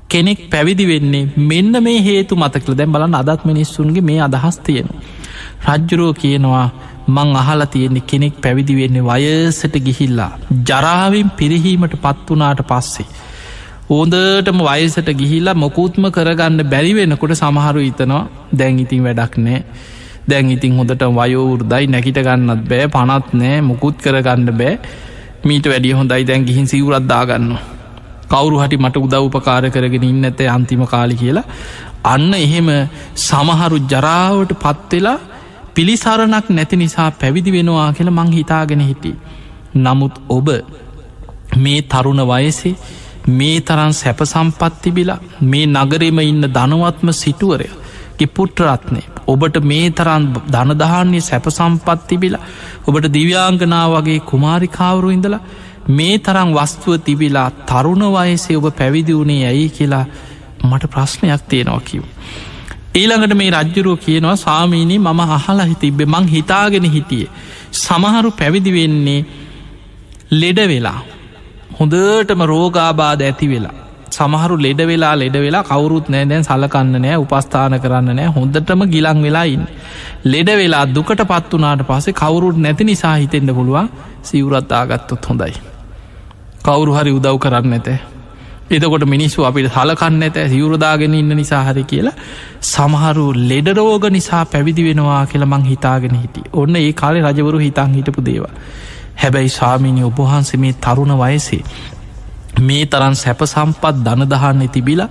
කෙනෙක් 0.08 0.40
පැවිදි 0.50 0.84
වෙන්නේ 0.86 1.28
මෙන්න 1.50 1.72
මේ 1.82 2.00
හේතු 2.02 2.36
මතකල. 2.36 2.74
දැම් 2.74 2.92
බලන්න 2.92 3.18
අදත් 3.22 3.44
මිනිස්සුන්ගේ 3.44 4.06
මේ 4.10 4.20
අදහස් 4.20 4.58
තියෙනවා. 4.58 5.00
රජ්ජුරුව 5.68 6.12
කියනවා 6.14 6.66
මං 7.08 7.30
අහලා 7.36 7.66
තියෙන්නේ 7.66 8.06
කෙනෙක් 8.06 8.34
පැවිදි 8.42 8.74
වෙන්නේ 8.76 9.02
වයසට 9.02 9.76
ගිහිල්ලා. 9.86 10.32
ජරාවෙන් 10.68 11.30
පිරිහීමට 11.38 11.94
පත්වනාට 12.04 12.62
පස්සේ. 12.70 13.08
ඕදටම 13.90 14.58
වයසට 14.62 15.08
ගිහිල්ලා 15.20 15.54
මොකුත්ම 15.56 16.04
කරගන්න 16.10 16.60
බැරි 16.64 16.92
වෙනකොට 16.94 17.32
සමහරු 17.34 17.80
ඉතනවා 17.82 18.24
දැන් 18.52 18.78
ඉතින් 18.78 19.04
වැඩක් 19.06 19.38
නෑ. 19.38 19.62
දැන් 20.28 20.50
ඉතින් 20.50 20.76
හොඳට 20.78 21.04
වයෝවුරදයි 21.14 21.86
නැකිට 21.86 22.20
ගන්නත් 22.20 22.62
බෑ 22.70 22.88
පනත් 22.88 23.28
නෑ 23.34 23.60
මුකුත් 23.62 23.96
කරගන්න 24.04 24.52
බෑ. 24.52 24.74
මීට 25.44 25.66
වැඩිය 25.66 25.92
හොඳයි. 25.92 26.22
දැන් 26.24 26.44
ගිහින් 26.44 26.66
සිවරත්දාගන්න 26.66 27.52
කවරු 28.28 28.56
හටි 28.58 28.76
මට 28.76 28.96
උදව් 28.98 29.24
උපකාර 29.28 29.64
කරගෙන 29.70 30.04
ඉන්න 30.04 30.24
ඇත 30.24 30.40
අන්තිම 30.48 30.84
කාලි 30.86 31.16
කියලා 31.16 31.46
අන්න 32.04 32.30
එහෙම 32.36 32.68
සමහරු 33.22 33.78
ජරාවට 33.86 34.52
පත්වෙලා 34.56 35.18
පිළිසරණක් 35.74 36.46
නැති 36.50 36.76
නිසා 36.76 37.10
පැවිදි 37.14 37.50
වෙනවා 37.52 37.88
කියල 37.92 38.10
මං 38.10 38.30
හිතාගෙන 38.32 38.82
හිටි. 38.82 39.12
නමුත් 39.76 40.14
ඔබ 40.28 40.48
මේ 41.56 41.80
තරුණ 41.84 42.22
වයසේ 42.24 42.74
මේ 43.30 43.60
තරන් 43.60 43.92
සැප 43.92 44.20
සම්පත්තිබිලා 44.24 45.20
මේ 45.42 45.66
නගරෙම 45.68 46.18
ඉන්න 46.22 46.48
ධනවත්ම 46.48 47.10
සිටුවරය 47.14 47.68
පුට්ටරත්නය 48.28 49.02
ඔබට 49.26 49.56
මේ 49.62 49.90
තරන් 49.92 50.24
ධනදහන්නේ 50.48 51.20
සැප 51.20 51.46
සම්පත්තිබිලා 51.50 52.44
ඔබට 52.86 53.08
දිව්‍යාංගනා 53.12 53.86
වගේ 53.90 54.20
කුමාරිකාවරු 54.22 55.10
ඉඳලා 55.10 55.40
මේ 55.88 56.18
තරම් 56.18 56.50
වස්තුව 56.56 57.00
තිබිලා 57.06 57.50
තරුණ 57.68 58.04
වයසේ 58.14 58.56
ඔබ 58.56 58.66
පැවිදි 58.80 59.12
වුණේ 59.18 59.46
ඇයි 59.50 59.68
කියලා 59.76 60.04
මට 60.68 60.90
ප්‍රශ්නයක් 60.94 61.42
තියෙනවා 61.50 61.80
කිව්. 61.80 62.02
ඊළඟට 62.94 63.34
මේ 63.40 63.50
රජ්ජුරුව 63.50 63.98
කියනවා 64.04 64.36
සාමීනී 64.36 64.98
මම 64.98 65.20
අහලා 65.36 65.68
හිතිබෙ 65.70 66.04
මං 66.06 66.26
හිතාගෙන 66.34 66.86
හිටිය. 66.94 67.26
සමහරු 67.84 68.30
පැවිදි 68.40 68.72
වෙන්නේ 68.76 69.20
ලෙඩ 70.40 70.60
වෙලා. 70.72 71.00
හොඳටම 71.78 72.42
රෝගාබාධ 72.52 73.24
ඇති 73.28 73.48
වෙලා. 73.52 73.76
සමහරු 74.10 74.60
ලෙඩ 74.66 74.80
වෙලා 74.90 75.14
ලෙඩ 75.22 75.36
වෙලා 75.44 75.64
කවරුත් 75.70 76.12
නෑ 76.12 76.28
දැන් 76.30 76.44
සලකන්න 76.44 77.00
නෑ 77.06 77.16
උපස්ථාන 77.24 77.78
කරන්න 77.84 78.12
නෑ 78.18 78.28
හොඳටම 78.36 78.84
ගිලං 78.94 79.24
වෙලායින්න. 79.26 79.64
ලෙඩ 80.32 80.50
වෙලා 80.62 80.84
දුකට 80.94 81.24
පත් 81.32 81.50
වනාට 81.54 81.88
පසේ 81.90 82.18
කවුරුත් 82.22 82.62
නැති 82.66 82.90
නිසා 82.90 83.16
හිතෙන්ට 83.16 83.56
පුළුවන් 83.58 83.90
සිවරත් 84.22 84.72
ආගත්තොත් 84.72 85.28
හොඳයි. 85.30 85.77
කවුරු 86.64 86.94
හරි 86.94 87.12
උදව් 87.12 87.36
කරන්න 87.38 87.74
ඇතෑ 87.74 87.98
එතකොට 88.70 89.04
මිනිස්සු 89.06 89.44
අපිට 89.44 89.68
හලකන්න 89.70 90.22
ඇත 90.22 90.38
සිවුරදාගෙන 90.46 91.14
ඉන්න 91.14 91.34
නිසා 91.34 91.62
හරි 91.64 91.84
කියලා 91.84 92.16
සමහරු 92.64 93.26
ලෙඩරෝග 93.44 94.04
නිසා 94.10 94.44
පැවිදි 94.46 94.82
වෙනවා 94.84 95.22
කියලා 95.26 95.48
මං 95.48 95.64
හිතාගෙන 95.64 96.16
හිටි 96.16 96.42
ඔන්න 96.54 96.76
ඒ 96.76 96.90
කාලේ 96.94 97.22
රජවරු 97.24 97.58
හිතන් 97.58 97.94
හිටපු 97.94 98.24
දේවා 98.24 98.54
හැබැයි 99.18 99.48
ස්වාමිනි 99.50 100.04
ඔබහන්සේ 100.04 100.60
මේ 100.60 100.74
තරුණ 100.80 101.14
වයසේ 101.16 101.62
මේ 102.60 102.84
තරන් 102.86 103.16
සැප 103.16 103.40
සම්පත් 103.44 103.94
දනදහන්න 104.04 104.68
තිබිලා 104.70 105.08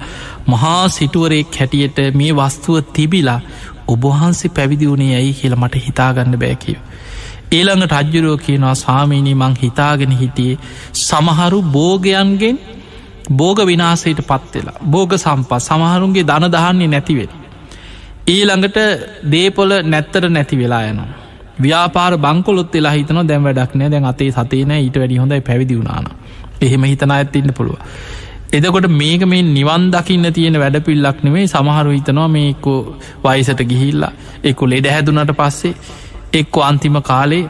මහා 0.48 0.84
සිටුවරෙක් 0.90 1.60
හැටියට 1.60 1.98
මේ 2.16 2.32
වස්තුව 2.34 2.78
තිබිලා 2.94 3.40
ඔබහන්සේ 3.88 4.52
පැවිදි 4.52 4.90
වුණේ 4.90 5.16
ඇයි 5.16 5.34
කියලා 5.34 5.60
මට 5.60 5.86
හිතාගන්න 5.86 6.40
බෑකිව. 6.40 6.78
ඒළඟ 7.52 7.86
රජ්ජුරෝ 7.90 8.38
කියනවා 8.38 8.76
සාමීනී 8.78 9.36
මං 9.36 9.54
හිතාගෙන 9.56 10.14
හිටියේ 10.14 10.58
සමහරු 11.02 11.60
බෝගයන්ගෙන් 11.70 12.58
බෝග 13.32 13.60
විනාසයට 13.64 14.20
පත්වෙලා 14.24 14.80
බෝග 14.86 15.14
සම්පත් 15.16 15.62
සමහරුන්ගේ 15.62 16.24
දන 16.24 16.52
දහන්නේ 16.52 16.88
නැතිවෙන. 16.88 17.32
ඊළඟට 18.28 18.78
දේපොල 19.32 19.72
නැත්තර 19.84 20.30
නැති 20.30 20.58
වෙලා 20.58 20.84
යනවා. 20.84 21.10
ව්‍යාපාර 21.60 22.14
බංකොලොත් 22.18 22.74
වෙලා 22.74 22.92
හිතන 22.92 23.20
දැම් 23.26 23.44
වැඩක්නෑ 23.44 23.92
දැන් 23.92 24.06
අතේ 24.06 24.32
සතේන 24.34 24.72
ඊට 24.74 24.98
වැඩි 24.98 25.18
හොඳයි 25.18 25.42
පැවිදි 25.42 25.78
වුණාන 25.78 26.08
එහෙම 26.62 26.84
හිතන 26.84 27.12
ඇත්තින්න 27.12 27.54
පුළුව. 27.54 27.78
එදකොට 28.50 28.88
මේක 28.94 29.24
මේ 29.26 29.44
නිවන් 29.44 29.88
දකින්න 29.92 30.34
තියෙන 30.34 30.60
වැඩ 30.60 30.80
පිල්ලක් 30.82 31.24
නෙවේ 31.24 31.48
සමහරු 31.48 31.92
හිතනවා 31.92 32.28
මේකෝ 32.30 32.80
වයිසට 33.24 33.64
ගිහිල්ලා 33.66 34.12
එක්කො 34.44 34.64
ලෙඩ 34.66 34.88
හැදුනට 34.88 35.34
පස්සේ 35.34 35.74
එක්කො 36.38 36.64
අන්තිම 36.64 37.02
කාලේ 37.02 37.44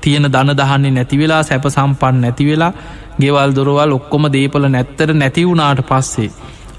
තියෙන 0.00 0.26
දන 0.26 0.56
දහන්නේ 0.56 0.90
නැතිවෙලා 0.90 1.42
සැප 1.42 1.68
සම්පන් 1.68 2.20
නැතිවෙලා 2.20 2.72
ගෙවල් 3.20 3.52
දොරවල් 3.54 3.92
ඔක්කොම 3.92 4.24
දේපල 4.32 4.64
නැත්තර 4.68 5.12
නැති 5.14 5.46
වුණාට 5.46 5.82
පස්සේ 5.84 6.30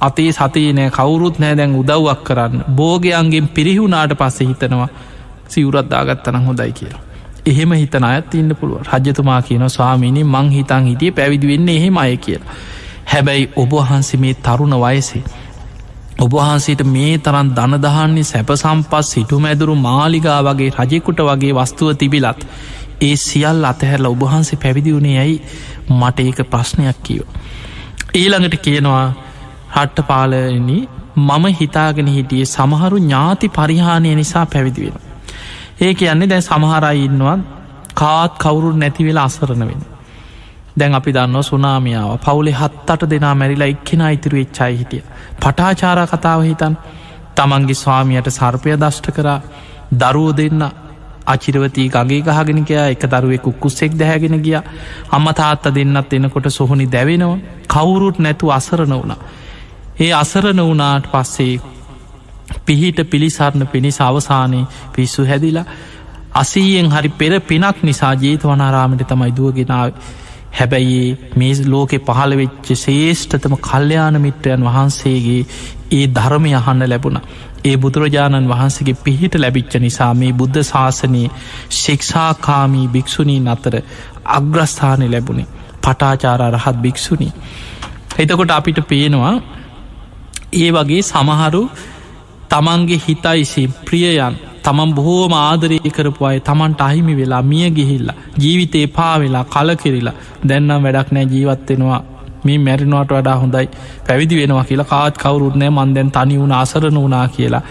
අතේ 0.01 0.31
සතේ 0.31 0.73
නෑ 0.73 0.89
කවුරුත් 0.89 1.39
නෑ 1.39 1.55
දැන් 1.57 1.75
උදව්වක් 1.75 2.21
කරන්න 2.23 2.63
බෝගයන්ගෙන් 2.75 3.47
පිරිහුණාට 3.49 4.13
පස්සේ 4.17 4.47
හිතනවා 4.47 4.89
සිවරත්දාගත්තන 5.47 6.45
හොඳයි 6.45 6.71
කියලා. 6.71 7.01
එහෙම 7.45 7.71
හිතන 7.73 8.03
අයත් 8.03 8.33
ඉන්න 8.35 8.55
පුළුව 8.55 8.87
රජතුමා 8.89 9.41
කියන 9.41 9.69
ස්වාමීනි 9.69 10.23
මං 10.25 10.49
හිතන් 10.51 10.85
හිටිය 10.85 11.11
පැවිදි 11.11 11.47
වෙන්න 11.47 11.69
එහෙම 11.69 11.97
අය 11.97 12.17
කියලා. 12.17 12.55
හැබැයි 13.05 13.49
ඔබහන්සේ 13.55 14.19
මේ 14.19 14.33
තරුණ 14.39 14.75
වයසේ. 14.77 15.23
ඔබහන්සේට 16.21 16.81
මේ 16.85 17.17
තරන් 17.17 17.47
දනදහන්නේ 17.51 18.23
සැප 18.23 18.49
සම්පස් 18.53 19.11
සිටු 19.11 19.39
මැදුරු 19.39 19.75
මාලිගා 19.77 20.39
වගේ 20.43 20.71
රජෙකුට 20.79 21.19
වගේ 21.21 21.53
වස්තුව 21.53 21.95
තිබිලත්. 21.95 22.41
ඒ 23.01 23.15
සියල් 23.17 23.63
අතහැරල 23.65 24.05
ඔබහන්සේ 24.05 24.61
පැවිදි 24.63 24.93
වුණේ 24.93 25.17
ඇයි 25.19 25.37
මට 25.91 26.19
ඒක 26.21 26.41
ප්‍රශ්නයක් 26.49 26.97
කියව. 27.03 27.23
ඊළඟට 28.15 28.57
කියනවා 28.59 29.07
හට්ට 29.71 30.07
පාලනි 30.07 30.77
මම 31.17 31.45
හිතාගෙන 31.59 32.07
හිටියේ 32.07 32.45
සමහරු 32.47 32.97
ඥාති 32.99 33.49
පරිහානය 33.49 34.15
නිසා 34.15 34.45
පැවිදි 34.45 34.85
වෙන. 34.85 34.99
ඒ 35.81 35.93
කියන්නේ 35.93 36.29
දැන් 36.29 36.41
සමහරයි 36.41 37.05
ඉන්නවා 37.05 37.37
කාත් 37.95 38.37
කවුරුත් 38.37 38.77
නැති 38.77 39.05
වෙලා 39.05 39.23
අසරණ 39.23 39.67
වෙන. 39.67 39.81
දැන් 40.75 40.93
අපි 40.93 41.11
දන්න 41.11 41.43
සුනාමියාව 41.43 42.17
පවුලේ 42.19 42.53
හත්තට 42.53 43.09
දෙනා 43.09 43.35
මැරිලා 43.35 43.67
එක්කෙන 43.67 44.03
ඉතුරු 44.09 44.37
එච්චයි 44.37 44.77
හිටිය. 44.77 45.03
පටාචාර 45.37 45.99
කතාව 46.07 46.41
හිතන් 46.43 46.77
තමන්ගේ 47.35 47.75
ස්වාමියයට 47.75 48.29
සර්පය 48.31 48.69
දෂ්ට 48.75 49.11
කරා. 49.11 49.41
දරුව 49.93 50.29
දෙන්න 50.33 50.63
අචිරවතී 51.25 51.89
ගගේ 51.89 52.21
ගහගෙනකයා 52.23 52.87
එක 52.87 53.03
දරුවෙක් 53.05 53.47
උක්කුස්සෙක් 53.47 53.93
දැහැගෙන 53.93 54.37
ගිය. 54.39 54.57
අම්ම 55.09 55.27
තාත්ත 55.33 55.65
දෙන්නත් 55.69 56.13
එනකොට 56.13 56.47
සොහොනි 56.49 56.87
දැවෙනවා. 56.87 57.37
කවුරුත් 57.67 58.17
නැතු 58.19 58.51
අසරණ 58.51 58.93
වුණ. 58.93 59.15
ඒ 59.97 60.13
අසරණ 60.13 60.61
වනාට 60.61 61.05
පස්සේ 61.07 61.61
පිහිට 62.61 62.99
පිළිසරණ 63.05 63.67
පිණිස 63.67 64.01
අවසානයේ 64.01 64.67
පිස්සු 64.91 65.25
හැදිලා 65.25 65.65
අසීයෙන් 66.33 66.89
හරි 66.89 67.09
පෙර 67.11 67.33
පිනක් 67.41 67.83
නිසා 67.83 68.13
ජේතවනාරාමට 68.15 69.03
තමයි 69.05 69.31
දුවගෙනාව 69.31 69.89
හැබැයි 70.51 71.03
මේ 71.35 71.53
ලෝකෙ 71.65 71.97
පහළ 71.99 72.35
වෙච්ච 72.37 72.67
ශේෂ්ඨතම 72.77 73.55
කල්්‍යයාන 73.61 74.17
මිත්‍රයන් 74.19 74.65
වහන්සේගේ 74.65 75.39
ඒ 75.91 76.05
ධර්මය 76.09 76.51
අහන්න 76.55 76.83
ලැබුණ 76.85 77.21
ඒ 77.63 77.75
බුදුරජාණන් 77.77 78.49
වහන්සේගේ 78.49 78.97
පිහිට 78.99 79.35
ලැබිච්ච 79.35 79.73
නිසා 79.77 80.11
මේ 80.15 80.33
බුද්ධ 80.33 80.61
ශාසනයේ 80.63 81.29
ශික්ෂාකාමී 81.77 82.87
භික්‍ෂුණීන් 82.89 83.49
අතර 83.49 83.75
අග්‍රස්ථානය 84.31 85.07
ලැබුණේ 85.07 85.49
පටාචාර 85.81 86.41
රහත් 86.49 86.77
භික්‍ෂුණී. 86.77 87.33
එතකොට 88.19 88.51
අපිට 88.51 88.79
පේනවා 88.85 89.35
ඒ 90.55 90.69
වගේ 90.71 91.01
සමහරු 91.03 91.63
තමන්ගේ 92.49 93.01
හිතයිසි 93.01 93.63
ප්‍රියයන් 93.85 94.35
තමන් 94.63 94.93
බොහෝම 94.93 95.33
ආදරය 95.37 95.77
කරපු 95.89 96.25
අය 96.25 96.39
තමන්ට 96.41 96.81
අහිමි 96.81 97.13
වෙලා 97.15 97.41
මිය 97.43 97.69
ගිහිල්ලා 97.71 98.17
ජීවිතේ 98.39 98.85
පා 98.89 99.13
වෙලා 99.19 99.45
කලකිරිලා 99.47 100.17
දැන්නම් 100.47 100.83
වැඩක් 100.83 101.11
නෑ 101.11 101.27
ජීවත්වෙනවා 101.27 102.01
මේ 102.43 102.57
මැරිනවාට 102.59 103.11
වඩා 103.11 103.37
හොඳයි 103.37 103.67
පැවිදි 104.07 104.37
වෙනවා 104.37 104.63
කියලා 104.63 104.87
කාත් 104.87 105.17
කවුරුත්නෑ 105.17 105.71
මන්දැන් 105.71 106.11
තනි 106.11 106.39
වුණ 106.39 106.53
අසරන 106.53 106.97
වනා 106.97 107.27
කියලා. 107.29 107.63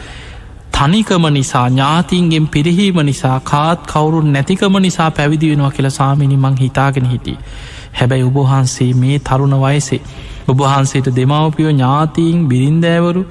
තනිකම 0.72 1.24
නිසා 1.30 1.66
ඥාතින්ගෙන් 1.68 2.46
පිරිහීම 2.48 3.00
නිසා 3.02 3.40
කාත් 3.42 3.80
කවුරුන් 3.86 4.32
නැතිකම 4.32 4.78
නිසා 4.78 5.10
පැවිදි 5.10 5.50
වෙනවා 5.50 5.70
කියලා 5.70 5.90
සාමිනි 5.90 6.36
මං 6.36 6.56
හිතාගෙන 6.56 7.06
හිටිය. 7.06 7.38
හැබැයි 7.92 8.24
උබහන්සේ 8.24 8.92
මේ 8.94 9.18
තරුණ 9.20 9.56
වයසේ. 9.58 10.00
ඔබහන්සේට 10.48 11.08
දෙමවපියෝ 11.10 11.72
ඥාතීන් 11.72 12.46
බිරින්දෑවරු 12.48 13.22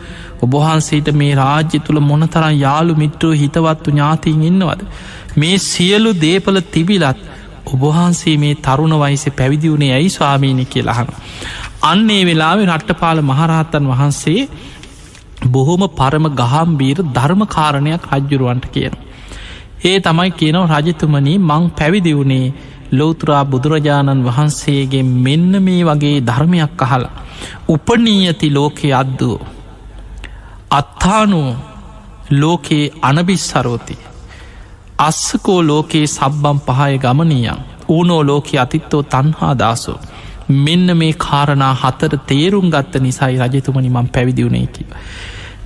ඔබහන්සේට 0.41 1.09
මේ 1.13 1.33
රාජ්‍ය 1.35 1.79
තුළ 1.79 1.99
මොනතරම් 2.01 2.55
යාළු 2.57 2.95
මිත්‍රෝ 2.95 3.33
හිතවත්තු 3.33 3.91
ඥාතීන් 3.91 4.43
ඉන්නවද. 4.43 4.81
මේ 5.35 5.57
සියලු 5.59 6.11
දේපල 6.15 6.59
තිබිලත් 6.71 7.19
ඔබහන්සේ 7.67 8.37
මේ 8.37 8.55
තරුණ 8.57 8.95
වයිස 8.95 9.25
පැවිදි 9.31 9.71
වුණේ 9.71 9.93
ඇයි 9.93 10.09
ස්වාමීණි 10.09 10.65
කියලහන. 10.65 11.09
අන්නේ 11.83 12.21
වෙලාවෙ 12.25 12.65
රට්ටපාල 12.67 13.21
මහරහත්තන් 13.23 13.85
වහන්සේ 13.87 14.41
බොහොම 15.47 15.83
පරම 15.91 16.25
ගහම්බීර 16.35 16.97
ධර්මකාරණයක් 17.09 18.09
රජ්ජුරුවන්ට 18.11 18.65
කියන. 18.67 18.95
ඒ 19.85 19.97
තමයි 19.99 20.31
කියනව 20.31 20.63
රජතුමනී 20.71 21.37
මං 21.41 21.69
පැවිදි 21.71 22.13
වුණේ 22.13 22.53
ලෝතුරා 22.91 23.45
බුදුරජාණන් 23.45 24.25
වහන්සේගේ 24.25 25.03
මෙන්න 25.03 25.63
මේ 25.63 25.81
වගේ 25.85 26.17
ධර්මයක් 26.21 26.81
අහලා. 26.81 27.15
උපනීයති 27.67 28.53
ලෝකයේ 28.53 28.93
අද්දුව. 28.93 29.39
අත්තානුව 30.71 31.47
ලෝකයේ 32.31 32.91
අනබිස්සරෝති. 33.01 33.97
අස්සකෝ 34.99 35.59
ලෝකයේ 35.63 36.07
සබ්බම් 36.07 36.59
පහය 36.67 36.93
ගමනීයන් 36.97 37.59
ඌනෝ 37.87 38.21
ලෝක 38.23 38.47
අතිත්තෝ 38.59 39.03
තන්හා 39.05 39.53
දාසෝ. 39.57 39.99
මෙන්න 40.57 40.97
මේ 40.97 41.13
කාරණා 41.19 41.73
හතර 41.73 42.13
තේරුම් 42.27 42.67
ගත්ත 42.69 43.01
නිසයි 43.01 43.35
රජතුමනි 43.39 43.89
මං 43.89 44.07
පැවිදිවුණේකි. 44.07 44.85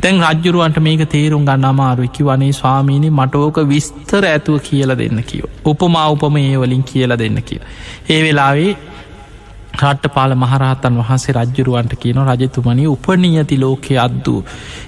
තැන් 0.03 0.17
රජ්ජුරුවන්ට 0.21 0.77
මේක 0.79 1.01
තේරුම් 1.09 1.43
ගන්න 1.45 1.65
අමාරුවකි 1.65 2.23
වනේ 2.25 2.53
ස්වාමීණි 2.53 3.09
මටෝක 3.11 3.57
විස්තර 3.65 4.25
ඇතුව 4.25 4.57
කියල 4.61 4.91
දෙන්න 4.97 5.19
කියව. 5.23 5.45
උපමා 5.65 6.07
උපම 6.09 6.35
ඒ 6.39 6.57
වලින් 6.57 6.83
කියල 6.83 7.11
දෙන්න 7.17 7.37
කිය. 7.41 7.61
ඒ 8.09 8.19
වෙලාවේ 8.23 8.73
රට්ටපාල 9.75 10.35
මහරහතන් 10.35 10.99
වහන්සේ 10.99 11.37
රජ්ජුරුවන්ට 11.37 11.95
කියන 11.97 12.19
රජතුමනි 12.25 12.87
උපනීයති 12.87 13.59
ලෝකෙ 13.59 13.99
අද්දූ. 13.99 14.43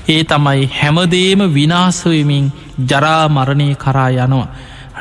ඒ 0.09 0.21
තමයි 0.25 0.69
හැමදේම 0.73 1.47
විනාසවමින් 1.53 2.51
ජරා 2.85 3.23
මරණය 3.29 3.71
කරා 3.77 4.09
යනවා. 4.19 4.47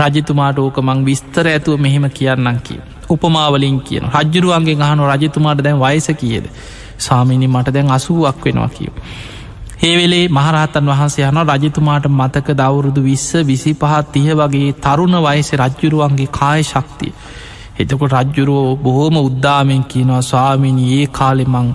රජතුමාට 0.01 0.59
ඕක 0.61 0.79
මං 0.81 1.05
විස්තර 1.05 1.47
ඇතුව 1.49 1.81
මෙහෙම 1.81 2.11
කියන්නම් 2.13 2.59
කිය. 2.63 2.81
උපමාවලින් 3.11 3.79
කියන 3.83 4.11
රජ්ජුරුවන්ගේ 4.15 4.77
ගහන 4.77 5.07
රජතුමාට 5.11 5.65
දැන් 5.65 5.81
වයස 5.81 6.09
කියද 6.17 6.51
සාමිනි 6.99 7.49
මට 7.49 7.73
දැන් 7.73 7.91
අසුවක් 7.93 8.45
වෙනවා 8.45 8.69
කියව. 8.71 8.93
ඒවෙලේ 9.81 10.29
මහරහතන් 10.31 10.87
වහන්සේ 10.87 11.25
යන 11.25 11.39
රජතුමාට 11.45 12.07
මතක 12.09 12.55
දවුරුදු 12.55 13.01
විස්ස 13.03 13.31
විසි 13.45 13.73
පහත් 13.75 14.13
තිය 14.13 14.31
වගේ 14.33 14.73
තරුණ 14.79 15.17
වයස 15.21 15.51
රජ්ජුරුවන්ගේ 15.55 16.29
කාය 16.31 16.63
ශක්තිය. 16.65 17.13
එතකොට 17.77 18.13
රජ්ජුරුවෝ 18.15 18.77
බොහෝම 18.79 19.17
උද්දාමෙන් 19.19 19.83
කියනවා 19.85 20.23
ස්වාමිනි 20.23 20.85
ඒ 20.93 21.07
කාලෙමං 21.13 21.75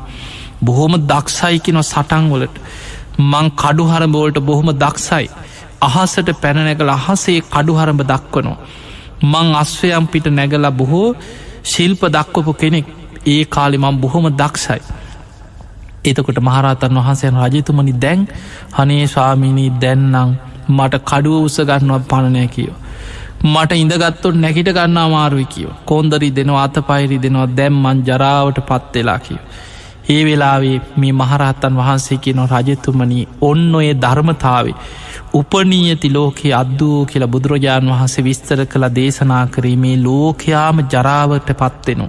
බොහොම 0.61 0.93
දක්ෂයිකිනො 1.03 1.81
සටන්වලට 1.83 2.55
මං 3.21 3.47
කඩුහරඹෝලට 3.53 4.39
බොහොම 4.41 4.69
දක්ෂයි 4.75 5.27
අහසට 5.81 6.29
පැනනැගල 6.37 6.89
අහසේ 6.89 7.39
කඩුහරඹ 7.47 8.01
දක්වනවා. 8.03 8.57
මං 9.23 9.47
අස්වයම් 9.55 10.07
පිට 10.07 10.25
නැගලා 10.29 10.71
බොහෝ 10.73 11.15
ශිල්ප 11.65 12.01
දක්වපු 12.07 12.53
කෙනෙක් 12.53 12.87
ඒ 13.27 13.43
කාලෙ 13.47 13.77
මං 13.77 13.95
බොහොම 13.97 14.25
දක්ෂයි. 14.33 14.81
එතකොට 16.05 16.39
මහරතන් 16.39 16.97
වහන්සයන් 16.97 17.39
රජතුමනි 17.43 17.93
දැන් 17.95 18.27
හනේ 18.77 19.07
ස්වාමිනී 19.07 19.71
දැන්නම් 19.81 20.35
මට 20.69 21.01
කඩුව 21.03 21.43
උසගන්නවා 21.43 21.99
පණනය 22.01 22.47
කියෝ. 22.47 22.77
මට 23.45 23.71
ඉඳගත්තොත් 23.73 24.35
නැකිට 24.35 24.69
ගන්න 24.69 24.97
අමාරුයි 24.97 25.45
කියෝ. 25.45 25.73
කොන්දරි 25.85 26.29
දෙනවා 26.31 26.63
අත 26.63 26.77
පයිරි 26.87 27.21
දෙනවා 27.21 27.49
දැම්මන් 27.57 28.05
ජරාවට 28.05 28.59
පත්වෙලා 28.61 29.19
කියෝ. 29.19 29.45
ඒ 30.09 30.21
වෙලාවේ 30.25 30.77
මේ 30.97 31.13
මහරහත්තන් 31.13 31.75
වහන්සේ 31.75 32.17
කියන 32.17 32.41
රජතුමනි 32.47 33.27
ඔන්න 33.41 33.75
ඔය 33.75 33.89
ධර්මතාවේ. 33.95 34.75
උපනීයති 35.33 36.13
ලෝකයේ 36.13 36.53
අද්දූ 36.53 37.05
කියලා 37.05 37.27
බුදුරජාණන් 37.27 37.91
වහන්සේ 37.91 38.23
විස්තර 38.23 38.65
කළ 38.65 38.85
දේශනා 38.95 39.45
කිරීමේ 39.47 39.97
ලෝකයාම 39.99 40.79
ජරාවට 40.85 41.49
පත්වෙනු. 41.53 42.07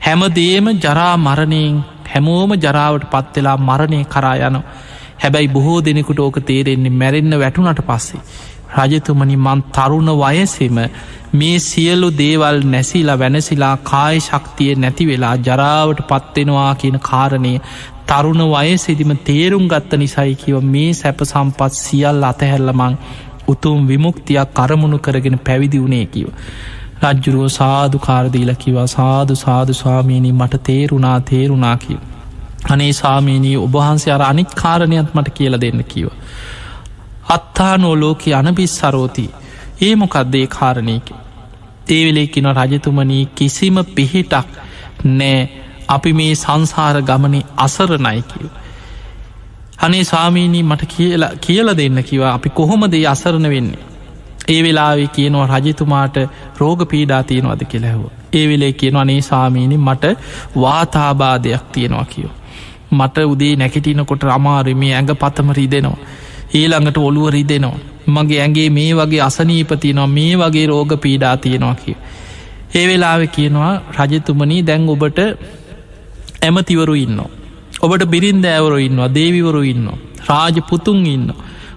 හැමදේම 0.00 0.66
ජරා 0.76 1.16
මරණයෙන් 1.18 1.76
හැමෝම 2.10 2.52
ජරාවට 2.58 3.10
පත්වෙලා 3.10 3.58
මරණය 3.60 4.00
කරා 4.06 4.36
යන 4.42 4.58
හැබැයි 5.18 5.48
බොහෝ 5.48 5.78
දෙනෙකුට 5.80 6.20
ඕක 6.20 6.38
තේරෙන්නේ 6.42 6.94
මැරෙන්න්න 6.94 7.38
වැටුනට 7.38 7.82
පස්සේ. 7.84 8.20
රජතුමනි 8.78 9.36
මන් 9.36 9.62
තරුණ 9.70 10.10
වයසෙම 10.16 10.78
මේ 11.32 11.58
සියලු 11.60 12.08
දේවල් 12.14 12.58
නැසිලා 12.66 13.18
වෙනසිලා 13.18 13.76
කාය 13.84 14.20
ශක්තිය 14.20 14.74
නැති 14.76 15.06
වෙලා 15.06 15.34
ජරාවට 15.38 16.00
පත්වෙනවා 16.08 16.74
කියන 16.74 16.98
කාරණය 17.02 17.54
තරුණ 18.08 18.42
වයසෙදිම 18.48 19.12
තේරුම් 19.22 19.64
ගත්ත 19.68 19.98
නිසයි 19.98 20.34
කිව 20.36 20.56
මේ 20.66 20.92
සැප 20.94 21.20
සම්පත් 21.24 21.72
සියල් 21.76 22.22
අතහැල්ලමං 22.24 23.00
උතුම් 23.48 23.86
විමුක්තියක් 23.86 24.54
කරමුණු 24.54 24.98
කරගෙන 24.98 25.38
පැවිදි 25.40 25.78
වුණේ 25.78 26.06
කිව. 26.06 26.28
රජ්ජුරුව 27.02 27.48
සාධු 27.48 27.98
කාරදීල 27.98 28.54
කිවා 28.54 28.86
සාධු 28.88 29.36
සාධු 29.36 29.74
ස්වාමීණී 29.74 30.32
මට 30.32 30.62
තේරුණා 30.62 31.18
තේරුණා 31.22 31.76
කිව. 31.76 31.98
අනේ 32.70 32.92
සාමීනී 32.92 33.56
ඔබහන්සේ 33.56 34.12
අර 34.12 34.22
අනික් 34.22 34.50
කාරණයක් 34.54 35.14
මට 35.14 35.30
කියල 35.30 35.60
දෙන්න 35.60 35.84
කිව. 35.84 36.08
අත්තා 37.28 37.74
නෝලෝක 37.78 38.22
අනබිස් 38.36 38.76
සරෝති 38.78 39.26
ඒ 39.82 39.94
මොකක්දේ 39.96 40.46
කාරණයක. 40.48 41.08
ඒවෙලේකින 41.90 42.48
රජතුමනී 42.52 43.24
කිසිම 43.34 43.76
පිහිටක් 43.94 44.48
නෑ 45.04 45.38
අපි 45.88 46.12
මේ 46.12 46.32
සංසාර 46.36 47.02
ගමනේ 47.02 47.46
අසරණයි 47.58 48.22
කිව. 48.24 48.48
අනේ 49.78 50.04
ස්වාමීනී 50.04 50.62
මට 50.62 50.82
කියලා 50.86 51.36
කියල 51.40 51.76
දෙන්න 51.76 52.04
කිවා 52.04 52.34
අපි 52.34 52.50
කොහොමදේ 52.50 53.06
අසරණ 53.06 53.50
වෙන්නේ. 53.50 53.89
ඒ 54.50 54.60
වෙලාවෙ 54.64 55.06
කියනවා 55.16 55.58
රජතුමාට 55.58 56.16
රෝග 56.60 56.80
පීඩා 56.92 57.22
තියෙනවද 57.22 57.62
කෙලැහව. 57.72 58.02
ඒ 58.32 58.44
වෙලේ 58.48 58.72
කියන 58.72 58.96
අනේ 58.96 59.20
සාමීනි 59.20 59.76
මට 59.78 60.04
වාතාබාධයක් 60.62 61.64
තියෙනවා 61.72 62.04
කියෝ. 62.04 62.34
මට 62.90 63.18
උදේ 63.32 63.52
නැකිටිනකොට 63.56 64.24
අමාරමේ 64.36 64.92
ඇඟ 64.94 65.12
පතමරී 65.22 65.70
දෙනවා. 65.70 65.98
ඊළඟට 66.54 66.98
ඔළුවරී 66.98 67.48
දෙනවා. 67.48 67.78
මගේ 68.06 68.40
ඇගේ 68.42 68.68
මේ 68.70 68.92
වගේ 68.94 69.20
අසනීපතිනවා 69.20 70.06
මේ 70.16 70.32
වගේ 70.36 70.66
රෝග 70.66 70.92
පීඩා 71.04 71.36
තියෙනවා 71.36 71.74
කිය. 71.74 71.96
ඒ 72.74 72.84
වෙලාවෙ 72.88 73.26
කියනවා 73.36 73.72
රජතුමනී 73.98 74.62
දැන් 74.62 74.88
ඔබට 74.88 75.20
ඇමතිවරු 76.42 76.94
ඉන්න. 76.94 77.20
ඔබට 77.82 78.04
බිරින්ද 78.06 78.44
ඇවරු 78.46 78.78
ඉන්නවා 78.78 79.14
දේවිවරු 79.14 79.62
ඉන්න. 79.62 79.86
රාජ 80.28 80.56
පුතුන් 80.70 81.06
ඉන්න. 81.06 81.30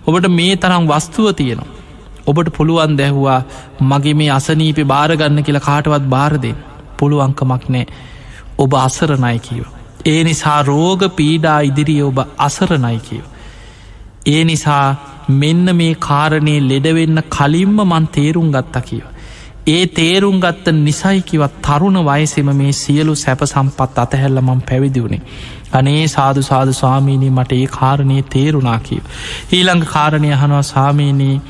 ඔබට 0.07 0.27
මේ 0.39 0.55
තරම් 0.55 0.83
වස්තුව 0.87 1.31
තියෙනවා. 1.33 1.72
ඔබට 2.27 2.49
පුළුවන් 2.57 2.97
දැහවා 2.97 3.39
මගේ 3.83 4.13
මේ 4.13 4.31
අසනීපේ 4.31 4.85
භාරගන්න 4.85 5.43
කියලා 5.43 5.61
කාටවත් 5.61 6.09
භාරදෙන් 6.09 6.57
පුළුවන්කමක් 6.99 7.69
නෑ 7.69 7.85
ඔබ 8.57 8.75
අසරණයි 8.77 9.39
කියව. 9.39 9.65
ඒ 10.05 10.21
නිසා 10.23 10.59
රෝග 10.63 11.07
පීඩා 11.15 11.59
ඉදිරිය 11.61 12.01
ඔබ 12.01 12.19
අසරණයි 12.39 12.99
කියව. 12.99 13.25
ඒ 14.27 14.43
නිසා 14.43 14.85
මෙන්න 15.37 15.75
මේ 15.75 15.95
කාරණය 16.01 16.55
ලෙඩවෙන්න 16.63 17.23
කලින්ම 17.29 17.75
මන් 17.83 18.07
තේරුම් 18.09 18.51
ගත්ත 18.51 18.85
කියව. 18.85 19.05
ඒ 19.67 19.85
තේරුම් 19.89 20.39
ගත්ත 20.39 20.75
නිසයිකිවත් 20.77 21.59
තරුණ 21.61 21.99
වයසෙම 22.03 22.49
මේ 22.53 22.71
සියලු 22.73 23.15
සැප 23.15 23.43
සම්පත් 23.45 23.97
අතහැල්ල 23.97 24.41
මං 24.41 24.61
පැවිදිවුණේ. 24.61 25.21
අනේ 25.73 26.07
සාදු 26.07 26.41
සාධ 26.43 26.71
ස්වාමීනී 26.73 27.29
මට 27.29 27.51
ඒ 27.53 27.67
කාරණය 27.69 28.17
තේරුණා 28.29 28.79
කියව. 28.79 29.03
ඊළඟ 29.51 29.85
කාරණය 29.85 30.31
හනවා 30.33 30.61
සාමීනී 30.65 31.41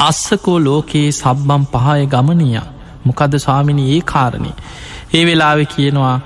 අස්සකෝ 0.00 0.58
ලෝකයේ 0.58 1.08
සබ්බම් 1.12 1.64
පහය 1.72 2.06
ගමනීය 2.06 2.60
මොකද 3.04 3.34
ස්වාමිනි 3.36 3.84
ඒ 3.94 4.00
කාරණය. 4.02 4.50
ඒ 5.14 5.22
වෙලාවෙ 5.26 5.64
කියනවා 5.64 6.16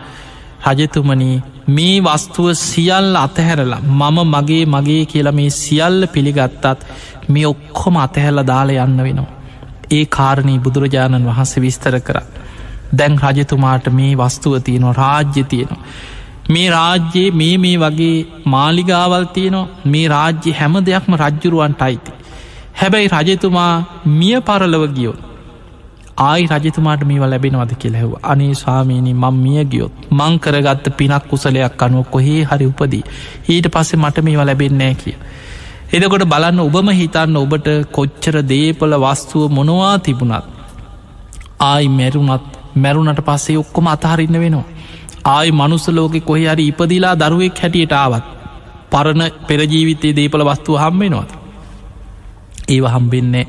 රජතුමනී 0.68 1.42
මේ 1.68 1.96
වස්තුව 2.00 2.48
සියල්ල 2.60 3.16
අතහැරලා 3.16 3.82
මම 3.92 4.18
මගේ 4.26 4.64
මගේ 4.66 5.02
කියලා 5.06 5.32
මේ 5.32 5.50
සියල්ල 5.52 6.06
පිළිගත්තත් 6.06 6.86
මේ 7.28 7.46
ඔක්කොම 7.46 7.96
අතහැල්ල 7.96 8.40
දාලා 8.46 8.86
යන්න 8.86 9.02
වෙනවා. 9.02 9.30
ඒ 9.90 10.04
කාරණී 10.08 10.58
බුදුරජාණන් 10.58 11.28
වහන්සේ 11.30 11.62
විස්තර 11.62 11.96
කර. 12.00 12.18
දැන් 12.98 13.14
රජතුමාට 13.24 13.86
මේ 13.90 14.12
වස්තුව 14.16 14.54
තියෙනවා 14.60 14.92
රාජ්‍ය 14.94 15.44
තියෙනවා. 15.44 15.82
මේ 16.50 16.68
රාජ්‍යයේ 16.70 17.30
මේ 17.32 17.54
මේ 17.58 17.76
වගේ 17.78 18.26
මාලිගාවල් 18.46 19.26
තියනවා 19.34 19.68
මේ 19.86 20.08
රාජ්‍ය 20.08 20.52
හැම 20.52 20.74
දෙයක්ම 20.86 21.12
රජ්ජුරුවන්ට 21.16 21.82
අයිති. 21.82 22.12
හැබැයි 22.74 23.08
රජතුමා 23.08 23.72
මිය 24.12 24.36
පරලව 24.40 24.84
ගියොත් 24.92 25.20
ආයි 26.18 26.46
රජතුමාට 26.54 27.02
මේව 27.04 27.24
ලැබෙනවද 27.24 27.72
කියලැහව 27.74 28.12
අනේ 28.24 28.54
ස්වාමීනී 28.54 29.14
මං 29.14 29.36
මිය 29.36 29.64
ගියොත් 29.64 29.94
මං 30.10 30.34
කරගත්ත 30.38 30.86
පිනක් 30.98 31.24
කුසලයක් 31.30 31.82
අනුව 31.82 32.04
කොහේ 32.10 32.42
හරි 32.44 32.66
උපදී 32.66 33.02
ඊට 33.48 33.68
පස්සේ 33.68 33.98
මට 33.98 34.24
මේව 34.26 34.42
ලැබෙන්නෑ 34.42 34.94
කිය. 34.94 35.16
එදකොට 35.92 36.24
බලන්න 36.24 36.60
ඔබම 36.60 36.90
හිතන්න 36.92 37.36
ඔබට 37.36 37.68
කොච්චර 37.92 38.36
දේපල 38.44 38.94
වස්තුව 39.04 39.50
මොනවා 39.50 39.94
තිබුණත් 40.00 40.46
ආයි 41.62 41.88
මැරුණත් 41.90 42.50
මැරුණට 42.76 43.20
පස්සේ 43.20 43.58
ඔක්කොම 43.58 43.86
අතහරින්න 43.86 44.40
වෙනවා. 44.40 44.66
ආයි 45.26 45.52
මනුස්සලෝකෙ 45.52 46.20
කොහේ 46.22 46.50
හරි 46.50 46.68
ඉපදිලා 46.68 47.14
දරුවෙක් 47.16 47.62
හැටියට 47.62 47.94
ආවත් 47.94 48.26
පරණ 48.90 49.24
පෙරජීවිතයේ 49.48 50.16
දේපල 50.16 50.44
වස්තුව 50.44 50.78
හම්බෙනවාද. 50.78 51.43
ඒව 52.68 52.84
හම්බෙන්නේ 52.86 53.46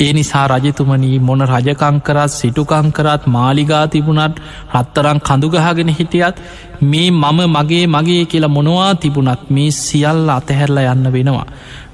ඒ 0.00 0.12
නිසා 0.12 0.46
රජතුමනී 0.48 1.18
මොන 1.20 1.42
රජකංකරත් 1.44 2.32
සිටුකංකරත් 2.32 3.22
මාලිගා 3.28 3.84
තිබුණත් 3.86 4.36
රත්තරං 4.74 5.20
කඳුගහගෙන 5.20 5.90
හිටියත් 5.90 6.36
මේ 6.82 7.10
මම 7.12 7.40
මගේ 7.48 7.86
මගේ 7.86 8.22
කියලා 8.24 8.48
මොනවා 8.48 8.92
තිබුණත් 8.96 9.50
මේ 9.50 9.70
සියල්ල 9.72 10.30
අතහැරල 10.30 10.78
යන්න 10.84 11.12
වෙනවා. 11.12 11.46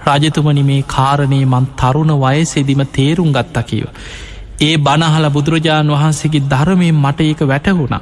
රජතුමනි 0.08 0.62
මේ 0.62 0.82
කාරණය 0.88 1.40
මන් 1.44 1.66
තරුණ 1.76 2.12
වයසෙදිම 2.18 2.82
තේරුම් 2.88 3.32
ගත්ත 3.32 3.66
කියව. 3.66 3.86
ඒ 4.60 4.76
බනහල 4.78 5.26
බුදුරජාණන් 5.30 5.92
වහන්සේගේ 5.92 6.46
ධර්මය 6.50 6.92
මට 6.94 7.20
ඒක 7.20 7.40
වැටහුණ. 7.42 7.94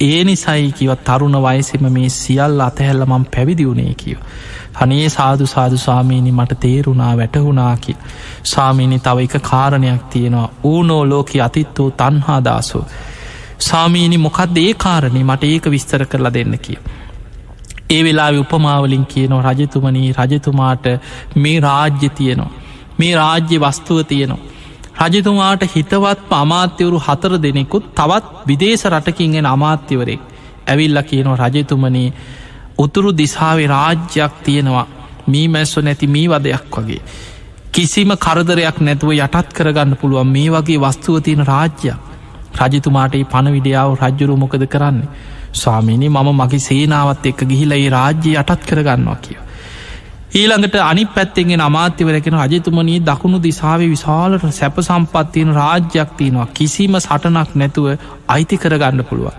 ඒ 0.00 0.24
නිසයි 0.24 0.72
කිව 0.72 0.90
තරුණ 1.04 1.36
වයසෙම 1.38 1.86
මේ 1.90 2.08
සියල් 2.12 2.60
අතහැල්ල 2.60 3.04
මං 3.04 3.24
පැවිදි 3.26 3.66
වුණේ 3.66 3.94
කියව. 3.94 4.18
අනේ 4.76 5.08
සාදු 5.08 5.46
සාදු 5.46 5.78
සාමීනි 5.78 6.32
මට 6.32 6.60
තේරුණා 6.60 7.16
වැටහුණාකි 7.16 7.96
සාමීනි 8.44 8.98
තව 8.98 9.18
එක 9.18 9.34
කාරණයක් 9.42 10.02
තියෙනවා 10.10 10.48
ඌනෝ 10.64 11.02
ලෝක 11.04 11.30
අතිත් 11.44 11.78
වූ 11.78 11.90
තන්හාදාසෝ 11.92 12.84
සාමීනි 13.60 14.18
මොකක්ද 14.18 14.56
ඒ 14.56 14.74
කාරණය 14.76 15.22
මට 15.24 15.44
ඒක 15.44 15.66
විස්තර 15.66 16.06
කරලා 16.06 16.34
දෙන්න 16.34 16.58
කිය. 16.58 16.78
ඒ 17.90 18.04
වෙලා 18.04 18.30
උපමාවලින් 18.36 19.06
කියනවා 19.06 19.42
රජතුමනී 19.48 20.12
රජතුමාට 20.12 20.86
මේ 21.36 21.58
රාජ්‍ය 21.60 22.08
තියනවා 22.10 22.50
මේ 22.98 23.14
රාජ්‍ය 23.14 23.60
වස්තුව 23.60 24.04
තියනවා. 24.04 24.57
රජතුමාට 25.04 25.62
හිතවත් 25.66 26.32
අමාත්‍යවරු 26.34 26.98
හතර 26.98 27.32
දෙනෙකුත් 27.38 27.84
තවත් 27.94 28.26
විදේශ 28.46 28.84
රටකින්ගෙන 28.88 29.46
අමාත්‍යවරෙක් 29.46 30.20
ඇවිල්ල 30.66 31.00
කියනවා 31.02 31.38
රජතුමනී 31.46 32.12
උතුරු 32.78 33.10
දිසාාව 33.12 33.60
රාජ්‍යයක් 33.66 34.34
තියෙනවා 34.44 34.86
මී 35.26 35.46
මැස්සො 35.48 35.82
නැති 35.82 36.06
මී 36.08 36.26
වදයක් 36.28 36.76
වගේ. 36.76 37.00
කිසිම 37.72 38.10
කරදරයක් 38.16 38.78
නැතුව 38.80 39.10
යටත් 39.16 39.48
කරගන්න 39.52 39.96
පුළුවන් 39.96 40.30
මේ 40.34 40.50
වගේ 40.50 40.78
වස්තුව 40.78 41.22
තියෙන 41.22 41.46
රාජ්‍යයක් 41.46 41.98
රජතුමාට 42.60 43.18
පණ 43.32 43.54
විඩියාව 43.56 43.90
රජ්ජුරු 43.96 44.36
මොකද 44.36 44.64
කරන්නේ. 44.66 45.10
ස්වාමිනි 45.52 46.08
මම 46.08 46.28
මගේ 46.34 46.60
සේනාවත් 46.60 47.26
එක්ක 47.26 47.40
ගිහිලයි 47.44 47.90
රාජ්‍ය 47.90 48.30
යටත් 48.34 48.66
කරගන්නවා 48.66 49.18
කිය. 49.18 49.38
ඊළඟට 50.30 50.74
අනි 50.76 51.04
පැත්තෙන්ගෙන 51.06 51.60
අමාත්‍යවරකෙන 51.60 52.34
රජතුමනී 52.36 52.98
දකුණු 53.02 53.38
දිසාාව 53.40 53.82
විශාලට 53.86 54.42
සැප 54.52 54.80
සම්පත්තියන 54.80 55.52
රාජ්‍යයක් 55.54 56.10
තියෙනවා 56.16 56.48
කිසිම 56.52 56.98
සටනක් 56.98 57.54
නැතුව 57.54 57.86
අයිති 58.28 58.58
කරගන්න 58.58 59.04
පුළුව. 59.04 59.32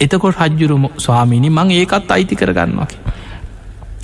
එතකොට 0.00 0.40
රජ්ජුරුම 0.40 0.88
ස්වාමිනි 0.98 1.50
මං 1.50 1.70
ඒකත් 1.72 2.10
අයිති 2.10 2.36
කරගන්නවාකි. 2.36 2.96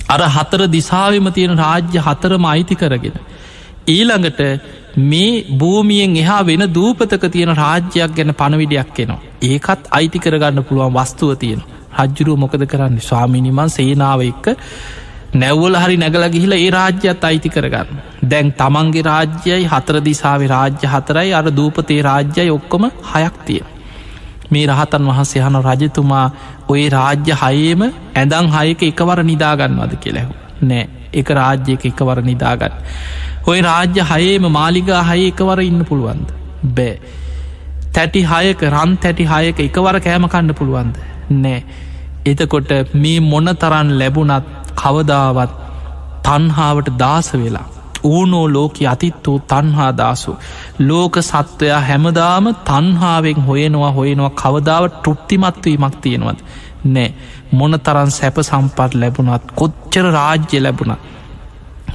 අර 0.07 0.21
හතර 0.29 0.63
දිසාවිම 0.69 1.27
තියෙන 1.31 1.57
රාජ්‍ය 1.57 1.99
හතරම 1.99 2.45
අයිති 2.45 2.75
කරගෙන. 2.75 3.19
ඊළඟට 3.87 4.41
මේ 5.03 5.43
භූමියෙන් 5.57 6.17
එහා 6.17 6.41
වෙන 6.43 6.63
දූපතක 6.71 7.29
තියෙන 7.29 7.55
රාජ්‍යයක් 7.55 8.15
ගැන 8.15 8.33
පණවිඩයක් 8.35 8.99
එනවා. 8.99 9.19
ඒකත් 9.43 9.91
අයිති 9.91 10.19
කරගන්න 10.19 10.63
පුළුවන් 10.63 10.95
වස්තුව 10.95 11.37
තියෙන. 11.37 11.61
රජ්ජුරුව 11.97 12.39
මොකද 12.39 12.65
කරන්න 12.65 12.99
ස්වාමිනිමන් 13.01 13.69
සේනාව 13.69 14.21
එක්ක 14.23 14.47
නැව්වල 15.33 15.75
හරි 15.75 15.97
නැගල 15.97 16.23
ගිහිල 16.29 16.53
ඒ 16.53 16.69
රාජ්‍යත් 16.69 17.23
අයිති 17.23 17.49
කරගන්න. 17.49 17.99
දැන් 18.23 18.51
තමන්ගේ 18.53 19.03
රාජ්‍යයි 19.03 19.65
හතර 19.65 19.99
දිසාාව 20.01 20.41
රාජ්‍ය 20.53 20.87
හතරයි 20.93 21.33
අර 21.33 21.45
දූපතේ 21.51 22.01
රාජ්‍යයි 22.03 22.51
ඔක්කොම 22.51 22.89
හයක් 23.11 23.37
තියෙන. 23.45 23.67
මේ 24.51 24.65
රහතන් 24.67 25.07
වහන්සේ 25.09 25.43
හන 25.45 25.57
රජතුමා 25.67 26.25
ඔය 26.67 26.83
රාජ්‍ය 26.89 27.37
හයේම 27.43 27.81
ඇඳං 28.15 28.51
හයක 28.55 28.83
එකවර 28.83 29.23
නිදාගන්නවද 29.23 29.93
කෙලෙහු. 30.03 30.33
නෑ 30.63 30.87
එක 31.13 31.29
රාජ්‍යයක 31.39 31.85
එකවර 31.85 32.21
නිදාගන්න. 32.21 32.75
ඔය 33.47 33.59
රාජ්‍ය 33.61 34.07
හයේම 34.11 34.49
මාලිගා 34.51 35.03
හය 35.03 35.19
එකවර 35.29 35.61
ඉන්න 35.61 35.85
පුළුවන්ද. 35.85 36.27
බෑ. 36.75 36.99
තැටි 37.93 38.25
හයක 38.33 38.67
රන් 38.73 38.97
තැටි 38.97 39.29
හයක 39.31 39.63
එකවර 39.67 40.01
කෑමකණ්ඩ 40.07 40.57
පුළුවන්ද. 40.59 40.99
නෑ. 41.37 41.63
එතකොට 42.25 42.71
මේ 42.93 43.19
මොන 43.21 43.55
තරන් 43.61 43.97
ලැබුණත් 43.99 44.60
කවදාවත් 44.75 45.51
තන්හාාවට 46.23 46.89
ଦାස 46.99 47.33
වෙලා. 47.33 47.67
ඌනෝ 48.03 48.45
ලෝක 48.53 48.75
අතිත් 48.89 49.27
වූ 49.27 49.39
තන්හා 49.41 49.91
දාසු. 49.97 50.31
ලෝක 50.79 51.15
සත්වයා 51.21 51.81
හැමදාම 51.81 52.45
තන්හාාවෙන් 52.65 53.39
හොයනවා 53.47 53.91
හොයනවා 53.91 54.37
කවදාව 54.41 54.83
ටෘප්තිමත්වීමක් 54.89 55.95
තියෙනවද. 56.01 56.39
නෑ 56.85 57.13
මොන 57.51 57.79
තරන් 57.79 58.11
සැප 58.11 58.37
සම්පත් 58.41 58.91
ලැබුණත් 58.93 59.51
කොච්චර 59.55 60.05
රාජ්‍ය 60.11 60.59
ලැබුණත්. 60.61 61.01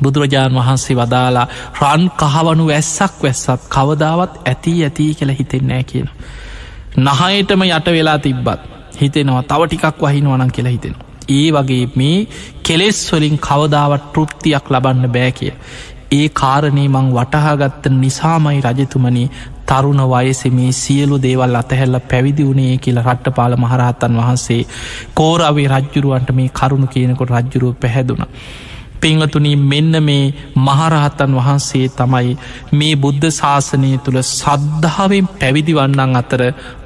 බුදුරජාණන් 0.02 0.58
වහන්සේ 0.58 0.96
වදාලා 0.96 1.46
රන් 1.82 2.04
කහවනු 2.12 2.64
වැස්සක් 2.66 3.22
වැස්සත් 3.22 3.68
කවදාවත් 3.68 4.32
ඇති 4.44 4.72
ඇති 4.84 5.14
කියල 5.14 5.32
හිතෙන්නෑ 5.38 5.84
කියන. 5.84 6.08
නහයටම 6.98 7.62
යට 7.62 7.86
වෙලා 7.88 8.18
තිබ්බත් 8.18 8.60
හිතෙනවා 9.00 9.42
තව 9.42 9.60
ටිකක් 9.66 10.02
වහිනවනන් 10.02 10.52
කියලා 10.52 10.72
හිතෙනවා. 10.72 11.15
ඒ 11.30 11.48
වගේ 11.52 11.84
මේ 11.94 12.26
කෙලෙස් 12.62 13.00
වලින් 13.12 13.36
කවදාවත් 13.40 14.06
තෘප්තියක් 14.12 14.70
ලබන්න 14.70 15.12
බෑ 15.12 15.32
කිය. 15.32 15.52
ඒ 16.12 16.28
කාරණේ 16.34 16.88
මං 16.88 17.08
වටහාගත්ත 17.12 17.86
නිසාමයි 17.94 18.60
රජතුමනි 18.62 19.24
තරුණ 19.66 20.02
වයසෙ 20.06 20.48
මේ 20.50 20.72
සියලු 20.74 21.16
දේවල් 21.18 21.54
අතහැල්ල 21.54 21.98
පැවිදි 22.04 22.46
වුණේ 22.46 22.76
කියල 22.78 23.00
රට්ටපාල 23.02 23.56
මහරහත්තන් 23.56 24.18
වහන්සේ 24.18 24.60
කෝරවේ 25.14 25.68
රජ්ජුරුවන්ට 25.70 26.30
මේ 26.32 26.54
කරුණු 26.54 26.86
කියනකොට 26.88 27.32
රජ්ජුරුව 27.32 27.74
පැහැදුන. 27.76 28.22
පිංහතුනී 28.96 29.56
මෙන්න 29.64 29.94
මේ 30.00 30.24
මහරහත්තන් 30.58 31.36
වහන්සේ 31.36 31.86
තමයි 31.90 32.32
මේ 32.72 32.94
බුද්ධ 32.96 33.28
ශාසනය 33.32 33.90
තුළ 33.98 34.18
සද්ධාවෙන් 34.22 35.30
පැවිදිවන්නන් 35.34 36.16
අතර 36.16 36.42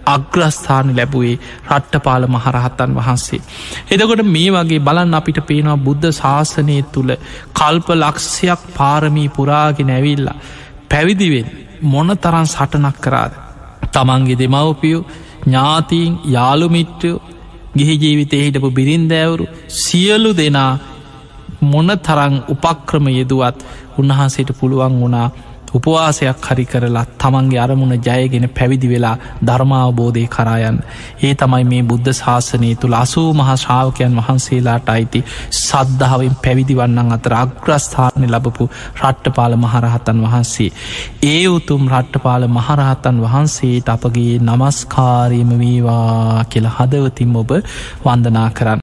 අග්‍රස්ථාන 0.06 0.88
ලැබුවේ 0.92 1.36
රට්ටපාල 1.68 2.24
මහරහත්තන් 2.28 2.96
වහන්සේ. 2.96 3.40
එදකොට 3.90 4.22
මේ 4.26 4.50
වගේ 4.52 4.80
බලන් 4.80 5.14
අපිට 5.14 5.40
පේනවා 5.44 5.78
බුද්ධ 5.78 6.08
ශාසනය 6.12 6.78
තුළ 6.88 7.12
කල්ප 7.54 7.88
ලක්ෂයක් 7.96 8.62
පාරමී 8.76 9.28
පුරාගෙන 9.30 9.90
ඇවිල්ලා 9.90 10.38
පැවිදිවෙන් 10.88 11.48
මොන 11.84 12.10
තරන් 12.18 12.46
සටනක් 12.48 12.96
කරාද. 13.00 13.32
තමන්ගේ 13.88 14.38
දෙමවපියෝ 14.38 15.06
ඥාතීන් 15.42 16.12
යාළුමිට්ටයෝ 16.26 17.22
ගිහි 17.76 17.94
ජීවිතය 17.96 18.38
හිටපු 18.38 18.70
බිරින්දෑවරු 18.70 19.44
සියලු 19.76 20.30
දෙනා 20.36 20.72
මොන 21.62 21.90
තරං 21.98 22.34
උපක්‍රම 22.48 23.06
යෙදුවත් 23.10 23.64
උන්වහන්සේට 23.98 24.50
පුළුවන් 24.54 25.00
වුණා 25.00 25.28
උපවාසයක් 25.70 26.46
හරි 26.46 26.64
කරලා 26.64 27.04
තමන්ගේ 27.16 27.60
අරමුණ 27.60 27.94
ජයගෙන 27.98 28.46
පැවිදි 28.50 28.88
වෙලා 28.88 29.16
ධර්මාවබෝධය 29.42 30.24
කරායන් 30.26 30.78
ඒ 31.20 31.32
තමයි 31.34 31.64
මේ 31.64 31.82
බුද්ධ 31.84 32.10
ශාසනය 32.12 32.70
තුළ 32.76 32.94
අසූ 32.94 33.28
මහා 33.32 33.56
ශ්‍රාවකයන් 33.56 34.16
වහන්සේලාට 34.18 34.88
අයිති 34.88 35.20
සද්ධාවෙන් 35.60 36.34
පැවිදි 36.38 36.74
වන්නන් 36.74 37.12
අතර 37.12 37.34
අග්‍රස්ථානය 37.34 38.26
ලබපු 38.28 38.64
රට්ටපාල 39.00 39.54
මහරහතන් 39.56 40.18
වහන්සේ. 40.24 40.70
ඒ 41.24 41.44
උතුම් 41.48 41.82
රට්ටපාල 41.88 42.48
මහරහතන් 42.48 43.22
වහන්සේට 43.24 43.88
අපගේ 43.88 44.34
නමස්කාරීම 44.40 45.52
වීවා 45.58 46.44
කියල 46.46 46.68
හදවතින් 46.70 47.36
ඔබ 47.36 47.50
වන්දනා 48.04 48.48
කරන්න. 48.50 48.78